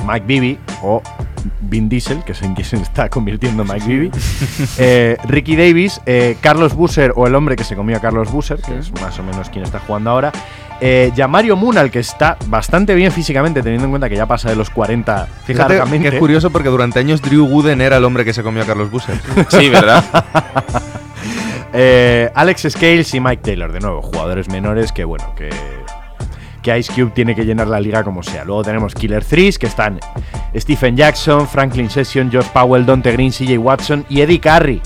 Mike 0.06 0.26
Bibby 0.26 0.58
o 0.82 1.02
Vin 1.60 1.88
Diesel, 1.88 2.22
que 2.24 2.32
es 2.32 2.42
en 2.42 2.54
quien 2.54 2.66
se 2.66 2.76
está 2.76 3.08
convirtiendo 3.08 3.64
Mike 3.64 3.86
Bibby, 3.86 4.10
eh, 4.78 5.16
Ricky 5.24 5.56
Davis, 5.56 6.00
eh, 6.06 6.36
Carlos 6.40 6.74
Busser 6.74 7.12
o 7.16 7.26
el 7.26 7.34
hombre 7.34 7.56
que 7.56 7.64
se 7.64 7.76
comió 7.76 7.96
a 7.96 8.00
Carlos 8.00 8.30
Busser, 8.30 8.60
que 8.60 8.78
es 8.78 8.92
más 9.00 9.18
o 9.18 9.22
menos 9.22 9.50
quien 9.50 9.64
está 9.64 9.78
jugando 9.80 10.10
ahora, 10.10 10.32
eh, 10.80 11.12
Yamario 11.14 11.56
Munal, 11.56 11.92
que 11.92 12.00
está 12.00 12.36
bastante 12.46 12.96
bien 12.96 13.12
físicamente, 13.12 13.62
teniendo 13.62 13.84
en 13.84 13.90
cuenta 13.92 14.08
que 14.08 14.16
ya 14.16 14.26
pasa 14.26 14.50
de 14.50 14.56
los 14.56 14.68
40 14.68 15.28
Fíjate 15.44 15.74
largamente. 15.74 16.10
que 16.10 16.16
es 16.16 16.20
curioso 16.20 16.50
porque 16.50 16.68
durante 16.68 16.98
años 16.98 17.22
Drew 17.22 17.46
Gooden 17.46 17.80
era 17.80 17.98
el 17.98 18.04
hombre 18.04 18.24
que 18.24 18.32
se 18.32 18.42
comió 18.42 18.64
a 18.64 18.66
Carlos 18.66 18.90
Busser. 18.90 19.20
Sí, 19.48 19.68
¿verdad? 19.68 20.04
Eh, 21.74 22.30
Alex 22.34 22.66
Scales 22.68 23.14
y 23.14 23.20
Mike 23.20 23.42
Taylor, 23.42 23.72
de 23.72 23.80
nuevo, 23.80 24.02
jugadores 24.02 24.46
menores 24.50 24.92
que, 24.92 25.04
bueno, 25.04 25.34
que, 25.34 25.48
que 26.62 26.78
Ice 26.78 26.92
Cube 26.92 27.10
tiene 27.10 27.34
que 27.34 27.44
llenar 27.44 27.66
la 27.66 27.80
liga 27.80 28.02
como 28.04 28.22
sea. 28.22 28.44
Luego 28.44 28.62
tenemos 28.62 28.94
Killer 28.94 29.24
Threes, 29.24 29.58
que 29.58 29.66
están 29.66 30.00
Stephen 30.56 30.96
Jackson, 30.96 31.48
Franklin 31.48 31.90
Session, 31.90 32.30
Josh 32.32 32.46
Powell, 32.52 32.86
Dante 32.86 33.12
Green, 33.12 33.32
CJ 33.32 33.58
Watson 33.58 34.04
y 34.08 34.20
Eddie 34.20 34.40
Curry. 34.40 34.80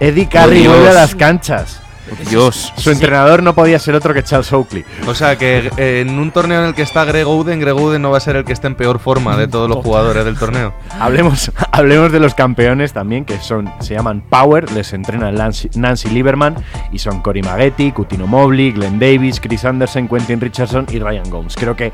Eddie 0.00 0.26
Dios. 0.26 0.66
vuelve 0.68 0.88
a 0.90 0.94
las 0.94 1.14
canchas. 1.14 1.85
Dios. 2.30 2.72
Su 2.76 2.90
entrenador 2.90 3.42
no 3.42 3.54
podía 3.54 3.78
ser 3.78 3.94
otro 3.94 4.14
que 4.14 4.22
Charles 4.22 4.52
Oakley. 4.52 4.84
O 5.06 5.14
sea 5.14 5.36
que 5.36 5.70
eh, 5.76 6.04
en 6.06 6.18
un 6.18 6.30
torneo 6.30 6.60
en 6.60 6.68
el 6.68 6.74
que 6.74 6.82
está 6.82 7.04
Greg 7.04 7.26
Oden, 7.26 7.60
Greg 7.60 7.74
Oden 7.74 8.02
no 8.02 8.10
va 8.10 8.18
a 8.18 8.20
ser 8.20 8.36
el 8.36 8.44
que 8.44 8.52
esté 8.52 8.66
en 8.66 8.74
peor 8.74 8.98
forma 8.98 9.36
de 9.36 9.48
todos 9.48 9.68
los 9.68 9.84
jugadores 9.84 10.24
del 10.24 10.38
torneo. 10.38 10.72
Hablemos, 10.98 11.50
hablemos 11.72 12.12
de 12.12 12.20
los 12.20 12.34
campeones 12.34 12.92
también, 12.92 13.24
que 13.24 13.38
son 13.38 13.72
se 13.80 13.94
llaman 13.94 14.22
Power, 14.28 14.70
les 14.72 14.92
entrena 14.92 15.30
Nancy, 15.32 15.70
Nancy 15.74 16.08
Lieberman 16.08 16.56
y 16.92 16.98
son 16.98 17.20
Cory 17.22 17.42
Maggetti, 17.42 17.92
Cutino 17.92 18.26
Mobley, 18.26 18.72
Glenn 18.72 18.98
Davis, 18.98 19.40
Chris 19.40 19.64
Anderson, 19.64 20.08
Quentin 20.08 20.40
Richardson 20.40 20.86
y 20.90 20.98
Ryan 20.98 21.28
Gomes. 21.30 21.54
Creo 21.56 21.76
que 21.76 21.92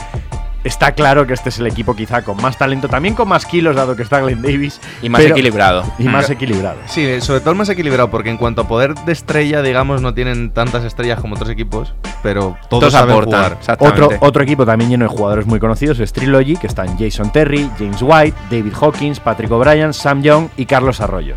está 0.64 0.92
claro 0.92 1.26
que 1.26 1.34
este 1.34 1.48
es 1.48 1.58
el 1.58 1.66
equipo 1.66 1.94
quizá 1.96 2.22
con 2.22 2.36
más 2.40 2.56
talento, 2.58 2.88
también 2.88 3.14
con 3.14 3.28
más 3.28 3.46
kilos, 3.46 3.74
dado 3.76 3.96
que 3.96 4.02
está 4.02 4.20
Glenn 4.20 4.42
Davis. 4.42 4.80
Y 5.02 5.08
más 5.08 5.20
pero- 5.20 5.34
equilibrado. 5.34 5.84
Y 5.98 6.04
más 6.04 6.28
equilibrado. 6.30 6.78
Sí, 6.86 7.20
sobre 7.20 7.40
todo 7.40 7.50
el 7.50 7.56
más 7.56 7.68
equilibrado, 7.68 8.10
porque 8.10 8.30
en 8.30 8.36
cuanto 8.36 8.62
a 8.62 8.68
poder 8.68 8.94
de 8.94 9.12
estrella, 9.12 9.62
digamos, 9.62 10.02
no 10.02 10.14
tienen 10.14 10.50
tantas 10.50 10.84
estrellas 10.84 11.20
como 11.20 11.34
otros 11.34 11.50
equipos, 11.50 11.94
pero 12.22 12.56
todos, 12.68 12.80
Todos 12.80 12.92
saben 12.92 13.10
aportan. 13.12 13.56
jugar. 13.58 13.76
Otro, 13.78 14.10
otro 14.20 14.42
equipo 14.42 14.64
también 14.66 14.90
lleno 14.90 15.04
de 15.04 15.08
jugadores 15.10 15.46
muy 15.46 15.58
conocidos 15.60 15.98
es 16.00 16.12
Trilogy, 16.12 16.56
que 16.56 16.66
están 16.66 16.98
Jason 16.98 17.30
Terry, 17.32 17.70
James 17.78 18.02
White, 18.02 18.36
David 18.50 18.72
Hawkins, 18.80 19.20
Patrick 19.20 19.50
O'Brien, 19.50 19.92
Sam 19.92 20.22
Young 20.22 20.48
y 20.56 20.66
Carlos 20.66 21.00
Arroyo. 21.00 21.34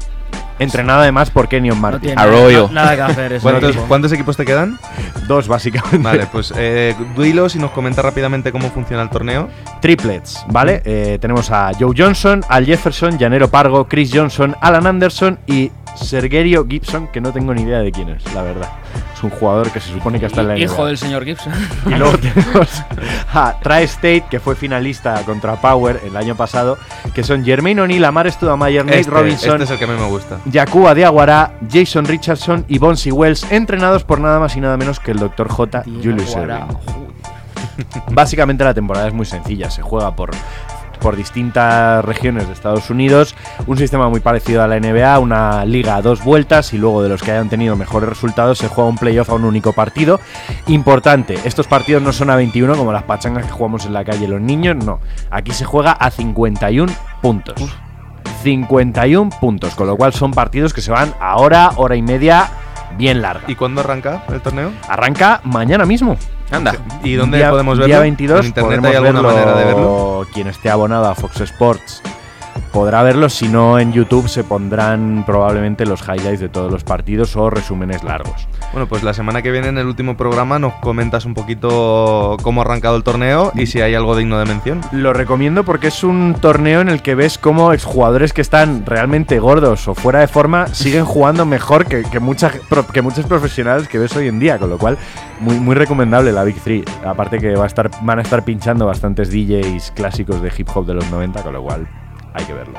Entrenado 0.60 1.02
además 1.02 1.30
por 1.30 1.48
Kenyon 1.48 1.80
Martin. 1.80 2.18
Arroyo. 2.18 2.70
na- 2.72 2.84
nada 2.84 2.96
que 2.96 3.02
hacer. 3.02 3.34
ese 3.34 3.44
¿Cuántos, 3.44 3.70
equipo. 3.72 3.86
cuántos 3.88 4.12
equipos 4.14 4.38
te 4.38 4.46
quedan? 4.46 4.78
Dos, 5.28 5.48
básicamente. 5.48 5.98
Vale, 5.98 6.28
pues 6.32 6.54
eh, 6.56 6.96
si 7.50 7.60
nos 7.60 7.72
comenta 7.72 8.02
rápidamente 8.02 8.52
cómo 8.52 8.70
funciona 8.70 9.04
el 9.04 9.10
torneo. 9.10 9.50
triplets, 9.82 10.46
¿vale? 10.48 10.82
Eh, 10.86 11.18
tenemos 11.20 11.52
a 11.52 11.72
Joe 11.78 11.94
Johnson, 11.98 12.42
Al 12.50 12.66
Jefferson, 12.66 13.20
Janero 13.20 13.50
Pargo, 13.50 13.88
Chris 13.88 14.12
Johnson, 14.14 14.56
Alan 14.62 14.88
Anderson 14.88 15.40
y 15.48 15.72
Sergerio 15.96 16.66
Gibson, 16.68 17.08
que 17.08 17.22
no 17.22 17.32
tengo 17.32 17.54
ni 17.54 17.62
idea 17.64 17.80
de 17.80 17.92
quién 17.92 18.10
es, 18.10 18.34
la 18.34 18.42
verdad. 18.44 18.70
Un 19.26 19.32
jugador 19.32 19.72
que 19.72 19.80
se 19.80 19.92
supone 19.92 20.20
que 20.20 20.28
está 20.28 20.42
en 20.42 20.50
la 20.50 20.58
Hijo 20.58 20.76
NBA. 20.76 20.86
del 20.88 20.98
señor 20.98 21.26
Gibson. 21.26 21.52
Y 21.88 21.96
luego 21.96 22.18
tenemos 22.20 22.84
a 23.34 23.56
Tri-State, 23.62 24.26
que 24.30 24.40
fue 24.40 24.56
finalista 24.56 25.22
contra 25.26 25.60
Power 25.60 26.00
el 26.06 26.16
año 26.16 26.36
pasado, 26.36 26.78
que 27.14 27.24
son 27.24 27.44
Jermaine 27.44 27.82
O'Neal, 27.82 28.06
Amar 28.06 28.32
Studamayer, 28.32 28.86
Nate 28.86 29.00
Este, 29.00 29.12
Robinson, 29.12 29.62
este 29.62 29.64
es 29.64 29.72
el 29.72 29.78
que 29.80 29.86
a 29.86 29.88
mí 29.88 30.00
me 30.00 30.08
gusta. 30.08 30.40
Yakuba 30.46 30.94
Diaguara, 30.94 31.54
Jason 31.72 32.06
Richardson 32.06 32.66
y 32.68 32.78
Bonsi 32.78 33.12
Wells, 33.12 33.52
entrenados 33.52 34.04
por 34.04 34.20
nada 34.20 34.40
más 34.40 34.56
y 34.56 34.62
nada 34.62 34.78
menos 34.78 35.00
que 35.00 35.12
el 35.12 35.18
Dr. 35.18 35.50
J. 35.50 35.84
Julius. 36.04 36.36
Básicamente 38.12 38.64
la 38.64 38.74
temporada 38.74 39.08
es 39.08 39.14
muy 39.14 39.26
sencilla, 39.26 39.70
se 39.70 39.82
juega 39.82 40.16
por, 40.16 40.32
por 40.98 41.16
distintas 41.16 42.04
regiones 42.04 42.48
de 42.48 42.54
Estados 42.54 42.90
Unidos, 42.90 43.36
un 43.68 43.78
sistema 43.78 44.10
muy 44.10 44.20
parecido 44.20 44.64
a 44.64 44.68
la 44.68 44.80
NBA, 44.80 45.20
una 45.20 45.66
liga 45.66 45.96
a 45.96 46.02
dos 46.02 46.24
vueltas 46.24 46.74
y 46.74 46.78
luego 46.78 47.04
de 47.04 47.10
los 47.10 47.22
que 47.22 47.32
hayan 47.32 47.50
tenido 47.50 47.76
mejores 47.76 48.10
resultados 48.10 48.58
se 48.58 48.68
juega 48.68 48.90
un 48.90 48.98
playoff 48.98 49.30
a 49.30 49.34
un 49.34 49.46
único 49.46 49.74
partido. 49.74 50.20
Importante, 50.68 51.38
estos 51.46 51.68
partidos 51.68 52.02
no 52.02 52.14
son 52.14 52.30
a 52.30 52.36
21 52.36 52.76
como 52.76 52.94
las 52.94 53.04
pachangas 53.04 53.46
que 53.46 53.52
jugamos 53.52 53.86
en 53.86 53.94
la 53.94 54.04
calle 54.04 54.28
los 54.28 54.42
niños, 54.42 54.76
no, 54.76 55.00
aquí 55.30 55.52
se 55.52 55.66
juega 55.66 55.92
a 55.92 56.12
51 56.12 56.92
puntos. 57.22 57.56
51 58.44 59.32
puntos, 59.40 59.74
con 59.74 59.88
lo 59.88 59.98
cual 59.98 60.14
son 60.14 60.32
partidos 60.32 60.74
que 60.74 60.82
se 60.82 60.92
van 60.92 61.14
a 61.20 61.38
hora, 61.38 61.72
hora 61.78 61.96
y 61.96 62.02
media, 62.02 62.50
bien 62.98 63.22
larga. 63.22 63.46
¿Y 63.48 63.56
cuándo 63.56 63.82
arranca 63.82 64.24
el 64.30 64.42
torneo? 64.42 64.72
Arranca 64.88 65.42
mañana 65.44 65.86
mismo. 65.86 66.18
Anda. 66.56 66.76
¿Y 67.04 67.14
dónde 67.16 67.38
Día- 67.38 67.50
podemos 67.52 67.78
verlo? 67.78 67.88
Día 67.88 68.00
22. 68.00 68.40
¿En 68.42 68.46
internet 68.48 68.86
hay 68.86 68.96
alguna 68.96 69.22
verlo- 69.22 69.34
manera 69.34 69.58
de 69.58 69.66
verlo? 69.66 70.28
Quien 70.34 70.48
esté 70.48 70.70
abonado 70.70 71.10
a 71.10 71.16
Fox 71.16 71.42
Sports 71.42 72.02
podrá 72.76 73.02
verlo. 73.04 73.30
Si 73.30 73.48
no, 73.48 73.80
en 73.80 73.94
YouTube 73.94 74.28
se 74.28 74.44
pondrán 74.44 75.24
probablemente 75.26 75.86
los 75.86 76.02
highlights 76.02 76.42
de 76.42 76.50
todos 76.50 76.70
los 76.70 76.84
partidos 76.84 77.34
o 77.38 77.50
resúmenes 77.50 78.04
largos. 78.04 78.50
Bueno, 78.74 78.86
pues 78.88 79.02
la 79.02 79.14
semana 79.14 79.42
que 79.42 79.50
viene 79.50 79.70
en 79.70 79.78
el 79.78 79.88
último 79.88 80.18
programa 80.18 80.60
nos 80.60 80.74
comentas 80.74 81.24
un 81.24 81.34
poquito 81.34 82.36
cómo 82.44 82.62
ha 82.62 82.66
arrancado 82.66 82.98
el 82.98 83.04
torneo 83.04 83.54
y 83.56 83.68
si 83.68 83.80
hay 83.80 83.96
algo 83.96 84.18
digno 84.18 84.38
de 84.40 84.46
mención. 84.46 84.82
Lo 84.92 85.14
recomiendo 85.14 85.64
porque 85.64 85.88
es 85.88 86.04
un 86.04 86.36
torneo 86.42 86.82
en 86.82 86.90
el 86.90 87.02
que 87.02 87.16
ves 87.16 87.38
cómo 87.38 87.72
exjugadores 87.72 88.34
que 88.34 88.42
están 88.42 88.86
realmente 88.86 89.40
gordos 89.40 89.88
o 89.88 89.96
fuera 89.96 90.20
de 90.20 90.28
forma 90.28 90.68
siguen 90.68 91.06
jugando 91.06 91.46
mejor 91.46 91.86
que, 91.86 92.04
que, 92.04 92.20
mucha- 92.20 92.52
que 92.92 93.02
muchos 93.02 93.26
profesionales 93.26 93.88
que 93.88 94.00
ves 94.00 94.14
hoy 94.18 94.28
en 94.28 94.40
día, 94.40 94.58
con 94.58 94.70
lo 94.70 94.78
cual 94.78 94.98
muy, 95.40 95.56
muy 95.60 95.76
recomendable 95.76 96.34
la 96.34 96.44
Big 96.44 96.60
3. 96.62 96.84
Aparte 97.06 97.40
que 97.40 97.56
va 97.56 97.64
a 97.64 97.68
estar, 97.68 97.90
van 98.02 98.20
a 98.20 98.22
estar 98.22 98.44
pinchando 98.44 98.86
bastantes 98.86 99.32
DJs 99.32 99.92
clásicos 99.96 100.42
de 100.42 100.52
hip 100.58 100.68
hop 100.76 100.86
de 100.86 100.94
los 100.96 101.10
90, 101.10 101.42
con 101.42 101.54
lo 101.54 101.64
cual 101.64 101.88
hay 102.36 102.46
que 102.46 102.54
verlo. 102.54 102.78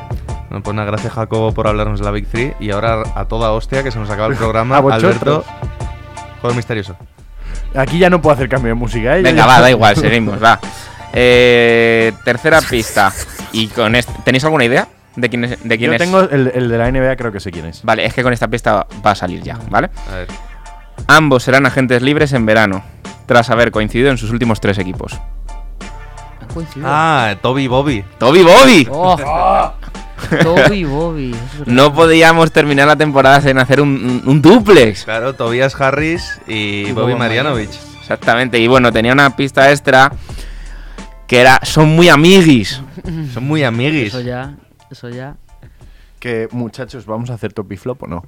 Bueno, 0.48 0.62
pues 0.62 0.76
nada, 0.76 0.86
gracias 0.90 1.12
Jacobo 1.12 1.52
por 1.52 1.66
hablarnos 1.66 1.98
de 1.98 2.04
la 2.04 2.11
Big 2.12 2.26
3 2.28 2.54
y 2.61 2.70
ahora 2.70 3.02
a 3.14 3.24
toda 3.26 3.50
hostia 3.52 3.82
que 3.82 3.90
se 3.90 3.98
nos 3.98 4.09
acaba 4.11 4.28
el 4.28 4.36
programa. 4.36 4.76
Alberto, 4.92 5.44
juego 6.40 6.54
misterioso. 6.57 6.96
Aquí 7.74 7.98
ya 7.98 8.09
no 8.11 8.22
puedo 8.22 8.34
hacer 8.34 8.48
cambio 8.48 8.68
de 8.68 8.74
música, 8.74 9.16
¿eh? 9.18 9.22
Ya- 9.22 9.30
Venga, 9.30 9.42
ya- 9.42 9.46
va, 9.46 9.61
da 9.61 9.70
igual, 9.70 9.96
seguimos, 9.96 10.42
va. 10.42 10.59
Eh, 11.12 12.12
tercera 12.24 12.61
pista. 12.61 13.12
Y 13.52 13.68
con 13.68 13.94
este, 13.94 14.12
¿Tenéis 14.24 14.44
alguna 14.44 14.64
idea 14.64 14.86
de 15.16 15.28
quién 15.28 15.44
es? 15.44 15.62
De 15.62 15.78
quién 15.78 15.90
Yo 15.90 15.94
es? 15.94 15.98
tengo 16.02 16.20
el, 16.20 16.52
el 16.54 16.68
de 16.68 16.78
la 16.78 16.90
NBA, 16.90 17.16
creo 17.16 17.32
que 17.32 17.40
sé 17.40 17.50
quién 17.50 17.66
es. 17.66 17.82
Vale, 17.82 18.04
es 18.04 18.12
que 18.14 18.22
con 18.22 18.32
esta 18.32 18.48
pista 18.48 18.86
va 19.04 19.11
a 19.11 19.14
salir 19.14 19.42
ya, 19.42 19.59
¿vale? 19.70 19.90
A 20.12 20.16
ver. 20.16 20.28
Ambos 21.09 21.42
serán 21.42 21.66
agentes 21.66 22.02
libres 22.02 22.32
en 22.32 22.46
verano, 22.46 22.82
tras 23.26 23.50
haber 23.50 23.70
coincidido 23.70 24.11
en 24.11 24.18
sus 24.18 24.30
últimos 24.30 24.61
tres 24.61 24.78
equipos. 24.78 25.18
Coincidido. 26.57 26.88
Ah, 26.90 27.36
Toby 27.42 27.66
Bobby. 27.66 28.02
¡Toby 28.16 28.42
Bobby! 28.42 28.88
Oh. 28.90 29.14
Toby 30.42 30.84
Bobby. 30.84 31.34
es 31.34 31.66
No 31.66 31.92
podíamos 31.92 32.50
terminar 32.50 32.86
la 32.86 32.96
temporada 32.96 33.42
sin 33.42 33.59
hacer 33.59 33.82
un, 33.82 34.40
duplex. 34.40 35.04
Claro, 35.04 35.34
Tobias 35.34 35.78
Harris 35.78 36.40
y, 36.48 36.54
Y 36.54 36.92
Bobby 36.92 37.12
Boban 37.12 37.18
Marjanovic. 37.18 37.68
Exactamente, 38.00 38.59
y 38.59 38.68
bueno, 38.68 38.90
tenía 38.90 39.12
una 39.12 39.36
pista 39.36 39.70
extra 39.70 40.11
que 41.26 41.40
era, 41.40 41.61
son 41.62 41.94
muy 41.94 42.09
amiguis. 42.09 42.80
Son 43.34 43.44
muy 43.44 43.62
amiguis. 43.62 44.14
Eso 44.14 44.22
ya, 44.22 44.57
eso 44.90 45.11
ya. 45.11 45.36
Que 46.18 46.48
muchachos, 46.52 47.04
¿vamos 47.04 47.28
a 47.28 47.34
hacer 47.34 47.52
top 47.52 47.70
y 47.72 47.76
flop 47.76 48.04
o 48.04 48.07
no? 48.07 48.24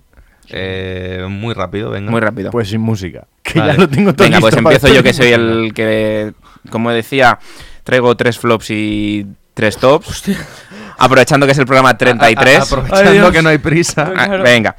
Eh, 0.51 1.27
muy 1.31 1.55
rápido, 1.55 1.91
venga. 1.91 2.11
Muy 2.11 2.21
rápido. 2.21 2.51
Pues 2.51 2.69
sin 2.69 2.83
música. 2.83 3.27
Que 3.43 3.59
Vale. 3.59 3.73
ya 3.73 3.79
lo 3.79 3.89
tengo 3.89 4.13
todo 4.13 4.27
Venga, 4.27 4.41
pues 4.41 4.55
listo 4.55 4.69
empiezo 4.69 4.95
yo 4.95 5.03
que 5.03 5.15
soy 5.15 5.29
el 5.29 5.73
que, 5.75 6.35
como 6.71 6.91
decía, 6.91 7.39
traigo 7.89 8.15
tres 8.19 8.39
flops 8.39 8.69
y 8.71 9.27
tres 9.55 9.79
tops. 9.79 10.25
Aprovechando 10.99 11.47
que 11.47 11.53
es 11.53 11.59
el 11.59 11.65
programa 11.65 11.97
33. 11.97 12.55
A- 12.55 12.61
a- 12.61 12.63
aprovechando 12.81 13.33
que 13.33 13.41
no 13.41 13.49
hay 13.49 13.57
prisa. 13.57 14.13
Ah, 14.15 14.29
venga. 14.37 14.77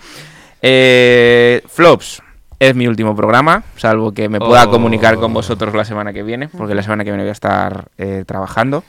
Eh, 0.61 1.63
flops. 1.67 2.21
Es 2.59 2.75
mi 2.75 2.85
último 2.87 3.15
programa, 3.15 3.63
salvo 3.77 4.11
que 4.13 4.29
me 4.29 4.37
pueda 4.37 4.65
Oh. 4.65 4.69
comunicar 4.69 5.15
con 5.15 5.33
vosotros 5.33 5.73
la 5.73 5.85
semana 5.85 6.13
que 6.13 6.21
viene, 6.21 6.49
porque 6.49 6.75
la 6.75 6.83
semana 6.83 7.03
que 7.03 7.09
viene 7.09 7.23
voy 7.23 7.29
a 7.29 7.31
estar 7.31 7.85
eh, 7.97 8.25
trabajando. 8.27 8.83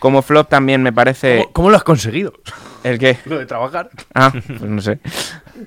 Como 0.00 0.20
flop 0.20 0.50
también 0.50 0.82
me 0.82 0.92
parece... 0.92 1.38
¿Cómo, 1.38 1.52
cómo 1.54 1.70
lo 1.70 1.76
has 1.78 1.84
conseguido? 1.84 2.34
¿El 2.82 2.98
qué? 2.98 3.16
Lo 3.24 3.38
de 3.38 3.46
trabajar. 3.46 3.88
Ah, 4.14 4.30
pues 4.46 4.60
no 4.60 4.82
sé. 4.82 4.98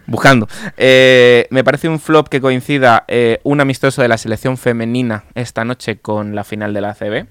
Buscando. 0.05 0.47
Eh, 0.75 1.47
me 1.49 1.63
parece 1.63 1.89
un 1.89 1.99
flop 1.99 2.27
que 2.27 2.39
coincida 2.41 3.05
eh, 3.07 3.39
un 3.43 3.59
amistoso 3.61 4.03
de 4.03 4.09
la 4.09 4.17
selección 4.19 4.57
femenina 4.57 5.23
esta 5.33 5.65
noche 5.65 5.97
con 5.97 6.35
la 6.35 6.43
final 6.43 6.73
de 6.75 6.81
la 6.81 6.89
ACB. 6.91 7.25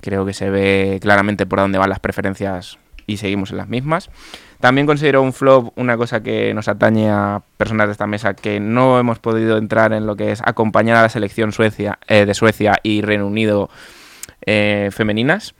Creo 0.00 0.24
que 0.26 0.32
se 0.32 0.50
ve 0.50 0.98
claramente 1.00 1.46
por 1.46 1.58
dónde 1.58 1.78
van 1.78 1.90
las 1.90 2.00
preferencias 2.00 2.78
y 3.06 3.16
seguimos 3.16 3.50
en 3.50 3.56
las 3.56 3.68
mismas. 3.68 4.10
También 4.60 4.86
considero 4.86 5.22
un 5.22 5.32
flop 5.32 5.72
una 5.76 5.96
cosa 5.96 6.22
que 6.22 6.52
nos 6.54 6.68
atañe 6.68 7.10
a 7.10 7.42
personas 7.56 7.86
de 7.88 7.92
esta 7.92 8.06
mesa 8.06 8.34
que 8.34 8.60
no 8.60 8.98
hemos 8.98 9.18
podido 9.18 9.56
entrar 9.56 9.92
en 9.92 10.06
lo 10.06 10.16
que 10.16 10.32
es 10.32 10.42
acompañar 10.44 10.96
a 10.98 11.02
la 11.02 11.08
selección 11.08 11.52
Suecia, 11.52 11.98
eh, 12.08 12.26
de 12.26 12.34
Suecia 12.34 12.74
y 12.82 13.00
Reino 13.00 13.26
Unido 13.26 13.70
eh, 14.42 14.90
femeninas. 14.92 15.54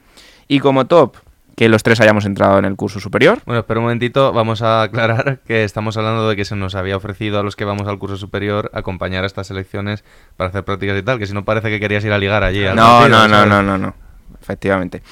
Y 0.49 0.61
como 0.61 0.87
top, 0.87 1.17
que 1.57 1.69
los 1.69 1.83
tres 1.83 2.01
hayamos 2.01 2.25
entrado 2.25 2.59
en 2.59 2.65
el 2.65 2.77
curso 2.77 3.01
superior. 3.01 3.41
Bueno, 3.47 3.61
espera 3.61 3.81
un 3.81 3.85
momentito, 3.85 4.33
vamos 4.33 4.63
a 4.63 4.83
aclarar 4.83 5.41
que 5.47 5.65
estamos 5.65 5.97
hablando 5.97 6.29
de 6.29 6.37
que 6.37 6.45
se 6.45 6.57
nos 6.57 6.75
había 6.75 6.97
ofrecido 6.97 7.39
a 7.39 7.43
los 7.43 7.57
que 7.57 7.65
vamos 7.65 7.89
al 7.89 7.99
curso 7.99 8.17
superior 8.17 8.71
acompañar 8.75 9.25
a 9.25 9.27
estas 9.27 9.47
selecciones 9.47 10.05
para 10.37 10.51
hacer 10.51 10.65
prácticas 10.65 10.99
y 10.99 11.03
tal, 11.03 11.19
que 11.19 11.27
si 11.27 11.35
no 11.35 11.45
parece 11.45 11.69
que 11.71 11.81
querías 11.81 12.05
ir 12.05 12.13
a 12.13 12.19
ligar 12.19 12.45
allí. 12.45 12.65
al 12.65 12.77
No, 12.77 13.01
partido, 13.01 13.29
no, 13.29 13.29
no, 13.29 13.47
no, 13.47 13.63
no, 13.63 13.79
no. 13.79 13.95
Efectivamente. 14.41 15.03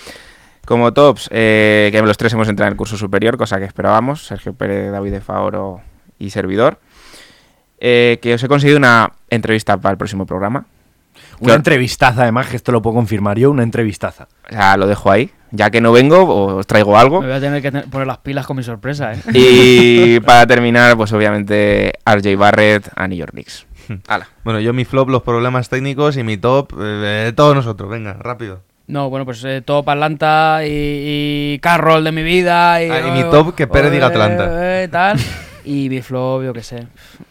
Como 0.66 0.92
tops, 0.92 1.28
eh, 1.32 1.88
que 1.92 2.02
los 2.02 2.16
tres 2.18 2.32
hemos 2.34 2.48
entrado 2.48 2.68
en 2.68 2.72
el 2.72 2.76
curso 2.76 2.96
superior, 2.98 3.38
cosa 3.38 3.58
que 3.58 3.64
esperábamos, 3.64 4.26
Sergio 4.26 4.52
Pérez, 4.52 4.92
David 4.92 5.12
de 5.12 5.20
Faoro 5.22 5.80
y 6.18 6.30
servidor. 6.30 6.78
Eh, 7.80 8.18
que 8.20 8.34
os 8.34 8.42
he 8.42 8.48
conseguido 8.48 8.76
una 8.78 9.12
entrevista 9.30 9.78
para 9.78 9.92
el 9.92 9.98
próximo 9.98 10.26
programa. 10.26 10.66
Una 11.40 11.46
Claro. 11.46 11.56
entrevistaza, 11.56 12.22
además, 12.22 12.48
que 12.48 12.56
esto 12.56 12.70
lo 12.72 12.82
puedo 12.82 12.96
confirmar 12.96 13.38
yo, 13.38 13.50
una 13.50 13.62
entrevistaza. 13.62 14.28
O 14.48 14.52
sea, 14.52 14.76
lo 14.76 14.86
dejo 14.86 15.10
ahí. 15.10 15.30
Ya 15.52 15.70
que 15.70 15.80
no 15.80 15.92
vengo, 15.92 16.56
os 16.56 16.66
traigo 16.66 16.98
algo. 16.98 17.20
Me 17.22 17.28
voy 17.28 17.36
a 17.36 17.40
tener 17.40 17.62
que 17.62 17.72
poner 17.88 18.06
las 18.06 18.18
pilas 18.18 18.46
con 18.46 18.56
mi 18.58 18.62
sorpresa, 18.62 19.14
¿eh? 19.14 19.20
Y 19.32 20.20
para 20.26 20.46
terminar, 20.46 20.96
pues 20.96 21.12
obviamente 21.12 21.92
RJ 22.04 22.36
Barrett 22.36 22.90
a 22.94 23.08
New 23.08 23.16
York 23.16 23.30
Knicks. 23.32 23.66
Hala. 24.06 24.28
Bueno, 24.44 24.60
yo 24.60 24.74
mi 24.74 24.84
flop, 24.84 25.08
los 25.08 25.22
problemas 25.22 25.70
técnicos 25.70 26.16
y 26.18 26.22
mi 26.24 26.36
top, 26.36 26.72
eh, 26.78 27.32
todos 27.34 27.54
nosotros, 27.54 27.88
venga, 27.88 28.12
rápido. 28.14 28.62
No, 28.88 29.08
bueno, 29.10 29.24
pues 29.24 29.44
eh, 29.44 29.62
top 29.64 29.88
Atlanta 29.88 30.60
y, 30.64 31.54
y 31.54 31.58
Carroll 31.60 32.02
de 32.04 32.10
mi 32.12 32.22
vida. 32.22 32.82
Y, 32.82 32.90
Ah, 32.90 33.00
y 33.08 33.10
mi 33.22 33.30
top, 33.30 33.54
que 33.54 33.66
Pérez 33.66 33.92
diga 33.92 34.06
Atlanta. 34.08 34.82
eh, 34.82 34.88
tal. 34.88 35.18
Y 35.64 35.90
mi 35.90 36.00
flop, 36.00 36.44
yo 36.44 36.54
qué 36.54 36.62
sé. 36.62 36.86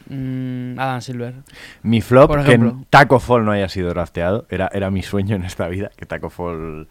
Mm, 0.09 0.77
Adam 0.77 1.01
Silver. 1.01 1.33
Mi 1.81 2.01
flop, 2.01 2.35
que. 2.45 2.71
Taco 2.91 3.19
Fall 3.19 3.43
no 3.43 3.51
haya 3.51 3.67
sido 3.67 3.89
drafteado. 3.89 4.45
Era, 4.51 4.69
era 4.71 4.91
mi 4.91 5.01
sueño 5.01 5.35
en 5.35 5.43
esta 5.43 5.67
vida, 5.67 5.89
que 5.97 6.05
Taco 6.05 6.29
Fall 6.29 6.87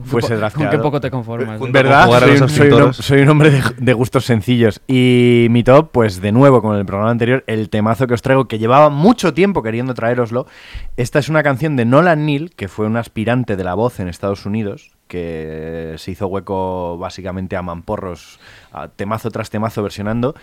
Con 0.00 0.08
fuese 0.08 0.36
drafteado. 0.36 0.70
Con 0.70 0.78
qué 0.78 0.82
poco 0.82 1.00
te 1.00 1.10
conformas. 1.10 1.60
¿Verdad? 1.70 2.06
jugar 2.06 2.24
a 2.24 2.26
Soy, 2.26 2.38
los 2.38 2.42
un- 2.42 2.48
soy 2.48 2.60
un, 2.60 2.68
pintoros. 2.70 2.96
soy 2.96 3.20
un 3.22 3.28
hombre 3.28 3.50
de, 3.50 3.62
de 3.78 3.92
gustos 3.92 4.24
sencillos. 4.24 4.80
Y 4.88 5.46
mi 5.50 5.62
top, 5.62 5.90
pues 5.92 6.20
de 6.20 6.32
nuevo, 6.32 6.60
con 6.62 6.76
el 6.76 6.84
programa 6.86 7.10
anterior, 7.10 7.44
el 7.46 7.70
temazo 7.70 8.06
que 8.06 8.14
os 8.14 8.22
traigo, 8.22 8.46
que 8.48 8.58
llevaba 8.58 8.90
mucho 8.90 9.32
tiempo 9.34 9.62
queriendo 9.62 9.94
traeroslo. 9.94 10.46
Esta 10.96 11.18
es 11.18 11.28
una 11.28 11.42
canción 11.42 11.76
de 11.76 11.84
Nolan 11.84 12.26
Neal, 12.26 12.50
que 12.56 12.68
fue 12.68 12.86
un 12.86 12.96
aspirante 12.96 13.56
de 13.56 13.64
la 13.64 13.74
voz 13.74 14.00
en 14.00 14.08
Estados 14.08 14.46
Unidos, 14.46 14.92
que 15.08 15.94
se 15.98 16.10
hizo 16.12 16.26
hueco 16.28 16.98
básicamente 16.98 17.56
a 17.56 17.62
mamporros, 17.62 18.38
a 18.72 18.88
temazo 18.88 19.30
tras 19.30 19.50
temazo 19.50 19.82
versionando. 19.82 20.34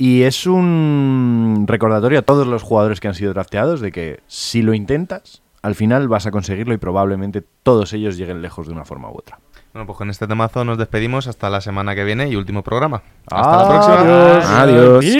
Y 0.00 0.22
es 0.22 0.46
un 0.46 1.64
recordatorio 1.66 2.20
a 2.20 2.22
todos 2.22 2.46
los 2.46 2.62
jugadores 2.62 3.00
que 3.00 3.08
han 3.08 3.14
sido 3.14 3.32
drafteados 3.32 3.80
de 3.80 3.90
que 3.90 4.20
si 4.28 4.62
lo 4.62 4.74
intentas, 4.74 5.42
al 5.68 5.74
final 5.74 6.08
vas 6.08 6.26
a 6.26 6.30
conseguirlo 6.30 6.72
y 6.72 6.78
probablemente 6.78 7.44
todos 7.62 7.92
ellos 7.92 8.16
lleguen 8.16 8.40
lejos 8.42 8.66
de 8.66 8.72
una 8.72 8.84
forma 8.84 9.10
u 9.10 9.18
otra. 9.18 9.38
Bueno, 9.72 9.86
pues 9.86 9.98
con 9.98 10.08
este 10.08 10.26
temazo 10.26 10.64
nos 10.64 10.78
despedimos 10.78 11.26
hasta 11.26 11.50
la 11.50 11.60
semana 11.60 11.94
que 11.94 12.04
viene 12.04 12.28
y 12.28 12.36
último 12.36 12.62
programa. 12.62 13.02
Hasta 13.30 13.56
la 13.56 13.68
próxima. 13.68 14.62
Adiós. 14.62 15.02
Adiós. 15.02 15.18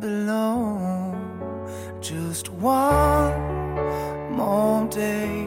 Below. 0.00 1.14
Just 2.00 2.48
one 2.50 3.34
more 4.30 4.88
day 4.88 5.37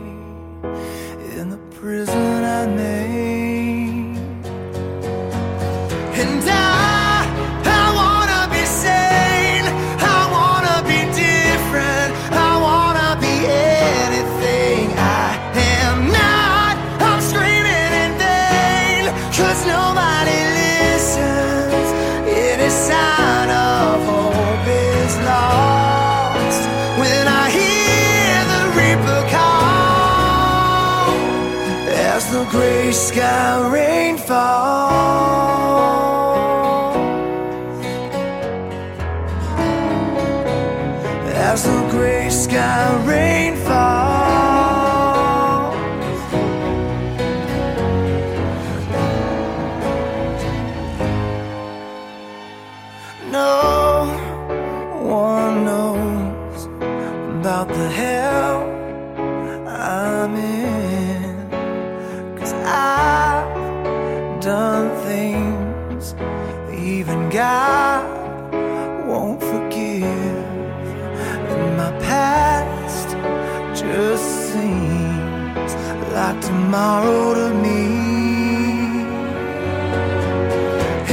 tomorrow 76.72 77.34
to 77.34 77.54
me. 77.54 77.84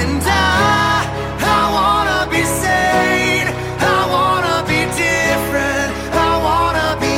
And 0.00 0.22
I, 0.22 1.02
I 1.56 1.61
wanna 1.78 2.30
be 2.30 2.42
sane. 2.62 3.48
I 3.96 3.98
wanna 4.14 4.56
be 4.70 4.80
different. 5.04 5.90
I 6.14 6.30
wanna 6.46 6.88
be 7.02 7.14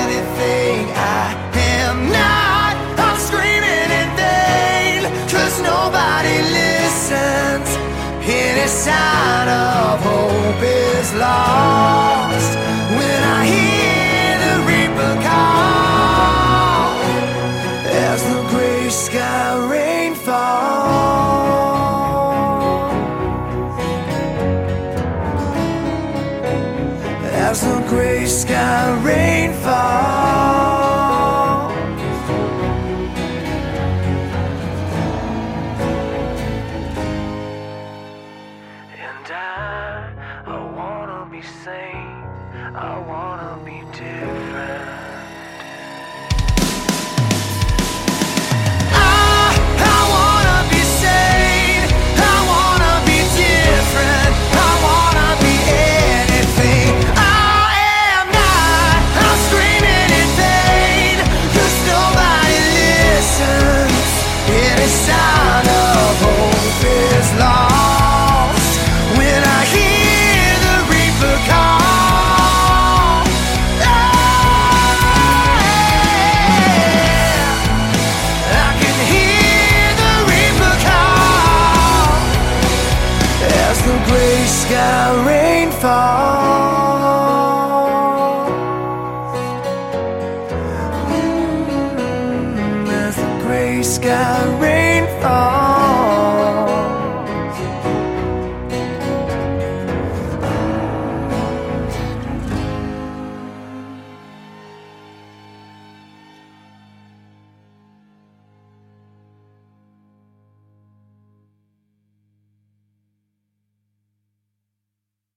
anything 0.00 0.88
I 0.96 1.36
am 1.76 1.96
not. 2.18 2.72
I'm 3.04 3.18
screaming 3.28 3.90
in 4.00 4.08
vain, 4.24 5.00
cause 5.28 5.60
nobody 5.60 6.36
listens. 6.58 7.68
Any 8.24 8.68
sign 8.68 9.48
of 9.48 10.00
hope 10.00 10.62
is 10.62 11.12
lost. 11.12 11.75
sky 28.36 28.92
rain 29.02 29.35